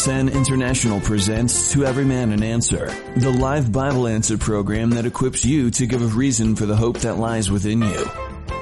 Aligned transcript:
CSN 0.00 0.32
International 0.32 0.98
presents 0.98 1.72
To 1.72 1.84
Every 1.84 2.06
Man 2.06 2.32
an 2.32 2.42
Answer, 2.42 2.86
the 3.16 3.28
live 3.28 3.70
Bible 3.70 4.06
answer 4.06 4.38
program 4.38 4.88
that 4.92 5.04
equips 5.04 5.44
you 5.44 5.70
to 5.72 5.84
give 5.84 6.00
a 6.00 6.06
reason 6.06 6.56
for 6.56 6.64
the 6.64 6.74
hope 6.74 7.00
that 7.00 7.18
lies 7.18 7.50
within 7.50 7.82
you. 7.82 8.06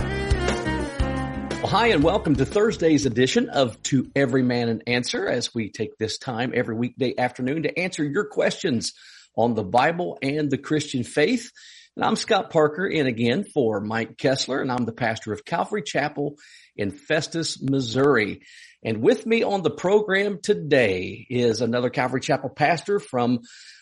Well, 1.65 1.71
hi 1.71 1.87
and 1.87 2.03
welcome 2.03 2.35
to 2.35 2.45
Thursday's 2.45 3.07
edition 3.07 3.49
of 3.49 3.81
To 3.81 4.11
Every 4.15 4.43
Man 4.43 4.69
an 4.69 4.83
Answer 4.85 5.27
as 5.27 5.55
we 5.55 5.71
take 5.71 5.97
this 5.97 6.19
time 6.19 6.51
every 6.53 6.75
weekday 6.75 7.15
afternoon 7.17 7.63
to 7.63 7.79
answer 7.79 8.03
your 8.03 8.25
questions 8.25 8.93
on 9.35 9.55
the 9.55 9.63
Bible 9.63 10.19
and 10.21 10.51
the 10.51 10.59
Christian 10.59 11.03
faith. 11.03 11.49
And 11.95 12.05
I'm 12.05 12.17
Scott 12.17 12.51
Parker 12.51 12.85
in 12.85 13.07
again 13.07 13.45
for 13.51 13.81
Mike 13.81 14.15
Kestler 14.15 14.61
and 14.61 14.71
I'm 14.71 14.85
the 14.85 14.91
pastor 14.91 15.33
of 15.33 15.43
Calvary 15.43 15.81
Chapel 15.81 16.35
in 16.75 16.91
Festus, 16.91 17.59
Missouri. 17.59 18.41
And 18.83 19.01
with 19.01 19.25
me 19.25 19.41
on 19.41 19.63
the 19.63 19.71
program 19.71 20.41
today 20.43 21.25
is 21.31 21.61
another 21.61 21.89
Calvary 21.89 22.21
Chapel 22.21 22.51
pastor 22.51 22.99
from 22.99 23.39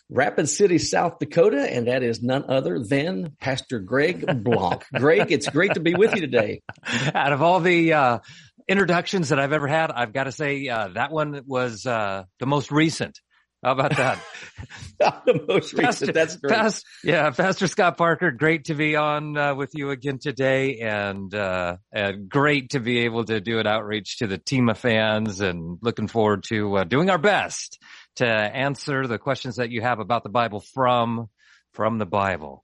Rapid 0.10 0.50
City, 0.50 0.78
South 0.78 1.20
Dakota, 1.20 1.62
and 1.62 1.88
that 1.88 2.04
is 2.04 2.22
none 2.22 2.46
other 2.50 2.80
than 2.80 3.36
Pastor 3.40 3.80
Greg 3.80 4.44
Blanc. 4.44 4.84
Greg, 4.94 5.32
it's 5.32 5.50
great 5.50 5.74
to 5.74 5.80
be 5.80 5.96
with 5.96 6.14
you 6.14 6.22
today. 6.22 6.62
Out 7.16 7.34
of 7.34 7.42
all 7.42 7.60
the 7.60 7.94
uh, 7.94 8.20
introductions 8.68 9.30
that 9.30 9.40
I've 9.40 9.54
ever 9.54 9.68
had, 9.68 9.92
I've 9.92 10.14
got 10.14 10.26
to 10.26 10.32
say 10.32 10.68
uh, 10.68 10.90
that 10.90 11.12
one 11.12 11.42
was 11.46 11.86
uh, 11.86 12.24
the 12.40 12.46
most 12.46 12.72
recent. 12.72 13.20
How 13.64 13.72
about 13.72 13.96
that? 13.96 14.20
the 15.26 15.46
most 15.48 15.74
Pastor, 15.74 16.08
recent. 16.08 16.14
That's 16.14 16.36
great. 16.36 16.54
Pastor, 16.54 16.86
yeah, 17.02 17.30
Pastor 17.32 17.68
Scott 17.68 17.98
Parker, 17.98 18.32
great 18.32 18.66
to 18.66 18.76
be 18.76 18.98
on 18.98 19.38
uh, 19.38 19.56
with 19.56 19.72
you 19.74 19.92
again 19.92 20.20
today, 20.20 20.80
and, 20.80 21.34
uh, 21.34 21.78
and 21.94 22.28
great 22.28 22.72
to 22.72 22.82
be 22.82 23.00
able 23.00 23.24
to 23.24 23.40
do 23.40 23.60
an 23.60 23.68
outreach 23.68 24.18
to 24.18 24.28
the 24.28 24.38
team 24.38 24.68
of 24.68 24.78
fans, 24.78 25.40
and 25.40 25.78
looking 25.82 26.10
forward 26.10 26.44
to 26.50 26.76
uh, 26.80 26.84
doing 26.84 27.10
our 27.10 27.18
best 27.18 27.80
to 28.18 28.28
answer 28.28 29.08
the 29.08 29.18
questions 29.18 29.56
that 29.58 29.72
you 29.72 29.82
have 29.82 30.00
about 30.00 30.24
the 30.24 30.30
Bible 30.30 30.60
from, 30.60 31.30
from 31.74 31.98
the 31.98 32.06
Bible. 32.06 32.64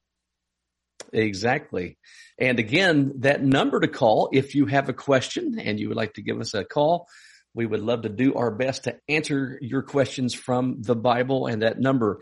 Exactly. 1.12 1.98
And 2.38 2.60
again, 2.60 3.14
that 3.20 3.44
number 3.44 3.80
to 3.80 3.88
call 3.88 4.30
if 4.32 4.56
you 4.56 4.66
have 4.68 4.90
a 4.90 4.94
question 4.94 5.60
and 5.60 5.80
you 5.80 5.88
would 5.88 5.98
like 5.98 6.14
to 6.14 6.22
give 6.22 6.40
us 6.40 6.54
a 6.54 6.64
call, 6.64 7.08
we 7.54 7.66
would 7.66 7.82
love 7.82 8.04
to 8.04 8.10
do 8.10 8.36
our 8.36 8.52
best 8.52 8.84
to 8.84 8.98
answer 9.08 9.58
your 9.62 9.82
questions 9.82 10.34
from 10.34 10.82
the 10.82 10.96
Bible. 10.96 11.48
And 11.48 11.62
that 11.62 11.80
number 11.80 12.22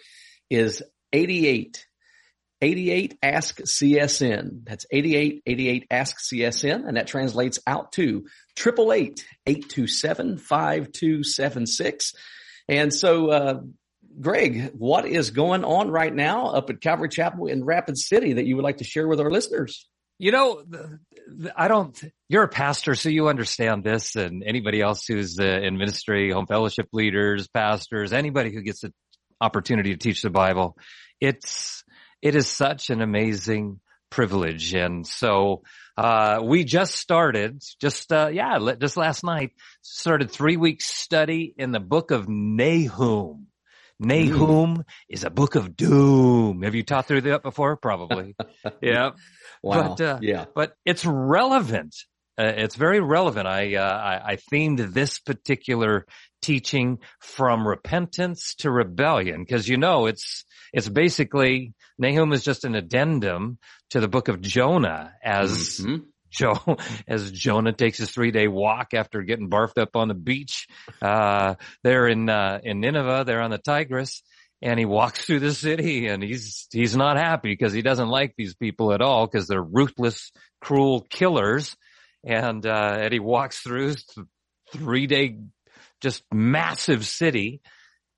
is 0.50 0.82
88 1.12 1.86
88 2.60 3.20
ask 3.22 3.60
CSN. 3.62 4.66
That's 4.66 4.86
88 4.90 5.44
88 5.46 5.88
ask 5.92 6.18
CSN. 6.20 6.88
And 6.88 6.98
that 6.98 7.08
translates 7.08 7.60
out 7.68 7.92
to 7.94 8.26
888 8.58 9.26
827 9.46 10.38
5276. 10.38 12.14
And 12.68 12.94
so, 12.94 13.30
uh, 13.30 13.62
Greg, 14.20 14.72
what 14.74 15.06
is 15.06 15.32
going 15.32 15.64
on 15.64 15.90
right 15.90 16.14
now 16.14 16.48
up 16.48 16.70
at 16.70 16.82
Calvary 16.82 17.10
Chapel 17.10 17.48
in 17.48 17.64
Rapid 17.64 17.98
City 17.98 18.34
that 18.34 18.46
you 18.46 18.56
would 18.56 18.64
like 18.64 18.78
to 18.78 18.84
share 18.84 19.08
with 19.08 19.20
our 19.20 19.30
listeners? 19.30 19.88
You 20.20 20.32
know, 20.32 20.64
I 21.56 21.68
don't, 21.68 21.96
you're 22.28 22.44
a 22.44 22.48
pastor, 22.48 22.96
so 22.96 23.10
you 23.10 23.28
understand 23.28 23.84
this 23.84 24.16
and 24.16 24.44
anybody 24.44 24.82
else 24.82 25.06
who's 25.06 25.40
uh, 25.40 25.44
in 25.44 25.78
ministry, 25.78 26.32
home 26.32 26.48
fellowship 26.48 26.88
leaders, 26.92 27.48
pastors, 27.48 28.14
anybody 28.14 28.52
who 28.52 28.62
gets 28.62 28.84
an 28.84 28.94
opportunity 29.40 29.92
to 29.92 29.98
teach 29.98 30.24
the 30.24 30.32
Bible. 30.32 30.76
It's, 31.22 31.84
it 32.24 32.36
is 32.36 32.48
such 32.48 32.90
an 32.90 33.02
amazing 33.02 33.80
privilege. 34.10 34.74
And 34.74 35.06
so, 35.06 35.64
uh, 35.98 36.40
we 36.44 36.64
just 36.64 36.96
started, 36.96 37.62
just, 37.82 38.12
uh, 38.12 38.30
yeah, 38.32 38.58
just 38.80 38.98
last 38.98 39.24
night, 39.24 39.52
started 39.82 40.32
three 40.32 40.58
weeks 40.58 40.86
study 40.86 41.54
in 41.58 41.72
the 41.72 41.80
book 41.80 42.12
of 42.12 42.28
Nahum. 42.28 43.48
Nahum 44.00 44.78
mm. 44.78 44.84
is 45.10 45.24
a 45.24 45.30
book 45.30 45.56
of 45.56 45.76
doom. 45.76 46.62
Have 46.62 46.76
you 46.76 46.84
taught 46.84 47.08
through 47.08 47.22
that 47.22 47.44
before? 47.44 47.78
Probably. 47.78 48.36
yeah. 48.82 49.12
Wow. 49.64 49.96
But, 49.96 50.02
uh, 50.02 50.20
yeah. 50.22 50.46
But 50.54 50.74
it's 50.86 51.06
relevant. 51.06 51.96
Uh, 52.40 52.54
it's 52.56 52.76
very 52.76 53.00
relevant. 53.00 53.48
I, 53.48 53.76
uh, 53.76 53.84
I, 53.84 54.34
I 54.34 54.38
themed 54.54 54.94
this 54.94 55.18
particular 55.18 56.06
teaching 56.42 57.00
from 57.20 57.68
repentance 57.68 58.56
to 58.56 58.72
rebellion 58.72 59.42
because 59.42 59.68
you 59.68 59.78
know 59.78 60.06
it's 60.06 60.46
it's 60.74 60.90
basically 60.90 61.74
Nahum 61.98 62.34
is 62.34 62.44
just 62.44 62.66
an 62.66 62.76
addendum 62.76 63.58
to 63.92 64.00
the 64.00 64.08
book 64.08 64.28
of 64.28 64.42
Jonah 64.42 65.14
as 65.24 65.80
mm-hmm. 65.80 66.04
Joe, 66.30 66.78
as 67.08 67.32
Jonah 67.32 67.74
takes 67.74 67.98
his 67.98 68.12
three 68.12 68.32
day 68.32 68.48
walk 68.48 68.94
after 68.94 69.22
getting 69.24 69.50
barfed 69.50 69.78
up 69.78 69.96
on 69.96 70.08
the 70.08 70.14
beach, 70.14 70.68
uh, 71.02 71.56
there 71.84 72.08
in, 72.08 72.30
uh, 72.30 72.60
in 72.64 72.80
Nineveh, 72.80 73.24
there 73.26 73.42
on 73.42 73.52
the 73.52 73.58
Tigris. 73.58 74.22
And 74.62 74.80
he 74.80 74.86
walks 74.86 75.26
through 75.26 75.40
the 75.40 75.54
city 75.54 76.08
and 76.08 76.24
he's, 76.24 76.68
he's 76.72 76.96
not 76.96 77.18
happy 77.18 77.50
because 77.50 77.74
he 77.74 77.82
doesn't 77.82 78.10
like 78.10 78.34
these 78.38 78.56
people 78.56 78.94
at 78.94 79.02
all 79.02 79.28
because 79.28 79.48
they're 79.48 79.62
ruthless, 79.62 80.32
cruel 80.62 81.02
killers. 81.10 81.76
And, 82.24 82.66
uh, 82.66 82.98
and 83.00 83.14
he 83.14 83.20
walks 83.20 83.60
through 83.60 83.96
three 84.74 85.08
day, 85.08 85.38
just 86.02 86.24
massive 86.34 87.06
city. 87.06 87.62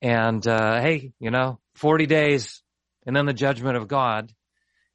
And, 0.01 0.45
uh, 0.47 0.81
hey, 0.81 1.12
you 1.19 1.31
know, 1.31 1.59
40 1.75 2.06
days 2.06 2.62
and 3.06 3.16
then 3.16 3.25
the 3.25 3.34
judgment 3.34 3.78
of 3.78 3.88
God. 3.88 4.31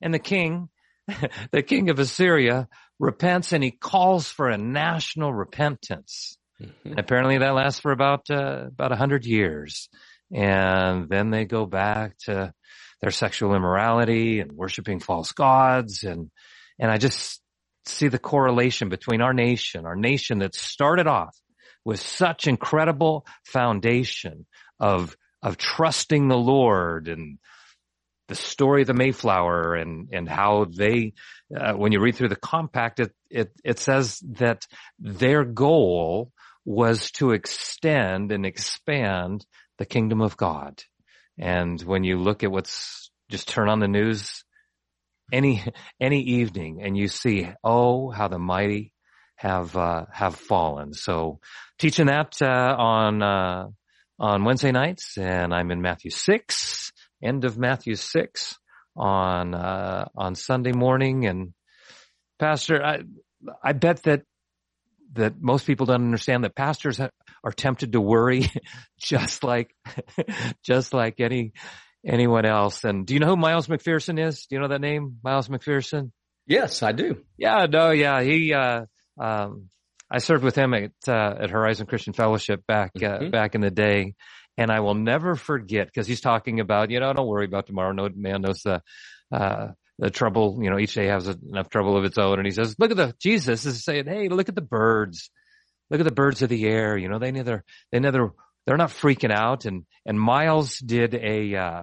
And 0.01 0.13
the 0.13 0.19
king, 0.19 0.69
the 1.51 1.63
king 1.63 1.91
of 1.91 1.99
Assyria 1.99 2.69
repents 2.99 3.53
and 3.53 3.63
he 3.63 3.71
calls 3.71 4.29
for 4.29 4.49
a 4.49 4.59
national 4.59 5.33
repentance. 5.33 6.37
Mm-hmm. 6.61 6.91
And 6.91 6.99
apparently 6.99 7.39
that 7.39 7.55
lasts 7.55 7.81
for 7.81 7.93
about, 7.93 8.31
uh, 8.31 8.67
about 8.69 8.93
a 8.93 8.97
hundred 8.97 9.25
years. 9.25 9.89
And 10.33 11.09
then 11.09 11.31
they 11.31 11.45
go 11.45 11.67
back 11.67 12.17
to 12.25 12.53
their 13.01 13.11
sexual 13.11 13.55
immorality 13.55 14.41
and 14.41 14.53
worshiping 14.53 15.01
false 15.01 15.33
gods. 15.33 16.05
And, 16.05 16.31
and 16.79 16.91
I 16.91 16.97
just 16.97 17.41
see 17.87 18.09
the 18.09 18.19
correlation 18.19 18.89
between 18.89 19.21
our 19.21 19.35
nation, 19.35 19.85
our 19.87 19.97
nation 19.97 20.39
that 20.39 20.55
started 20.55 21.07
off 21.07 21.37
with 21.85 22.01
such 22.01 22.47
incredible 22.47 23.27
foundation 23.45 24.47
of, 24.81 25.17
of 25.43 25.57
trusting 25.57 26.29
the 26.29 26.37
Lord 26.39 27.09
and 27.09 27.39
the 28.29 28.35
story 28.35 28.83
of 28.83 28.87
the 28.87 28.95
Mayflower 28.95 29.75
and, 29.75 30.09
and 30.13 30.29
how 30.29 30.65
they, 30.65 31.13
uh, 31.55 31.75
when 31.75 31.93
you 31.93 32.01
read 32.01 32.17
through 32.17 32.31
the 32.31 32.37
compact, 32.37 33.01
it, 33.01 33.13
it, 33.29 33.53
it 33.63 33.79
says 33.79 34.19
that 34.39 34.67
their 34.99 35.45
goal 35.45 36.33
was 36.65 37.11
to 37.13 37.33
extend 37.33 38.33
and 38.33 38.47
expand 38.47 39.45
the 39.77 39.85
kingdom 39.85 40.23
of 40.23 40.37
God. 40.39 40.83
And 41.39 41.81
when 41.83 42.05
you 42.05 42.19
look 42.19 42.43
at 42.43 42.51
what's, 42.51 43.11
just 43.31 43.49
turn 43.49 43.69
on 43.69 43.81
the 43.81 43.89
news 43.89 44.45
any, 45.31 45.63
any 46.01 46.21
evening 46.23 46.81
and 46.83 46.97
you 46.97 47.09
see, 47.09 47.51
oh, 47.63 48.11
how 48.11 48.29
the 48.29 48.39
mighty 48.39 48.94
have, 49.37 49.77
uh, 49.77 50.07
have 50.13 50.37
fallen. 50.37 50.93
So 50.95 51.41
teaching 51.79 52.07
that, 52.07 52.37
uh, 52.41 52.77
on, 52.79 53.23
uh, 53.23 53.67
on 54.19 54.45
Wednesday 54.45 54.73
nights 54.73 55.19
and 55.19 55.53
I'm 55.53 55.71
in 55.71 55.83
Matthew 55.83 56.11
6 56.11 56.93
end 57.25 57.45
of 57.45 57.59
Matthew 57.59 57.97
6 57.97 58.59
on, 58.97 59.55
uh, 59.55 60.07
on 60.17 60.35
Sunday 60.35 60.73
morning. 60.73 61.27
And 61.27 61.55
pastor, 62.39 62.85
I, 62.85 63.01
I 63.63 63.73
bet 63.73 64.03
that, 64.05 64.23
that 65.15 65.41
most 65.41 65.67
people 65.67 65.87
don't 65.87 66.05
understand 66.05 66.45
that 66.45 66.55
pastors 66.55 67.01
are 67.01 67.53
tempted 67.53 67.93
to 67.93 68.01
worry 68.01 68.51
just 69.01 69.43
like, 69.43 69.75
just 70.63 70.93
like 70.93 71.21
any, 71.21 71.53
anyone 72.07 72.45
else. 72.45 72.85
And 72.85 73.07
do 73.07 73.15
you 73.15 73.21
know 73.21 73.29
who 73.29 73.37
Miles 73.37 73.67
McPherson 73.67 74.19
is? 74.25 74.47
Do 74.47 74.57
you 74.57 74.61
know 74.61 74.69
that 74.69 74.81
name? 74.81 75.19
Miles 75.23 75.49
McPherson? 75.49 76.11
Yes, 76.47 76.83
I 76.83 76.93
do. 76.93 77.23
Yeah, 77.39 77.67
no, 77.71 77.91
yeah. 77.91 78.23
He, 78.23 78.53
uh, 78.53 78.85
um, 79.19 79.71
I 80.11 80.19
served 80.19 80.45
with 80.45 80.55
him 80.55 80.75
at, 80.75 80.93
uh, 81.09 81.35
at 81.41 81.51
Horizon 81.51 81.87
Christian 81.87 82.13
Fellowship 82.13 82.63
back, 82.67 82.93
uh, 82.97 83.01
mm-hmm. 83.01 83.31
back 83.31 83.55
in 83.55 83.61
the 83.61 83.71
day. 83.71 84.15
And 84.57 84.71
I 84.71 84.81
will 84.81 84.95
never 84.95 85.35
forget 85.35 85.87
because 85.87 86.07
he's 86.07 86.21
talking 86.21 86.61
about, 86.61 86.91
you 86.91 87.01
know, 87.01 87.13
don't 87.13 87.27
worry 87.27 87.47
about 87.47 87.67
tomorrow. 87.67 87.93
No 87.93 88.09
man 88.15 88.43
knows 88.43 88.63
the, 88.63 88.83
uh, 89.33 89.69
the 89.99 90.11
trouble, 90.11 90.61
you 90.63 90.71
know, 90.71 90.79
each 90.79 90.95
day 90.95 91.07
has 91.07 91.27
enough 91.27 91.69
trouble 91.71 91.97
of 91.97 92.05
its 92.05 92.19
own. 92.19 92.39
And 92.39 92.47
he 92.47 92.53
says, 92.53 92.77
look 92.79 92.91
at 92.91 92.97
the, 92.97 93.15
Jesus 93.21 93.67
is 93.67 93.85
saying, 93.85 94.07
Hey, 94.07 94.29
look 94.29 94.49
at 94.49 94.55
the 94.55 94.61
birds. 94.61 95.31
Look 95.91 96.01
at 96.01 96.07
the 96.07 96.13
birds 96.13 96.43
of 96.43 96.49
the 96.49 96.67
air. 96.67 96.97
You 96.97 97.09
know, 97.09 97.19
they 97.19 97.33
neither, 97.33 97.65
they 97.91 98.01
neither, 98.01 98.31
they're 98.67 98.77
not 98.77 98.91
freaking 98.91 99.33
out. 99.33 99.65
And, 99.65 99.85
and 100.07 100.19
Miles 100.19 100.79
did 100.79 101.15
a, 101.15 101.57
uh, 101.57 101.63
uh 101.63 101.83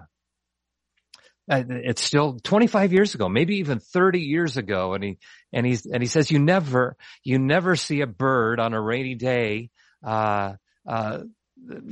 it's 1.52 2.02
still 2.02 2.40
25 2.40 2.94
years 2.94 3.14
ago, 3.14 3.28
maybe 3.28 3.58
even 3.58 3.80
30 3.80 4.22
years 4.22 4.58
ago. 4.58 4.94
And 4.94 5.04
he, 5.04 5.18
and 5.52 5.66
he's, 5.66 5.86
and 5.86 6.02
he 6.02 6.08
says, 6.08 6.32
you 6.32 6.40
never, 6.40 6.96
you 7.24 7.40
never 7.40 7.76
see 7.76 8.02
a 8.02 8.08
bird 8.08 8.60
on 8.60 8.74
a 8.74 8.82
rainy 8.82 9.16
day, 9.16 9.70
uh, 10.06 10.54
uh, 10.88 11.20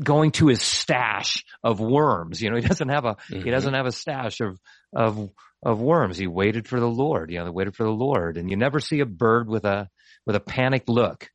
going 0.01 0.31
to 0.31 0.47
his 0.47 0.61
stash 0.61 1.43
of 1.63 1.79
worms. 1.79 2.41
You 2.41 2.49
know, 2.49 2.55
he 2.55 2.61
doesn't 2.67 2.89
have 2.89 3.05
a, 3.05 3.15
mm-hmm. 3.15 3.41
he 3.41 3.51
doesn't 3.51 3.73
have 3.73 3.85
a 3.85 3.91
stash 3.91 4.39
of, 4.39 4.59
of, 4.95 5.29
of 5.61 5.81
worms. 5.81 6.17
He 6.17 6.27
waited 6.27 6.67
for 6.67 6.79
the 6.79 6.89
Lord, 6.89 7.29
you 7.29 7.39
know, 7.39 7.45
they 7.45 7.51
waited 7.51 7.75
for 7.75 7.83
the 7.83 7.89
Lord 7.89 8.37
and 8.37 8.49
you 8.49 8.55
never 8.55 8.79
see 8.79 9.01
a 9.01 9.05
bird 9.05 9.49
with 9.49 9.65
a, 9.65 9.89
with 10.25 10.35
a 10.35 10.39
panicked 10.39 10.89
look 10.89 11.29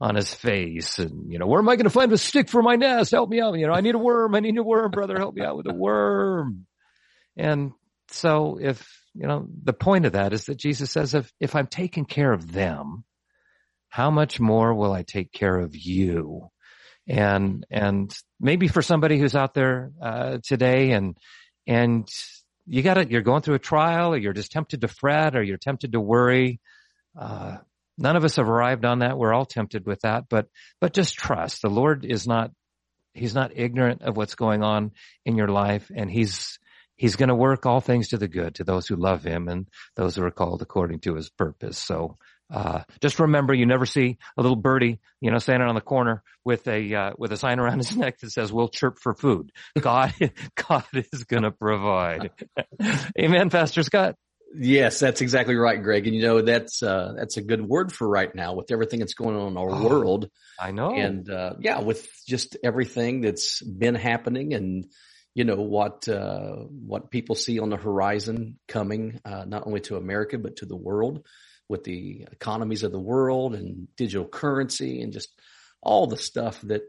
on 0.00 0.16
his 0.16 0.34
face 0.34 0.98
and, 0.98 1.32
you 1.32 1.38
know, 1.38 1.46
where 1.46 1.60
am 1.60 1.68
I 1.68 1.76
going 1.76 1.84
to 1.84 1.90
find 1.90 2.12
a 2.12 2.18
stick 2.18 2.48
for 2.48 2.62
my 2.62 2.74
nest? 2.74 3.12
Help 3.12 3.30
me 3.30 3.40
out. 3.40 3.56
You 3.56 3.68
know, 3.68 3.72
I 3.72 3.80
need 3.80 3.94
a 3.94 3.98
worm. 3.98 4.34
I 4.34 4.40
need 4.40 4.58
a 4.58 4.62
worm, 4.62 4.90
brother. 4.90 5.16
Help 5.16 5.36
me 5.36 5.44
out 5.44 5.56
with 5.56 5.68
a 5.68 5.72
worm. 5.72 6.66
And 7.36 7.72
so 8.08 8.58
if, 8.60 8.86
you 9.14 9.26
know, 9.26 9.46
the 9.62 9.72
point 9.72 10.06
of 10.06 10.12
that 10.12 10.32
is 10.32 10.46
that 10.46 10.58
Jesus 10.58 10.90
says, 10.90 11.14
if, 11.14 11.32
if 11.40 11.54
I'm 11.54 11.66
taking 11.66 12.04
care 12.04 12.32
of 12.32 12.52
them, 12.52 13.04
how 13.88 14.10
much 14.10 14.40
more 14.40 14.74
will 14.74 14.92
I 14.92 15.02
take 15.02 15.32
care 15.32 15.56
of 15.56 15.74
you? 15.74 16.48
And, 17.06 17.66
and 17.70 18.14
maybe 18.40 18.66
for 18.66 18.82
somebody 18.82 19.18
who's 19.18 19.36
out 19.36 19.54
there, 19.54 19.92
uh, 20.02 20.38
today 20.42 20.92
and, 20.92 21.16
and 21.66 22.08
you 22.66 22.82
got 22.82 22.98
it, 22.98 23.10
you're 23.10 23.22
going 23.22 23.42
through 23.42 23.56
a 23.56 23.60
trial 23.60 24.14
or 24.14 24.16
you're 24.16 24.32
just 24.32 24.52
tempted 24.52 24.80
to 24.80 24.88
fret 24.88 25.36
or 25.36 25.42
you're 25.42 25.58
tempted 25.58 25.92
to 25.92 26.00
worry. 26.00 26.60
Uh, 27.18 27.58
none 27.98 28.16
of 28.16 28.24
us 28.24 28.36
have 28.36 28.48
arrived 28.48 28.84
on 28.84 29.00
that. 29.00 29.18
We're 29.18 29.34
all 29.34 29.44
tempted 29.44 29.86
with 29.86 30.00
that, 30.00 30.24
but, 30.28 30.48
but 30.80 30.94
just 30.94 31.14
trust 31.14 31.62
the 31.62 31.68
Lord 31.68 32.04
is 32.04 32.26
not, 32.26 32.50
he's 33.12 33.34
not 33.34 33.52
ignorant 33.54 34.02
of 34.02 34.16
what's 34.16 34.34
going 34.34 34.62
on 34.62 34.92
in 35.24 35.36
your 35.36 35.48
life 35.48 35.90
and 35.94 36.10
he's, 36.10 36.58
he's 36.96 37.16
going 37.16 37.28
to 37.28 37.34
work 37.34 37.66
all 37.66 37.80
things 37.80 38.08
to 38.08 38.18
the 38.18 38.28
good 38.28 38.56
to 38.56 38.64
those 38.64 38.86
who 38.86 38.96
love 38.96 39.24
him 39.24 39.48
and 39.48 39.68
those 39.96 40.16
who 40.16 40.24
are 40.24 40.30
called 40.30 40.62
according 40.62 41.00
to 41.00 41.14
his 41.14 41.30
purpose. 41.30 41.78
So, 41.78 42.16
uh, 42.52 42.82
just 43.00 43.18
remember 43.18 43.54
you 43.54 43.66
never 43.66 43.86
see 43.86 44.18
a 44.36 44.42
little 44.42 44.56
birdie, 44.56 45.00
you 45.20 45.30
know, 45.30 45.38
standing 45.38 45.68
on 45.68 45.74
the 45.74 45.80
corner 45.80 46.22
with 46.44 46.68
a, 46.68 46.94
uh, 46.94 47.10
with 47.16 47.32
a 47.32 47.36
sign 47.36 47.58
around 47.58 47.78
his 47.78 47.96
neck 47.96 48.18
that 48.18 48.30
says, 48.30 48.52
we'll 48.52 48.68
chirp 48.68 48.98
for 49.00 49.14
food. 49.14 49.50
God, 49.80 50.14
God 50.68 50.84
is 50.92 51.24
going 51.24 51.44
to 51.44 51.50
provide. 51.50 52.30
Amen, 53.18 53.50
Pastor 53.50 53.82
Scott. 53.82 54.16
Yes, 54.56 55.00
that's 55.00 55.20
exactly 55.20 55.56
right, 55.56 55.82
Greg. 55.82 56.06
And 56.06 56.14
you 56.14 56.22
know, 56.22 56.42
that's, 56.42 56.80
uh, 56.80 57.14
that's 57.16 57.38
a 57.38 57.42
good 57.42 57.66
word 57.66 57.92
for 57.92 58.06
right 58.06 58.32
now 58.32 58.54
with 58.54 58.70
everything 58.70 59.00
that's 59.00 59.14
going 59.14 59.34
on 59.34 59.52
in 59.52 59.56
our 59.56 59.70
oh, 59.70 59.88
world. 59.88 60.30
I 60.60 60.70
know. 60.70 60.94
And, 60.94 61.28
uh, 61.28 61.54
yeah, 61.58 61.80
with 61.80 62.06
just 62.28 62.56
everything 62.62 63.22
that's 63.22 63.62
been 63.62 63.96
happening 63.96 64.54
and, 64.54 64.86
you 65.34 65.44
know 65.44 65.56
what 65.56 66.08
uh, 66.08 66.52
what 66.52 67.10
people 67.10 67.34
see 67.34 67.58
on 67.58 67.70
the 67.70 67.76
horizon 67.76 68.58
coming, 68.68 69.20
uh, 69.24 69.44
not 69.44 69.66
only 69.66 69.80
to 69.80 69.96
America 69.96 70.38
but 70.38 70.56
to 70.56 70.66
the 70.66 70.76
world, 70.76 71.26
with 71.68 71.84
the 71.84 72.26
economies 72.30 72.82
of 72.82 72.92
the 72.92 73.00
world 73.00 73.54
and 73.54 73.88
digital 73.96 74.26
currency 74.26 75.02
and 75.02 75.12
just 75.12 75.28
all 75.82 76.06
the 76.06 76.16
stuff 76.16 76.60
that 76.62 76.82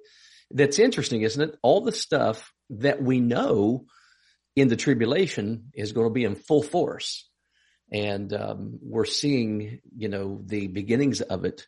that's 0.52 0.80
interesting, 0.80 1.22
isn't 1.22 1.50
it? 1.50 1.58
All 1.64 1.82
the 1.82 1.92
stuff 1.92 2.54
that 2.70 3.02
we 3.02 3.20
know 3.20 3.86
in 4.56 4.68
the 4.68 4.76
tribulation 4.76 5.72
is 5.74 5.92
going 5.92 6.08
to 6.08 6.14
be 6.14 6.24
in 6.24 6.36
full 6.36 6.62
force, 6.62 7.28
and 7.92 8.32
um, 8.32 8.80
we're 8.82 9.06
seeing, 9.06 9.80
you 9.98 10.08
know, 10.08 10.42
the 10.46 10.68
beginnings 10.68 11.22
of 11.22 11.46
it. 11.46 11.66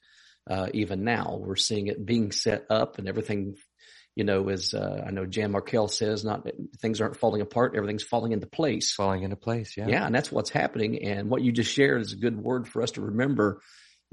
Uh, 0.49 0.69
even 0.73 1.03
now, 1.03 1.37
we're 1.41 1.57
seeing 1.57 1.87
it 1.87 2.05
being 2.05 2.31
set 2.31 2.65
up 2.69 2.99
and 2.99 3.09
everything 3.09 3.57
you 4.17 4.23
know, 4.23 4.49
as 4.49 4.73
uh, 4.73 5.03
I 5.05 5.11
know 5.11 5.27
Jan 5.27 5.53
Markell 5.53 5.91
says, 5.91 6.25
not 6.25 6.47
things 6.81 6.99
aren't 6.99 7.17
falling 7.17 7.41
apart, 7.41 7.75
everything's 7.75 8.01
falling 8.01 8.31
into 8.31 8.47
place. 8.47 8.91
Falling 8.91 9.21
into 9.21 9.35
place, 9.35 9.77
yeah. 9.77 9.85
Yeah, 9.87 10.07
and 10.07 10.15
that's 10.15 10.31
what's 10.31 10.49
happening. 10.49 11.03
And 11.03 11.29
what 11.29 11.43
you 11.43 11.51
just 11.51 11.71
shared 11.71 12.01
is 12.01 12.13
a 12.13 12.15
good 12.15 12.35
word 12.35 12.67
for 12.67 12.81
us 12.81 12.91
to 12.91 13.01
remember 13.01 13.61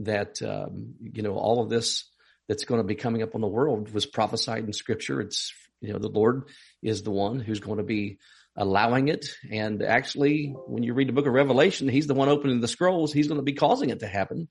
that 0.01 0.43
um, 0.43 0.97
you 1.01 1.23
know 1.23 1.37
all 1.37 1.63
of 1.63 1.71
this 1.71 2.05
that's 2.49 2.67
going 2.67 2.83
to 2.83 2.87
be 2.87 2.97
coming 2.97 3.23
up 3.23 3.35
on 3.35 3.41
the 3.41 3.47
world 3.47 3.95
was 3.95 4.05
prophesied 4.05 4.65
in 4.65 4.75
Scripture. 4.75 5.23
It's 5.23 5.55
you 5.81 5.95
know 5.95 5.99
the 5.99 6.09
Lord 6.09 6.51
is 6.83 7.03
the 7.03 7.11
one 7.11 7.41
who's 7.41 7.61
going 7.61 7.79
to 7.79 7.83
be 7.83 8.19
allowing 8.55 9.09
it. 9.09 9.25
And 9.51 9.83
actually, 9.83 10.55
when 10.67 10.83
you 10.83 10.93
read 10.93 11.09
the 11.09 11.15
book 11.15 11.27
of 11.27 11.33
Revelation, 11.33 11.89
He's 11.89 12.09
the 12.09 12.13
one 12.13 12.29
opening 12.29 12.61
the 12.61 12.69
scrolls. 12.69 13.11
He's 13.11 13.29
going 13.29 13.41
to 13.41 13.43
be 13.43 13.55
causing 13.55 13.89
it 13.89 14.01
to 14.01 14.07
happen, 14.07 14.49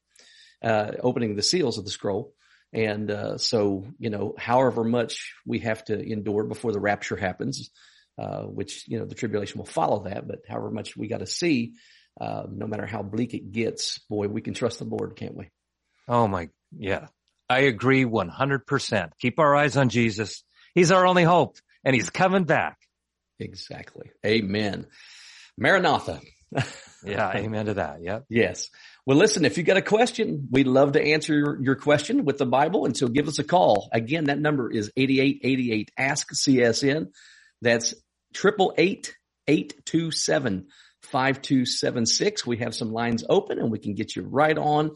uh, 0.64 0.94
opening 1.02 1.36
the 1.36 1.44
seals 1.44 1.78
of 1.78 1.86
the 1.86 1.92
scroll. 1.92 2.34
And 2.74 3.12
uh, 3.12 3.38
so, 3.38 3.86
you 4.00 4.10
know, 4.10 4.34
however 4.38 4.84
much 4.84 5.34
we 5.46 5.60
have 5.60 5.84
to 5.86 6.00
endure 6.00 6.44
before 6.44 6.72
the 6.72 6.80
rapture 6.80 7.16
happens, 7.16 7.70
uh, 8.18 8.42
which, 8.44 8.88
you 8.88 9.00
know, 9.00 9.06
the 9.06 9.16
tribulation 9.16 9.60
will 9.60 9.66
follow 9.66 10.04
that, 10.06 10.28
but 10.28 10.40
however 10.48 10.72
much 10.72 10.98
we 10.98 11.08
got 11.08 11.20
to 11.20 11.28
see, 11.28 11.74
uh, 12.20 12.44
no 12.50 12.66
matter 12.66 12.86
how 12.86 13.04
bleak 13.04 13.34
it 13.34 13.52
gets, 13.52 14.00
boy, 14.10 14.28
we 14.28 14.42
can 14.42 14.54
trust 14.56 14.80
the 14.80 14.86
Lord, 14.86 15.16
can't 15.16 15.36
we? 15.36 15.50
Oh 16.08 16.28
my, 16.28 16.50
yeah. 16.76 17.08
I 17.50 17.62
agree 17.62 18.06
100%. 18.06 19.12
Keep 19.20 19.40
our 19.40 19.56
eyes 19.56 19.78
on 19.78 19.90
Jesus. 19.90 20.44
He's 20.74 20.92
our 20.92 21.06
only 21.06 21.24
hope 21.24 21.58
and 21.84 21.96
he's 21.96 22.10
coming 22.10 22.46
back. 22.46 22.78
Exactly. 23.40 24.12
Amen. 24.26 24.88
Maranatha. 25.58 26.22
yeah. 27.06 27.32
Amen 27.36 27.68
to 27.68 27.74
that. 27.76 28.02
Yep. 28.02 28.26
Yes. 28.30 28.70
Well, 29.06 29.18
listen, 29.18 29.44
if 29.44 29.58
you 29.58 29.64
got 29.64 29.76
a 29.76 29.82
question, 29.82 30.48
we'd 30.50 30.68
love 30.68 30.94
to 30.94 31.02
answer 31.02 31.58
your, 31.60 31.76
question 31.76 32.24
with 32.24 32.38
the 32.38 32.46
Bible. 32.46 32.86
And 32.86 32.96
so 32.96 33.10
give 33.10 33.28
us 33.28 33.38
a 33.38 33.44
call. 33.44 33.90
Again, 33.92 34.26
that 34.26 34.40
number 34.40 34.72
is 34.72 34.92
8888 34.96 35.92
ask 35.98 36.32
CSN. 36.34 37.08
That's 37.62 37.94
triple 38.34 38.74
eight 38.78 39.16
eight 39.48 39.86
two 39.86 40.12
seven 40.12 40.68
five 41.02 41.42
two 41.42 41.66
seven 41.66 42.06
six. 42.06 42.46
We 42.46 42.58
have 42.58 42.74
some 42.74 42.94
lines 42.94 43.26
open 43.28 43.60
and 43.60 43.72
we 43.72 43.80
can 43.80 43.94
get 43.94 44.16
you 44.16 44.24
right 44.24 44.58
on. 44.58 44.92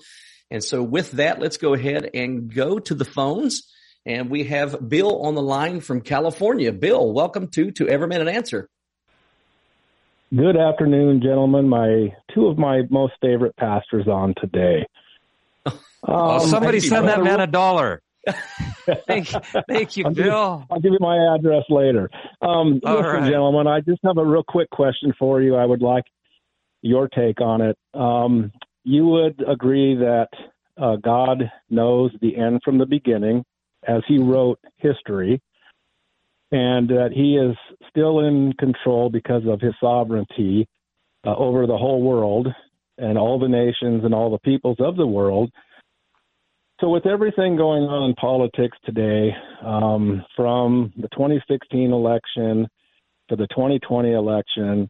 And 0.49 0.63
so 0.63 0.81
with 0.81 1.11
that, 1.11 1.39
let's 1.39 1.57
go 1.57 1.73
ahead 1.73 2.09
and 2.13 2.53
go 2.53 2.79
to 2.79 2.95
the 2.95 3.05
phones. 3.05 3.67
And 4.05 4.29
we 4.29 4.45
have 4.45 4.87
Bill 4.87 5.23
on 5.23 5.35
the 5.35 5.41
line 5.41 5.81
from 5.81 5.99
California. 5.99 6.71
Bill, 6.71 7.11
welcome 7.11 7.49
to, 7.49 7.71
to 7.71 7.89
Every 7.89 8.15
an 8.15 8.29
Answer. 8.29 8.69
Good 10.35 10.57
afternoon, 10.57 11.21
gentlemen. 11.21 11.69
My 11.69 12.13
two 12.33 12.47
of 12.47 12.57
my 12.57 12.81
most 12.89 13.13
favorite 13.21 13.55
pastors 13.55 14.07
on 14.07 14.33
today. 14.39 14.85
Um, 16.07 16.39
somebody 16.41 16.79
send 16.79 17.07
that 17.09 17.21
man 17.21 17.41
a 17.41 17.47
dollar. 17.47 18.01
thank, 19.07 19.27
thank 19.67 19.97
you, 19.97 20.05
I'll 20.05 20.13
Bill. 20.13 20.57
Give, 20.59 20.67
I'll 20.71 20.79
give 20.79 20.93
you 20.93 20.99
my 21.01 21.35
address 21.35 21.63
later. 21.69 22.09
Um, 22.41 22.79
listen, 22.81 23.03
right. 23.03 23.29
gentlemen, 23.29 23.67
I 23.67 23.81
just 23.81 23.99
have 24.05 24.17
a 24.17 24.23
real 24.23 24.43
quick 24.47 24.69
question 24.69 25.11
for 25.19 25.41
you. 25.41 25.55
I 25.55 25.65
would 25.65 25.81
like 25.81 26.05
your 26.81 27.09
take 27.09 27.41
on 27.41 27.61
it. 27.61 27.77
Um, 27.93 28.53
you 28.85 29.07
would 29.07 29.43
agree 29.45 29.95
that 29.95 30.29
uh, 30.77 30.95
God 30.97 31.51
knows 31.69 32.11
the 32.21 32.37
end 32.37 32.61
from 32.63 32.77
the 32.77 32.85
beginning, 32.85 33.43
as 33.85 34.03
He 34.07 34.19
wrote 34.19 34.59
history, 34.77 35.41
and 36.51 36.87
that 36.89 37.09
he 37.13 37.35
is 37.35 37.57
still 37.97 38.19
in 38.19 38.53
control 38.59 39.09
because 39.09 39.41
of 39.47 39.59
his 39.59 39.73
sovereignty 39.79 40.67
uh, 41.25 41.35
over 41.35 41.65
the 41.65 41.77
whole 41.77 42.01
world 42.01 42.47
and 42.99 43.17
all 43.17 43.39
the 43.39 43.47
nations 43.47 44.03
and 44.05 44.13
all 44.13 44.29
the 44.29 44.39
peoples 44.39 44.77
of 44.79 44.95
the 44.95 45.07
world. 45.07 45.51
So, 46.79 46.89
with 46.89 47.07
everything 47.07 47.57
going 47.57 47.83
on 47.83 48.09
in 48.09 48.15
politics 48.15 48.77
today, 48.85 49.31
um, 49.65 50.23
from 50.35 50.93
the 50.95 51.07
2016 51.09 51.91
election 51.91 52.67
to 53.29 53.35
the 53.35 53.47
2020 53.47 54.13
election, 54.13 54.87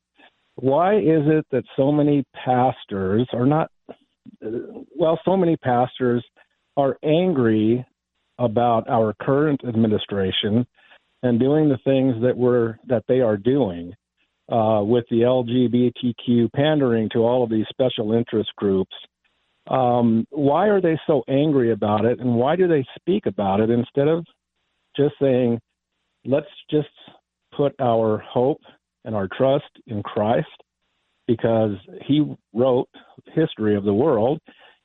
why 0.55 0.97
is 0.97 1.23
it 1.27 1.45
that 1.51 1.63
so 1.77 1.93
many 1.93 2.25
pastors 2.43 3.25
are 3.31 3.45
not, 3.45 3.71
well, 4.41 5.17
so 5.23 5.37
many 5.37 5.55
pastors 5.55 6.25
are 6.75 6.97
angry 7.05 7.85
about 8.37 8.89
our 8.89 9.15
current 9.21 9.61
administration 9.65 10.67
and 11.23 11.39
doing 11.39 11.69
the 11.69 11.79
things 11.83 12.15
that 12.21 12.37
we're 12.37 12.77
that 12.87 13.03
they 13.07 13.21
are 13.21 13.37
doing 13.37 13.93
uh, 14.51 14.81
with 14.83 15.05
the 15.09 15.21
LGBTQ 15.21 16.51
pandering 16.53 17.09
to 17.13 17.19
all 17.19 17.43
of 17.43 17.49
these 17.49 17.65
special 17.69 18.13
interest 18.13 18.49
groups. 18.55 18.95
Um, 19.69 20.25
why 20.29 20.67
are 20.67 20.79
they 20.79 20.97
so 21.05 21.23
angry 21.27 21.71
about 21.71 22.05
it, 22.05 22.19
and 22.19 22.35
why 22.35 22.55
do 22.55 22.67
they 22.67 22.85
speak 22.97 23.25
about 23.25 23.59
it 23.59 23.69
instead 23.69 24.07
of 24.07 24.25
just 24.95 25.15
saying, 25.21 25.59
"Let's 26.23 26.47
just 26.71 26.87
put 27.55 27.75
our 27.79 28.19
hope 28.19 28.61
and 29.03 29.15
our 29.15 29.27
trust 29.27 29.69
in 29.87 30.03
Christ," 30.03 30.47
because 31.27 31.75
He 32.05 32.23
wrote 32.53 32.87
history 33.33 33.75
of 33.75 33.83
the 33.83 33.93
world, 33.93 34.39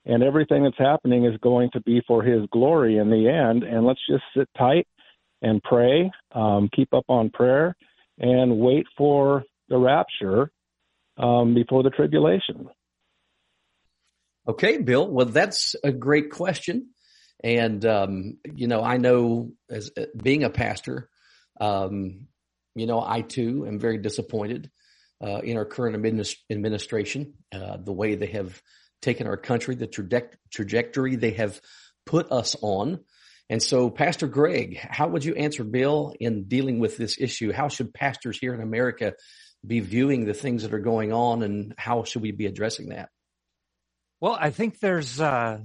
and 0.07 0.25
everything 0.25 0.65
that's 0.65 0.79
happening 0.79 1.27
is 1.27 1.39
going 1.39 1.71
to 1.75 1.81
be 1.83 2.03
for 2.09 2.25
His 2.25 2.45
glory 2.51 2.99
in 2.99 3.11
the 3.11 3.29
end. 3.29 3.63
And 3.63 3.87
let's 3.87 4.05
just 4.09 4.25
sit 4.37 4.49
tight 4.59 4.89
and 5.43 5.63
pray, 5.63 6.11
um, 6.33 6.71
keep 6.75 6.95
up 6.95 7.05
on 7.09 7.31
prayer, 7.31 7.77
and 8.19 8.59
wait 8.59 8.87
for 8.97 9.45
the 9.69 9.77
rapture 9.77 10.51
um, 11.19 11.55
before 11.55 11.83
the 11.83 11.91
tribulation. 11.91 12.69
Okay, 14.49 14.79
Bill. 14.79 15.07
Well, 15.09 15.27
that's 15.27 15.77
a 15.85 15.93
great 15.93 16.31
question. 16.31 16.89
And, 17.45 17.85
um, 17.85 18.39
you 18.55 18.69
know, 18.69 18.83
I 18.83 18.97
know 18.97 19.53
as 19.69 19.91
uh, 19.97 20.07
being 20.21 20.45
a 20.45 20.51
pastor, 20.51 21.09
um, 21.61 22.29
you 22.75 22.87
know, 22.87 23.01
I 23.05 23.21
too 23.21 23.67
am 23.67 23.79
very 23.79 23.99
disappointed 23.99 24.71
uh, 25.23 25.41
in 25.43 25.57
our 25.57 25.65
current 25.65 25.95
administration, 26.51 27.35
uh, 27.53 27.77
the 27.77 27.93
way 27.93 28.15
they 28.15 28.27
have 28.27 28.61
taken 29.01 29.27
our 29.27 29.37
country, 29.37 29.75
the 29.75 29.87
traje- 29.87 30.31
trajectory 30.51 31.17
they 31.17 31.33
have 31.33 31.61
put 32.07 32.31
us 32.33 32.57
on 32.63 33.01
And 33.53 33.63
so, 33.63 33.91
Pastor 33.91 34.29
Greg, 34.29 34.79
how 34.79 35.09
would 35.09 35.27
you 35.27 35.35
answer 35.35 35.63
Bill 35.63 36.15
in 36.19 36.45
dealing 36.45 36.79
with 36.79 36.97
this 36.97 37.21
issue? 37.21 37.53
How 37.53 37.69
should 37.69 37.93
pastors 37.93 38.39
here 38.39 38.55
in 38.55 38.63
America 38.63 39.13
be 39.67 39.81
viewing 39.81 40.25
the 40.25 40.33
things 40.33 40.63
that 40.63 40.73
are 40.73 40.79
going 40.79 41.13
on 41.13 41.43
and 41.43 41.75
how 41.77 42.05
should 42.05 42.23
we 42.23 42.31
be 42.31 42.47
addressing 42.47 42.89
that? 42.89 43.11
Well, 44.23 44.39
I 44.41 44.49
think 44.49 44.81
there's, 44.81 45.21
uh, 45.21 45.59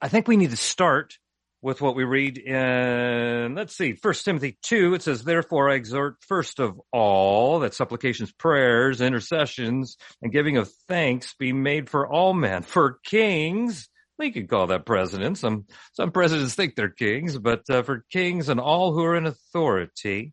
I 0.00 0.08
think 0.08 0.26
we 0.26 0.38
need 0.38 0.52
to 0.52 0.56
start 0.56 1.18
with 1.60 1.82
what 1.82 1.94
we 1.94 2.04
read 2.04 2.38
in, 2.38 3.54
let's 3.54 3.76
see, 3.76 3.92
First 3.92 4.24
Timothy 4.24 4.56
2. 4.62 4.94
It 4.94 5.02
says, 5.02 5.22
therefore 5.22 5.68
I 5.68 5.74
exhort 5.74 6.16
first 6.26 6.60
of 6.60 6.80
all 6.94 7.58
that 7.58 7.74
supplications, 7.74 8.32
prayers, 8.32 9.02
intercessions, 9.02 9.98
and 10.22 10.32
giving 10.32 10.56
of 10.56 10.72
thanks 10.88 11.34
be 11.38 11.52
made 11.52 11.90
for 11.90 12.10
all 12.10 12.32
men, 12.32 12.62
for 12.62 13.00
kings. 13.04 13.90
We 14.18 14.32
could 14.32 14.48
call 14.48 14.66
that 14.68 14.84
presidents. 14.84 15.40
Some, 15.40 15.66
some 15.92 16.10
presidents 16.10 16.54
think 16.54 16.74
they're 16.74 16.88
kings, 16.88 17.38
but 17.38 17.62
uh, 17.70 17.82
for 17.82 18.04
kings 18.10 18.48
and 18.48 18.58
all 18.58 18.92
who 18.92 19.04
are 19.04 19.16
in 19.16 19.26
authority, 19.26 20.32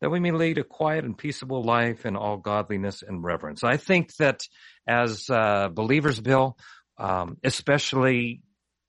that 0.00 0.10
we 0.10 0.20
may 0.20 0.32
lead 0.32 0.58
a 0.58 0.64
quiet 0.64 1.04
and 1.04 1.16
peaceable 1.16 1.62
life 1.62 2.04
in 2.04 2.16
all 2.16 2.36
godliness 2.36 3.02
and 3.02 3.24
reverence. 3.24 3.64
I 3.64 3.78
think 3.78 4.14
that 4.16 4.42
as 4.86 5.30
uh, 5.30 5.68
believers, 5.72 6.20
Bill, 6.20 6.58
um, 6.98 7.38
especially 7.42 8.42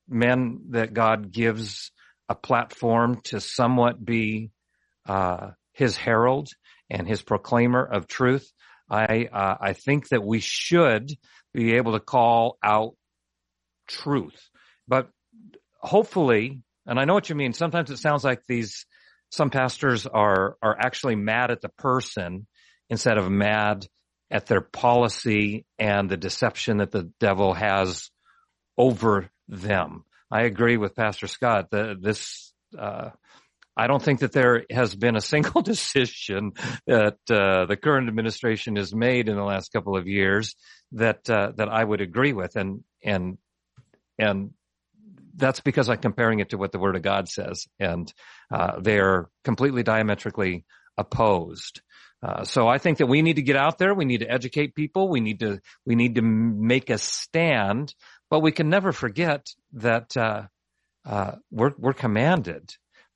men 0.10 0.60
that 0.72 0.94
God 0.94 1.32
gives 1.32 1.92
a 2.30 2.36
platform 2.36 3.22
to 3.26 3.40
somewhat 3.40 4.04
be 4.04 4.52
uh, 5.08 5.52
his 5.72 5.96
herald 5.96 6.50
and 6.90 7.08
his 7.08 7.22
proclaimer 7.22 7.84
of 7.86 8.08
truth. 8.08 8.52
I 8.90 9.30
uh, 9.32 9.56
I 9.60 9.74
think 9.74 10.10
that 10.10 10.24
we 10.24 10.40
should 10.40 11.12
be 11.54 11.76
able 11.76 11.94
to 11.94 12.00
call 12.00 12.58
out 12.64 12.96
truth, 13.88 14.50
but 14.88 15.10
hopefully, 15.80 16.62
and 16.86 17.00
I 17.00 17.06
know 17.06 17.14
what 17.14 17.30
you 17.30 17.36
mean. 17.36 17.54
Sometimes 17.54 17.92
it 17.92 17.98
sounds 17.98 18.24
like 18.24 18.42
these 18.48 18.86
some 19.30 19.50
pastors 19.50 20.06
are 20.06 20.58
are 20.62 20.78
actually 20.80 21.16
mad 21.16 21.52
at 21.52 21.62
the 21.62 21.70
person 21.70 22.48
instead 22.90 23.18
of 23.18 23.30
mad 23.30 23.88
at 24.30 24.46
their 24.46 24.62
policy 24.62 25.66
and 25.80 26.10
the 26.10 26.18
deception 26.18 26.78
that 26.78 26.92
the 26.92 27.12
devil 27.20 27.54
has 27.54 28.10
over 28.78 29.30
them. 29.48 30.04
I 30.30 30.44
agree 30.44 30.78
with 30.78 30.96
Pastor 30.96 31.28
Scott 31.28 31.72
that 31.72 32.02
this, 32.02 32.54
uh, 32.78 33.12
I 33.78 33.88
don't 33.88 34.02
think 34.02 34.20
that 34.20 34.34
there 34.34 34.66
has 34.72 34.94
been 34.96 35.16
a 35.16 35.22
single 35.22 35.62
decision 35.74 36.54
that 36.86 37.18
uh, 37.30 37.66
the 37.66 37.78
current 37.82 38.10
administration 38.10 38.76
has 38.76 38.94
made 38.94 39.30
in 39.30 39.36
the 39.36 39.44
last 39.44 39.72
couple 39.72 39.96
of 39.96 40.08
years 40.08 40.56
that 40.94 41.30
uh, 41.30 41.52
that 41.56 41.70
I 41.70 41.84
would 41.84 42.02
agree 42.02 42.34
with, 42.34 42.56
and 42.56 42.84
and 43.04 43.38
and 44.18 44.52
that's 45.36 45.60
because 45.60 45.90
I'm 45.90 45.98
comparing 45.98 46.40
it 46.40 46.50
to 46.50 46.58
what 46.58 46.72
the 46.72 46.80
Word 46.80 46.96
of 46.96 47.04
God 47.04 47.30
says, 47.30 47.68
and 47.80 48.12
uh, 48.52 48.80
they're 48.80 49.30
completely 49.44 49.84
diametrically 49.84 50.66
opposed. 50.98 51.82
Uh, 52.24 52.44
so 52.44 52.68
I 52.68 52.80
think 52.80 52.98
that 52.98 53.06
we 53.06 53.22
need 53.22 53.36
to 53.36 53.44
get 53.44 53.56
out 53.56 53.78
there. 53.78 53.94
We 53.94 54.06
need 54.06 54.22
to 54.22 54.32
educate 54.32 54.74
people. 54.74 55.08
We 55.08 55.20
need 55.20 55.42
to 55.42 55.60
we 55.86 55.94
need 55.94 56.16
to 56.16 56.24
make 56.24 56.90
a 56.90 56.98
stand 56.98 57.94
but 58.30 58.42
we 58.42 58.52
can 58.52 58.70
never 58.70 58.92
forget 58.92 59.48
that 59.74 60.16
uh, 60.18 60.44
uh, 61.06 61.34
we're 61.52 61.74
we're 61.78 61.94
commanded 61.94 62.74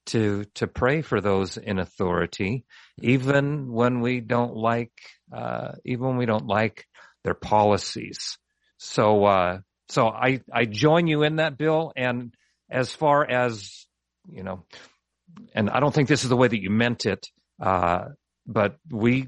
to 0.07 0.45
to 0.55 0.67
pray 0.67 1.01
for 1.01 1.21
those 1.21 1.57
in 1.57 1.79
authority, 1.79 2.65
even 3.01 3.71
when 3.71 4.01
we 4.01 4.21
don't 4.21 4.55
like 4.55 4.93
uh, 5.33 5.73
even 5.85 6.07
when 6.07 6.17
we 6.17 6.25
don't 6.25 6.47
like 6.47 6.85
their 7.23 7.33
policies. 7.33 8.37
So 8.77 9.25
uh, 9.25 9.59
so 9.91 10.07
I 10.07 10.41
I 10.51 10.65
join 10.65 11.07
you 11.07 11.23
in 11.23 11.37
that 11.37 11.57
bill. 11.57 11.93
And 11.95 12.33
as 12.69 12.91
far 12.91 13.29
as 13.29 13.85
you 14.29 14.43
know, 14.43 14.65
and 15.53 15.69
I 15.69 15.79
don't 15.79 15.93
think 15.93 16.07
this 16.07 16.23
is 16.23 16.29
the 16.29 16.37
way 16.37 16.47
that 16.47 16.61
you 16.61 16.69
meant 16.69 17.05
it. 17.05 17.27
Uh, 17.61 18.05
but 18.47 18.77
we, 18.89 19.27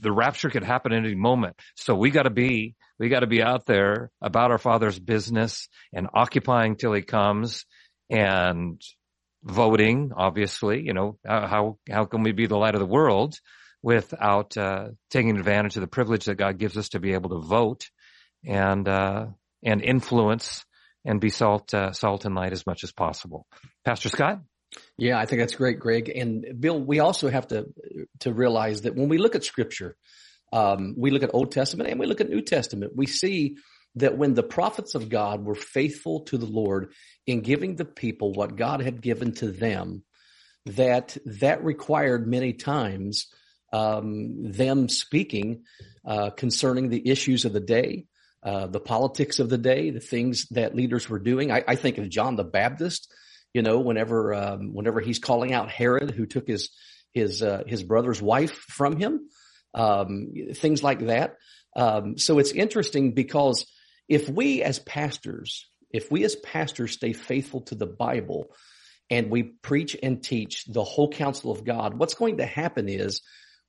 the 0.00 0.12
rapture 0.12 0.50
could 0.50 0.64
happen 0.64 0.92
at 0.92 1.04
any 1.04 1.14
moment. 1.14 1.56
So 1.76 1.94
we 1.94 2.10
got 2.10 2.22
to 2.22 2.30
be, 2.30 2.74
we 2.98 3.08
got 3.08 3.20
to 3.20 3.26
be 3.26 3.42
out 3.42 3.66
there 3.66 4.10
about 4.20 4.50
our 4.50 4.58
father's 4.58 4.98
business 4.98 5.68
and 5.92 6.08
occupying 6.14 6.76
till 6.76 6.92
he 6.92 7.02
comes 7.02 7.64
and 8.08 8.80
voting, 9.44 10.12
obviously, 10.16 10.82
you 10.82 10.92
know, 10.92 11.18
how, 11.24 11.78
how 11.88 12.04
can 12.06 12.22
we 12.22 12.32
be 12.32 12.46
the 12.46 12.56
light 12.56 12.74
of 12.74 12.80
the 12.80 12.86
world 12.86 13.34
without, 13.82 14.56
uh, 14.56 14.88
taking 15.10 15.38
advantage 15.38 15.76
of 15.76 15.82
the 15.82 15.86
privilege 15.86 16.24
that 16.26 16.36
God 16.36 16.58
gives 16.58 16.76
us 16.76 16.90
to 16.90 17.00
be 17.00 17.12
able 17.12 17.30
to 17.30 17.46
vote 17.46 17.88
and, 18.44 18.88
uh, 18.88 19.26
and 19.62 19.82
influence 19.82 20.64
and 21.04 21.20
be 21.20 21.30
salt, 21.30 21.72
uh, 21.72 21.92
salt 21.92 22.24
and 22.24 22.34
light 22.34 22.52
as 22.52 22.66
much 22.66 22.84
as 22.84 22.92
possible. 22.92 23.46
Pastor 23.84 24.08
Scott? 24.08 24.40
Yeah, 24.96 25.18
I 25.18 25.26
think 25.26 25.40
that's 25.40 25.54
great, 25.54 25.80
Greg. 25.80 26.10
And 26.14 26.60
Bill, 26.60 26.80
we 26.80 27.00
also 27.00 27.28
have 27.28 27.48
to 27.48 27.66
to 28.20 28.32
realize 28.32 28.82
that 28.82 28.94
when 28.94 29.08
we 29.08 29.18
look 29.18 29.34
at 29.34 29.44
Scripture, 29.44 29.96
um, 30.52 30.94
we 30.96 31.10
look 31.10 31.22
at 31.22 31.34
Old 31.34 31.52
Testament 31.52 31.90
and 31.90 31.98
we 31.98 32.06
look 32.06 32.20
at 32.20 32.28
New 32.28 32.42
Testament. 32.42 32.92
We 32.94 33.06
see 33.06 33.56
that 33.96 34.16
when 34.16 34.34
the 34.34 34.42
prophets 34.42 34.94
of 34.94 35.08
God 35.08 35.44
were 35.44 35.56
faithful 35.56 36.20
to 36.26 36.38
the 36.38 36.46
Lord 36.46 36.92
in 37.26 37.40
giving 37.40 37.76
the 37.76 37.84
people 37.84 38.32
what 38.32 38.56
God 38.56 38.80
had 38.80 39.00
given 39.00 39.32
to 39.34 39.50
them, 39.50 40.04
that 40.66 41.16
that 41.24 41.64
required 41.64 42.28
many 42.28 42.52
times 42.52 43.26
um, 43.72 44.52
them 44.52 44.88
speaking 44.88 45.64
uh, 46.04 46.30
concerning 46.30 46.88
the 46.88 47.08
issues 47.08 47.44
of 47.44 47.52
the 47.52 47.60
day, 47.60 48.06
uh, 48.42 48.66
the 48.66 48.80
politics 48.80 49.38
of 49.38 49.48
the 49.48 49.58
day, 49.58 49.90
the 49.90 50.00
things 50.00 50.46
that 50.50 50.74
leaders 50.74 51.08
were 51.08 51.18
doing. 51.18 51.50
I, 51.52 51.62
I 51.66 51.76
think 51.76 51.98
of 51.98 52.08
John 52.08 52.36
the 52.36 52.44
Baptist 52.44 53.12
you 53.52 53.62
know, 53.62 53.80
whenever 53.80 54.34
um, 54.34 54.74
whenever 54.74 55.00
he's 55.00 55.18
calling 55.18 55.52
out 55.52 55.70
Herod, 55.70 56.10
who 56.10 56.26
took 56.26 56.46
his 56.46 56.70
his 57.12 57.42
uh, 57.42 57.64
his 57.66 57.82
brother's 57.82 58.22
wife 58.22 58.52
from 58.52 58.96
him, 58.96 59.28
um, 59.74 60.32
things 60.54 60.82
like 60.82 61.00
that. 61.06 61.36
Um, 61.76 62.18
so 62.18 62.38
it's 62.38 62.52
interesting 62.52 63.12
because 63.12 63.66
if 64.08 64.28
we 64.28 64.62
as 64.62 64.78
pastors, 64.78 65.68
if 65.90 66.10
we 66.10 66.24
as 66.24 66.36
pastors 66.36 66.92
stay 66.92 67.12
faithful 67.12 67.62
to 67.62 67.74
the 67.74 67.86
Bible 67.86 68.52
and 69.08 69.30
we 69.30 69.42
preach 69.42 69.96
and 70.00 70.22
teach 70.22 70.64
the 70.66 70.84
whole 70.84 71.10
counsel 71.10 71.50
of 71.50 71.64
God, 71.64 71.94
what's 71.94 72.14
going 72.14 72.38
to 72.38 72.46
happen 72.46 72.88
is 72.88 73.20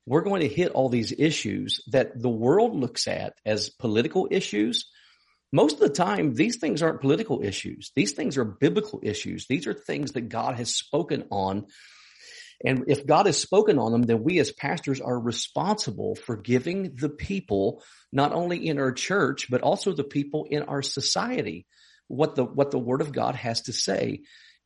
we're 0.06 0.24
going 0.24 0.42
to 0.42 0.48
hit 0.48 0.72
all 0.72 0.90
these 0.90 1.14
issues 1.18 1.84
that 1.92 2.20
the 2.20 2.30
world 2.30 2.76
looks 2.76 3.08
at 3.08 3.34
as 3.46 3.70
political 3.70 4.28
issues 4.32 4.86
most 5.52 5.74
of 5.74 5.80
the 5.82 5.90
time, 5.90 6.34
these 6.34 6.58
things 6.58 6.82
aren't 6.82 7.02
political 7.02 7.44
issues. 7.44 7.92
These 7.96 8.14
things 8.14 8.38
are 8.38 8.46
biblical 8.46 9.02
issues. 9.04 9.48
These 9.48 9.68
are 9.68 9.74
things 9.74 10.14
that 10.14 10.30
God 10.30 10.56
has 10.56 10.74
spoken 10.74 11.26
on. 11.30 11.66
And 12.64 12.86
if 12.88 13.06
God 13.06 13.26
has 13.26 13.38
spoken 13.38 13.78
on 13.78 13.92
them, 13.92 14.04
then 14.04 14.24
we 14.24 14.40
as 14.40 14.52
pastors 14.52 15.02
are 15.02 15.20
responsible 15.20 16.16
for 16.16 16.38
giving 16.38 16.96
the 16.96 17.10
people, 17.10 17.84
not 18.14 18.34
only 18.34 18.68
in 18.68 18.80
our 18.80 18.94
church, 18.94 19.48
but 19.50 19.62
also 19.62 19.92
the 19.92 20.04
people 20.04 20.48
in 20.50 20.64
our 20.64 20.82
society, 20.82 21.66
what 22.08 22.36
the, 22.36 22.46
what 22.46 22.72
the 22.72 22.80
word 22.80 23.02
of 23.02 23.12
God 23.12 23.36
has 23.36 23.64
to 23.64 23.74
say. 23.74 24.22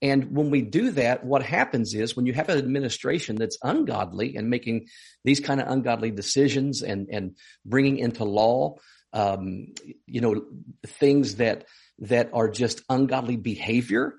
And 0.06 0.36
when 0.36 0.52
we 0.52 0.62
do 0.62 0.92
that, 0.92 1.24
what 1.24 1.42
happens 1.42 1.96
is 1.96 2.16
when 2.16 2.28
you 2.28 2.34
have 2.34 2.50
an 2.50 2.60
administration 2.60 3.38
that's 3.38 3.58
ungodly 3.64 4.36
and 4.36 4.52
making 4.52 4.86
these 5.24 5.40
kind 5.40 5.60
of 5.60 5.68
ungodly 5.68 6.12
decisions 6.12 6.84
and, 6.84 7.08
and 7.10 7.38
bringing 7.66 7.98
into 7.98 8.24
law 8.24 8.76
um, 9.14 9.74
you 10.06 10.22
know, 10.22 10.46
things 10.86 11.38
that, 11.38 11.66
that 12.00 12.30
are 12.34 12.50
just 12.50 12.84
ungodly 12.88 13.36
behavior 13.36 14.14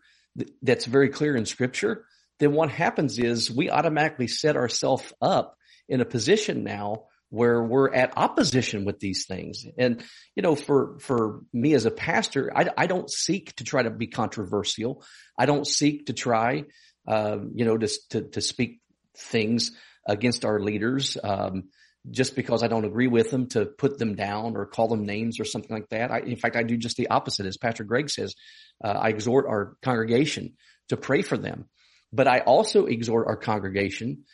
that's 0.60 0.86
very 0.86 1.10
clear 1.10 1.36
in 1.36 1.46
scripture, 1.46 2.04
then 2.40 2.52
what 2.52 2.68
happens 2.68 3.20
is 3.20 3.48
we 3.48 3.70
automatically 3.70 4.26
set 4.26 4.56
ourselves 4.56 5.12
up 5.22 5.56
in 5.88 6.00
a 6.00 6.04
position 6.04 6.64
now 6.64 7.04
where 7.30 7.62
we're 7.62 7.92
at 7.92 8.16
opposition 8.16 8.84
with 8.84 9.00
these 9.00 9.26
things. 9.26 9.66
And, 9.78 10.02
you 10.34 10.42
know, 10.42 10.54
for, 10.54 10.98
for 11.00 11.40
me 11.52 11.74
as 11.74 11.84
a 11.84 11.90
pastor, 11.90 12.52
I, 12.56 12.68
I 12.76 12.86
don't 12.86 13.10
seek 13.10 13.54
to 13.56 13.64
try 13.64 13.82
to 13.82 13.90
be 13.90 14.06
controversial. 14.06 15.04
I 15.38 15.46
don't 15.46 15.66
seek 15.66 16.06
to 16.06 16.12
try, 16.12 16.64
uh, 17.06 17.38
you 17.54 17.64
know, 17.64 17.76
to, 17.76 17.88
to, 18.10 18.22
to 18.22 18.40
speak 18.40 18.80
things 19.16 19.72
against 20.06 20.44
our 20.44 20.60
leaders. 20.60 21.16
Um, 21.22 21.64
just 22.10 22.36
because 22.36 22.62
I 22.62 22.68
don't 22.68 22.84
agree 22.84 23.08
with 23.08 23.30
them 23.30 23.48
to 23.48 23.66
put 23.66 23.98
them 23.98 24.14
down 24.14 24.56
or 24.56 24.66
call 24.66 24.88
them 24.88 25.04
names 25.04 25.40
or 25.40 25.44
something 25.44 25.74
like 25.74 25.88
that. 25.88 26.10
I, 26.10 26.20
in 26.20 26.36
fact, 26.36 26.56
I 26.56 26.62
do 26.62 26.76
just 26.76 26.96
the 26.96 27.08
opposite. 27.08 27.46
As 27.46 27.56
Pastor 27.56 27.84
Greg 27.84 28.10
says, 28.10 28.34
uh, 28.82 28.88
I 28.88 29.08
exhort 29.08 29.46
our 29.46 29.76
congregation 29.82 30.54
to 30.88 30.96
pray 30.96 31.22
for 31.22 31.36
them, 31.36 31.64
but 32.12 32.28
I 32.28 32.40
also 32.40 32.86
exhort 32.86 33.26
our 33.26 33.36
congregation 33.36 34.24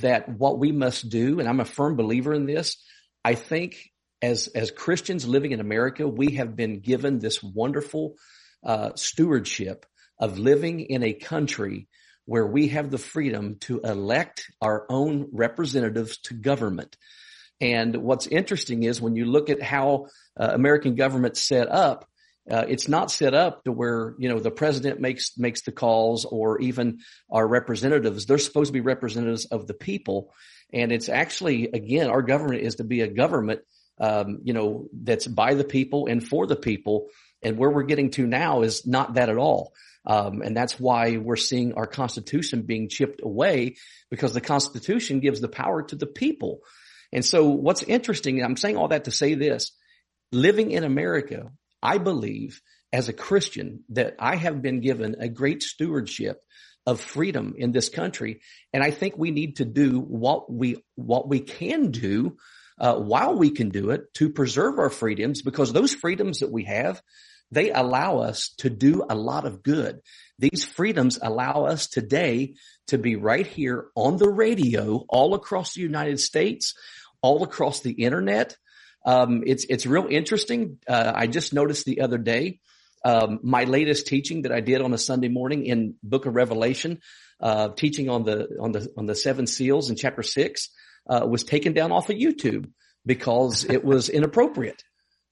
that 0.00 0.28
what 0.28 0.58
we 0.58 0.72
must 0.72 1.08
do, 1.08 1.38
and 1.38 1.48
I'm 1.48 1.60
a 1.60 1.64
firm 1.64 1.96
believer 1.96 2.32
in 2.32 2.46
this. 2.46 2.76
I 3.24 3.34
think 3.34 3.90
as, 4.20 4.48
as 4.48 4.70
Christians 4.70 5.26
living 5.26 5.52
in 5.52 5.60
America, 5.60 6.08
we 6.08 6.32
have 6.36 6.56
been 6.56 6.80
given 6.80 7.18
this 7.18 7.42
wonderful, 7.42 8.14
uh, 8.64 8.90
stewardship 8.94 9.84
of 10.18 10.38
living 10.38 10.80
in 10.80 11.02
a 11.02 11.12
country 11.12 11.88
where 12.24 12.46
we 12.46 12.68
have 12.68 12.90
the 12.90 12.98
freedom 12.98 13.56
to 13.60 13.80
elect 13.80 14.50
our 14.60 14.86
own 14.88 15.28
representatives 15.32 16.18
to 16.18 16.34
government. 16.34 16.96
And 17.60 17.96
what's 17.96 18.26
interesting 18.26 18.84
is 18.84 19.00
when 19.00 19.16
you 19.16 19.24
look 19.24 19.50
at 19.50 19.62
how 19.62 20.06
uh, 20.38 20.50
American 20.52 20.94
government 20.94 21.36
set 21.36 21.68
up, 21.68 22.08
uh, 22.50 22.64
it's 22.68 22.88
not 22.88 23.10
set 23.10 23.34
up 23.34 23.64
to 23.64 23.72
where 23.72 24.14
you 24.18 24.28
know 24.28 24.40
the 24.40 24.50
president 24.50 25.00
makes 25.00 25.38
makes 25.38 25.62
the 25.62 25.72
calls 25.72 26.24
or 26.24 26.60
even 26.60 26.98
our 27.30 27.46
representatives. 27.46 28.26
They're 28.26 28.38
supposed 28.38 28.68
to 28.68 28.72
be 28.72 28.80
representatives 28.80 29.44
of 29.46 29.66
the 29.66 29.74
people, 29.74 30.32
and 30.72 30.90
it's 30.90 31.08
actually 31.08 31.68
again 31.68 32.08
our 32.08 32.22
government 32.22 32.62
is 32.62 32.76
to 32.76 32.84
be 32.84 33.00
a 33.02 33.08
government, 33.08 33.60
um, 34.00 34.40
you 34.42 34.54
know, 34.54 34.88
that's 34.92 35.26
by 35.26 35.54
the 35.54 35.64
people 35.64 36.06
and 36.06 36.26
for 36.26 36.46
the 36.46 36.56
people. 36.56 37.08
And 37.44 37.58
where 37.58 37.70
we're 37.70 37.82
getting 37.82 38.10
to 38.12 38.26
now 38.26 38.62
is 38.62 38.86
not 38.86 39.14
that 39.14 39.28
at 39.28 39.36
all. 39.36 39.72
Um, 40.04 40.42
and 40.42 40.56
that's 40.56 40.80
why 40.80 41.16
we're 41.16 41.36
seeing 41.36 41.74
our 41.74 41.86
Constitution 41.86 42.62
being 42.62 42.88
chipped 42.88 43.20
away 43.22 43.76
because 44.10 44.32
the 44.32 44.40
Constitution 44.40 45.20
gives 45.20 45.40
the 45.40 45.48
power 45.48 45.82
to 45.82 45.96
the 45.96 46.06
people. 46.06 46.60
And 47.12 47.24
so 47.24 47.50
what's 47.50 47.82
interesting, 47.82 48.42
I'm 48.42 48.56
saying 48.56 48.76
all 48.76 48.88
that 48.88 49.04
to 49.04 49.10
say 49.10 49.34
this, 49.34 49.72
living 50.32 50.70
in 50.70 50.82
America, 50.82 51.50
I 51.82 51.98
believe 51.98 52.60
as 52.92 53.08
a 53.08 53.14
Christian 53.14 53.84
that 53.90 54.16
I 54.18 54.36
have 54.36 54.62
been 54.62 54.80
given 54.80 55.16
a 55.18 55.28
great 55.28 55.62
stewardship 55.62 56.42
of 56.86 57.00
freedom 57.00 57.54
in 57.56 57.72
this 57.72 57.88
country. 57.88 58.40
And 58.72 58.82
I 58.82 58.90
think 58.90 59.16
we 59.16 59.30
need 59.30 59.56
to 59.56 59.64
do 59.64 60.00
what 60.00 60.52
we, 60.52 60.82
what 60.94 61.28
we 61.28 61.40
can 61.40 61.90
do, 61.90 62.36
uh, 62.78 62.96
while 62.96 63.36
we 63.36 63.50
can 63.50 63.70
do 63.70 63.90
it 63.90 64.12
to 64.14 64.30
preserve 64.30 64.78
our 64.78 64.90
freedoms 64.90 65.42
because 65.42 65.72
those 65.72 65.94
freedoms 65.94 66.40
that 66.40 66.50
we 66.50 66.64
have, 66.64 67.00
they 67.50 67.70
allow 67.70 68.18
us 68.18 68.54
to 68.58 68.70
do 68.70 69.04
a 69.08 69.14
lot 69.14 69.44
of 69.44 69.62
good. 69.62 70.00
These 70.38 70.64
freedoms 70.64 71.18
allow 71.22 71.66
us 71.66 71.86
today 71.86 72.54
to 72.88 72.98
be 72.98 73.16
right 73.16 73.46
here 73.46 73.88
on 73.94 74.16
the 74.16 74.30
radio 74.30 75.04
all 75.08 75.34
across 75.34 75.74
the 75.74 75.82
United 75.82 76.18
States, 76.18 76.74
all 77.20 77.42
across 77.42 77.80
the 77.80 77.92
internet. 77.92 78.56
Um, 79.04 79.42
it's, 79.46 79.64
it's 79.68 79.86
real 79.86 80.06
interesting. 80.08 80.78
Uh, 80.86 81.12
I 81.14 81.26
just 81.26 81.52
noticed 81.52 81.84
the 81.84 82.00
other 82.02 82.18
day, 82.18 82.60
um, 83.04 83.40
my 83.42 83.64
latest 83.64 84.06
teaching 84.06 84.42
that 84.42 84.52
I 84.52 84.60
did 84.60 84.80
on 84.80 84.92
a 84.92 84.98
Sunday 84.98 85.28
morning 85.28 85.66
in 85.66 85.94
book 86.02 86.26
of 86.26 86.34
Revelation, 86.34 87.00
uh, 87.40 87.68
teaching 87.70 88.08
on 88.08 88.24
the, 88.24 88.48
on 88.60 88.72
the, 88.72 88.92
on 88.96 89.06
the 89.06 89.16
seven 89.16 89.46
seals 89.46 89.90
in 89.90 89.96
chapter 89.96 90.22
six, 90.22 90.68
uh, 91.08 91.26
was 91.28 91.42
taken 91.42 91.72
down 91.72 91.90
off 91.90 92.10
of 92.10 92.16
YouTube 92.16 92.70
because 93.04 93.64
it 93.64 93.84
was 93.84 94.08
inappropriate. 94.08 94.82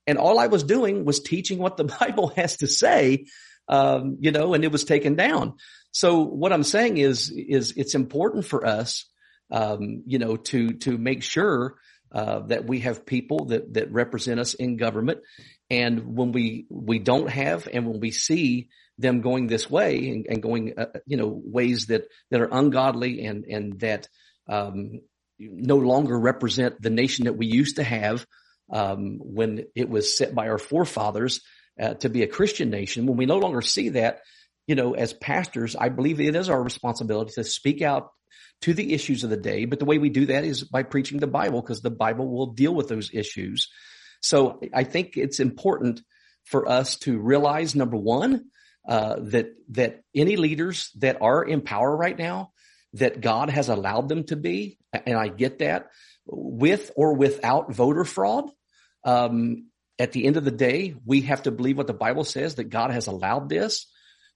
And 0.06 0.18
all 0.18 0.40
I 0.40 0.48
was 0.48 0.64
doing 0.64 1.04
was 1.04 1.20
teaching 1.20 1.58
what 1.58 1.76
the 1.76 1.84
Bible 2.00 2.32
has 2.36 2.56
to 2.58 2.66
say, 2.66 3.26
um, 3.68 4.16
you 4.20 4.32
know, 4.32 4.54
and 4.54 4.64
it 4.64 4.72
was 4.72 4.84
taken 4.84 5.14
down. 5.14 5.54
So 5.92 6.20
what 6.20 6.52
I'm 6.52 6.64
saying 6.64 6.98
is, 6.98 7.30
is 7.30 7.74
it's 7.76 7.94
important 7.94 8.44
for 8.44 8.66
us, 8.66 9.06
um, 9.50 10.02
you 10.06 10.18
know, 10.18 10.36
to, 10.36 10.72
to 10.78 10.98
make 10.98 11.22
sure, 11.22 11.76
uh, 12.12 12.40
that 12.40 12.66
we 12.66 12.80
have 12.80 13.06
people 13.06 13.46
that, 13.46 13.74
that 13.74 13.92
represent 13.92 14.40
us 14.40 14.54
in 14.54 14.76
government. 14.76 15.20
And 15.68 16.16
when 16.16 16.32
we, 16.32 16.66
we 16.68 16.98
don't 16.98 17.30
have, 17.30 17.68
and 17.72 17.86
when 17.86 18.00
we 18.00 18.10
see 18.10 18.68
them 18.98 19.20
going 19.20 19.46
this 19.46 19.70
way 19.70 20.08
and, 20.08 20.26
and 20.28 20.42
going, 20.42 20.74
uh, 20.76 20.86
you 21.06 21.16
know, 21.16 21.40
ways 21.44 21.86
that, 21.86 22.08
that 22.30 22.40
are 22.40 22.48
ungodly 22.50 23.24
and, 23.24 23.44
and 23.44 23.80
that, 23.80 24.08
um, 24.48 25.00
no 25.38 25.76
longer 25.76 26.18
represent 26.18 26.82
the 26.82 26.90
nation 26.90 27.24
that 27.24 27.36
we 27.36 27.46
used 27.46 27.76
to 27.76 27.82
have, 27.82 28.26
um, 28.72 29.18
when 29.20 29.64
it 29.74 29.88
was 29.88 30.18
set 30.18 30.34
by 30.34 30.48
our 30.48 30.58
forefathers 30.58 31.40
uh, 31.80 31.94
to 31.94 32.08
be 32.08 32.22
a 32.22 32.28
Christian 32.28 32.70
nation. 32.70 33.06
When 33.06 33.16
we 33.16 33.26
no 33.26 33.38
longer 33.38 33.62
see 33.62 33.90
that, 33.90 34.20
you 34.66 34.74
know, 34.74 34.94
as 34.94 35.12
pastors, 35.12 35.74
I 35.74 35.88
believe 35.88 36.20
it 36.20 36.36
is 36.36 36.48
our 36.48 36.62
responsibility 36.62 37.32
to 37.34 37.44
speak 37.44 37.82
out 37.82 38.10
to 38.62 38.74
the 38.74 38.92
issues 38.92 39.24
of 39.24 39.30
the 39.30 39.36
day. 39.36 39.64
But 39.64 39.78
the 39.78 39.84
way 39.84 39.98
we 39.98 40.10
do 40.10 40.26
that 40.26 40.44
is 40.44 40.64
by 40.64 40.82
preaching 40.82 41.18
the 41.18 41.26
Bible 41.26 41.60
because 41.62 41.80
the 41.80 41.90
Bible 41.90 42.28
will 42.28 42.46
deal 42.46 42.75
with 42.75 42.88
those 42.88 43.10
issues. 43.12 43.68
So 44.20 44.60
I 44.75 44.84
think 44.84 45.16
it's 45.16 45.40
important 45.40 46.02
for 46.44 46.68
us 46.68 46.99
to 46.99 47.18
realize 47.18 47.75
number 47.75 47.96
one, 47.96 48.46
uh, 48.88 49.16
that, 49.20 49.52
that 49.70 50.02
any 50.14 50.36
leaders 50.36 50.90
that 50.99 51.20
are 51.20 51.42
in 51.42 51.60
power 51.60 51.94
right 51.94 52.18
now, 52.18 52.52
that 52.94 53.20
God 53.20 53.50
has 53.50 53.68
allowed 53.68 54.08
them 54.08 54.25
to 54.25 54.36
be, 54.36 54.78
and 54.92 55.16
I 55.16 55.28
get 55.28 55.60
that, 55.60 55.90
with 56.26 56.90
or 56.96 57.14
without 57.14 57.73
voter 57.73 58.04
fraud, 58.04 58.50
um, 59.04 59.66
at 59.99 60.12
the 60.12 60.26
end 60.26 60.36
of 60.36 60.44
the 60.44 60.50
day, 60.50 60.94
we 61.04 61.23
have 61.23 61.42
to 61.42 61.50
believe 61.50 61.76
what 61.76 61.86
the 61.86 61.92
Bible 61.92 62.25
says 62.25 62.54
that 62.54 62.70
God 62.70 62.90
has 62.90 63.06
allowed 63.06 63.49
this. 63.49 63.86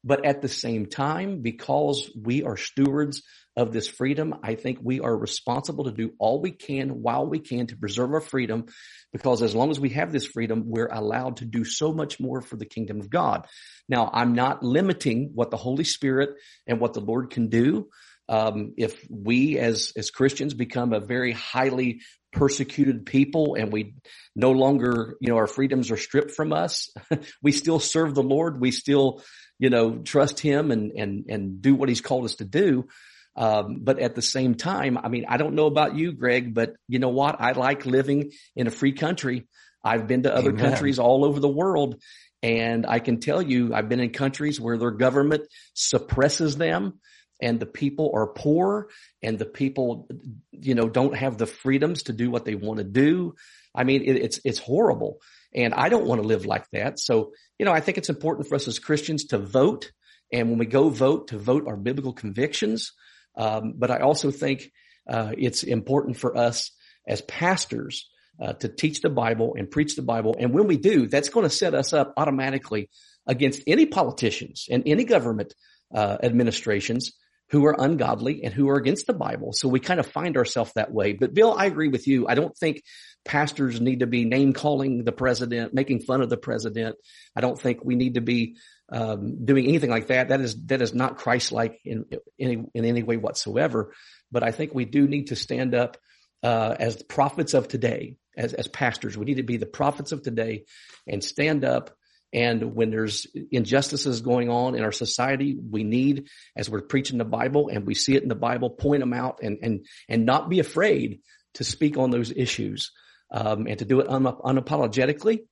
But 0.04 0.26
at 0.26 0.42
the 0.42 0.48
same 0.48 0.86
time, 0.86 1.40
because 1.40 2.10
we 2.14 2.42
are 2.42 2.58
stewards 2.58 3.22
of 3.56 3.72
this 3.72 3.86
freedom, 3.86 4.34
I 4.42 4.56
think 4.56 4.78
we 4.82 5.00
are 5.00 5.16
responsible 5.16 5.84
to 5.84 5.92
do 5.92 6.12
all 6.18 6.40
we 6.40 6.50
can 6.50 7.02
while 7.02 7.26
we 7.26 7.38
can 7.38 7.68
to 7.68 7.76
preserve 7.76 8.12
our 8.12 8.20
freedom. 8.20 8.66
Because 9.12 9.42
as 9.42 9.54
long 9.54 9.70
as 9.70 9.78
we 9.78 9.90
have 9.90 10.12
this 10.12 10.26
freedom, 10.26 10.64
we're 10.66 10.88
allowed 10.90 11.36
to 11.38 11.44
do 11.44 11.64
so 11.64 11.92
much 11.92 12.18
more 12.18 12.40
for 12.40 12.56
the 12.56 12.66
kingdom 12.66 13.00
of 13.00 13.10
God. 13.10 13.46
Now, 13.88 14.10
I'm 14.12 14.34
not 14.34 14.62
limiting 14.62 15.30
what 15.34 15.50
the 15.50 15.56
Holy 15.56 15.84
Spirit 15.84 16.30
and 16.66 16.80
what 16.80 16.94
the 16.94 17.00
Lord 17.00 17.30
can 17.30 17.48
do. 17.48 17.88
Um, 18.28 18.72
if 18.78 19.06
we 19.10 19.58
as 19.58 19.92
as 19.96 20.10
Christians 20.10 20.54
become 20.54 20.94
a 20.94 21.00
very 21.00 21.32
highly 21.32 22.00
persecuted 22.32 23.06
people 23.06 23.54
and 23.54 23.72
we 23.72 23.94
no 24.34 24.50
longer, 24.50 25.16
you 25.20 25.28
know, 25.28 25.36
our 25.36 25.46
freedoms 25.46 25.90
are 25.90 25.96
stripped 25.96 26.32
from 26.32 26.52
us. 26.52 26.92
we 27.42 27.52
still 27.52 27.78
serve 27.78 28.14
the 28.14 28.22
Lord. 28.22 28.60
We 28.60 28.70
still, 28.70 29.22
you 29.58 29.70
know, 29.70 29.98
trust 29.98 30.40
him 30.40 30.70
and, 30.70 30.92
and, 30.92 31.26
and 31.28 31.62
do 31.62 31.74
what 31.74 31.88
he's 31.88 32.00
called 32.00 32.24
us 32.24 32.36
to 32.36 32.44
do. 32.44 32.88
Um, 33.36 33.78
but 33.80 33.98
at 33.98 34.14
the 34.14 34.22
same 34.22 34.54
time, 34.54 34.96
I 34.96 35.08
mean, 35.08 35.24
I 35.28 35.36
don't 35.36 35.54
know 35.54 35.66
about 35.66 35.96
you, 35.96 36.12
Greg, 36.12 36.54
but 36.54 36.74
you 36.86 36.98
know 36.98 37.08
what? 37.08 37.40
I 37.40 37.52
like 37.52 37.84
living 37.84 38.32
in 38.54 38.66
a 38.66 38.70
free 38.70 38.92
country. 38.92 39.48
I've 39.82 40.06
been 40.06 40.22
to 40.22 40.34
other 40.34 40.50
Amen. 40.50 40.70
countries 40.70 40.98
all 40.98 41.24
over 41.24 41.40
the 41.40 41.48
world 41.48 42.00
and 42.44 42.84
I 42.86 42.98
can 42.98 43.20
tell 43.20 43.40
you, 43.40 43.72
I've 43.72 43.88
been 43.88 44.00
in 44.00 44.10
countries 44.10 44.60
where 44.60 44.76
their 44.76 44.90
government 44.90 45.48
suppresses 45.72 46.58
them 46.58 47.00
and 47.40 47.58
the 47.58 47.64
people 47.64 48.12
are 48.14 48.26
poor 48.26 48.90
and 49.22 49.38
the 49.38 49.46
people, 49.46 50.06
you 50.52 50.74
know, 50.74 50.90
don't 50.90 51.16
have 51.16 51.38
the 51.38 51.46
freedoms 51.46 52.02
to 52.04 52.12
do 52.12 52.30
what 52.30 52.44
they 52.44 52.54
want 52.54 52.80
to 52.80 52.84
do. 52.84 53.34
I 53.74 53.84
mean, 53.84 54.02
it, 54.02 54.16
it's, 54.16 54.40
it's 54.44 54.58
horrible. 54.58 55.22
And 55.54 55.72
I 55.72 55.88
don't 55.88 56.04
want 56.04 56.20
to 56.20 56.28
live 56.28 56.44
like 56.44 56.66
that. 56.72 57.00
So, 57.00 57.32
you 57.58 57.64
know, 57.64 57.72
I 57.72 57.80
think 57.80 57.96
it's 57.96 58.10
important 58.10 58.46
for 58.46 58.56
us 58.56 58.68
as 58.68 58.78
Christians 58.78 59.24
to 59.28 59.38
vote. 59.38 59.92
And 60.30 60.50
when 60.50 60.58
we 60.58 60.66
go 60.66 60.90
vote, 60.90 61.28
to 61.28 61.38
vote 61.38 61.66
our 61.66 61.78
biblical 61.78 62.12
convictions. 62.12 62.92
Um, 63.36 63.74
but 63.76 63.90
I 63.90 63.98
also 63.98 64.30
think, 64.30 64.70
uh, 65.08 65.32
it's 65.36 65.62
important 65.62 66.16
for 66.16 66.36
us 66.36 66.70
as 67.06 67.20
pastors, 67.22 68.08
uh, 68.40 68.52
to 68.54 68.68
teach 68.68 69.00
the 69.00 69.10
Bible 69.10 69.54
and 69.56 69.70
preach 69.70 69.96
the 69.96 70.02
Bible. 70.02 70.34
And 70.38 70.52
when 70.52 70.66
we 70.66 70.76
do, 70.76 71.06
that's 71.06 71.28
going 71.28 71.44
to 71.44 71.54
set 71.54 71.74
us 71.74 71.92
up 71.92 72.14
automatically 72.16 72.90
against 73.26 73.62
any 73.66 73.86
politicians 73.86 74.66
and 74.70 74.82
any 74.86 75.04
government, 75.04 75.54
uh, 75.94 76.18
administrations 76.22 77.12
who 77.50 77.66
are 77.66 77.76
ungodly 77.78 78.42
and 78.42 78.52
who 78.52 78.68
are 78.70 78.76
against 78.76 79.06
the 79.06 79.12
Bible. 79.12 79.52
So 79.52 79.68
we 79.68 79.78
kind 79.78 80.00
of 80.00 80.06
find 80.06 80.36
ourselves 80.36 80.72
that 80.74 80.92
way. 80.92 81.12
But 81.12 81.34
Bill, 81.34 81.54
I 81.56 81.66
agree 81.66 81.88
with 81.88 82.08
you. 82.08 82.26
I 82.26 82.34
don't 82.34 82.56
think 82.56 82.82
pastors 83.24 83.80
need 83.80 84.00
to 84.00 84.06
be 84.06 84.24
name 84.24 84.52
calling 84.52 85.04
the 85.04 85.12
president, 85.12 85.72
making 85.72 86.00
fun 86.00 86.20
of 86.22 86.30
the 86.30 86.36
president. 86.36 86.96
I 87.36 87.40
don't 87.40 87.60
think 87.60 87.84
we 87.84 87.96
need 87.96 88.14
to 88.14 88.20
be 88.20 88.56
um, 88.90 89.44
doing 89.44 89.66
anything 89.66 89.90
like 89.90 90.08
that. 90.08 90.28
That 90.28 90.40
is 90.40 90.66
that 90.66 90.82
is 90.82 90.94
not 90.94 91.18
Christ-like 91.18 91.80
in 91.84 92.06
any 92.38 92.64
in 92.74 92.84
any 92.84 93.02
way 93.02 93.16
whatsoever. 93.16 93.92
But 94.30 94.42
I 94.42 94.50
think 94.50 94.74
we 94.74 94.84
do 94.84 95.06
need 95.06 95.28
to 95.28 95.36
stand 95.36 95.74
up 95.74 95.96
uh, 96.42 96.76
as 96.78 96.96
the 96.96 97.04
prophets 97.04 97.54
of 97.54 97.68
today, 97.68 98.16
as 98.36 98.52
as 98.52 98.68
pastors. 98.68 99.16
We 99.16 99.24
need 99.24 99.36
to 99.36 99.42
be 99.42 99.56
the 99.56 99.66
prophets 99.66 100.12
of 100.12 100.22
today 100.22 100.64
and 101.06 101.22
stand 101.22 101.64
up 101.64 101.96
and 102.34 102.74
when 102.74 102.90
there's 102.90 103.28
injustices 103.52 104.20
going 104.20 104.50
on 104.50 104.74
in 104.74 104.82
our 104.82 104.92
society, 104.92 105.56
we 105.56 105.84
need, 105.84 106.26
as 106.56 106.68
we're 106.68 106.82
preaching 106.82 107.16
the 107.16 107.24
Bible 107.24 107.68
and 107.68 107.86
we 107.86 107.94
see 107.94 108.16
it 108.16 108.24
in 108.24 108.28
the 108.28 108.34
Bible, 108.34 108.70
point 108.70 109.00
them 109.00 109.12
out 109.12 109.38
and, 109.40 109.58
and, 109.62 109.86
and 110.08 110.26
not 110.26 110.50
be 110.50 110.58
afraid 110.58 111.20
to 111.54 111.64
speak 111.64 111.96
on 111.96 112.10
those 112.10 112.32
issues, 112.32 112.90
um, 113.30 113.68
and 113.68 113.78
to 113.78 113.84
do 113.84 114.00
it 114.00 114.08
un- 114.08 114.24
unapologetically. 114.24 115.44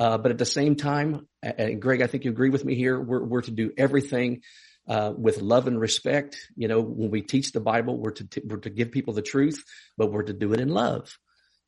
Uh, 0.00 0.18
but 0.18 0.32
at 0.32 0.38
the 0.38 0.46
same 0.46 0.74
time, 0.74 1.28
and 1.42 1.80
Greg, 1.80 2.02
I 2.02 2.08
think 2.08 2.24
you 2.24 2.32
agree 2.32 2.50
with 2.50 2.64
me 2.64 2.74
here. 2.74 2.98
We're, 3.00 3.22
we're 3.22 3.42
to 3.42 3.50
do 3.50 3.70
everything, 3.76 4.40
uh, 4.88 5.12
with 5.16 5.42
love 5.42 5.68
and 5.68 5.78
respect. 5.78 6.36
You 6.56 6.66
know, 6.68 6.80
when 6.80 7.10
we 7.10 7.20
teach 7.20 7.52
the 7.52 7.60
Bible, 7.60 7.96
we're 7.98 8.12
to, 8.12 8.24
t- 8.24 8.42
we're 8.44 8.56
to 8.58 8.70
give 8.70 8.90
people 8.90 9.14
the 9.14 9.22
truth, 9.22 9.62
but 9.96 10.10
we're 10.10 10.22
to 10.22 10.32
do 10.32 10.54
it 10.54 10.60
in 10.60 10.70
love. 10.70 11.16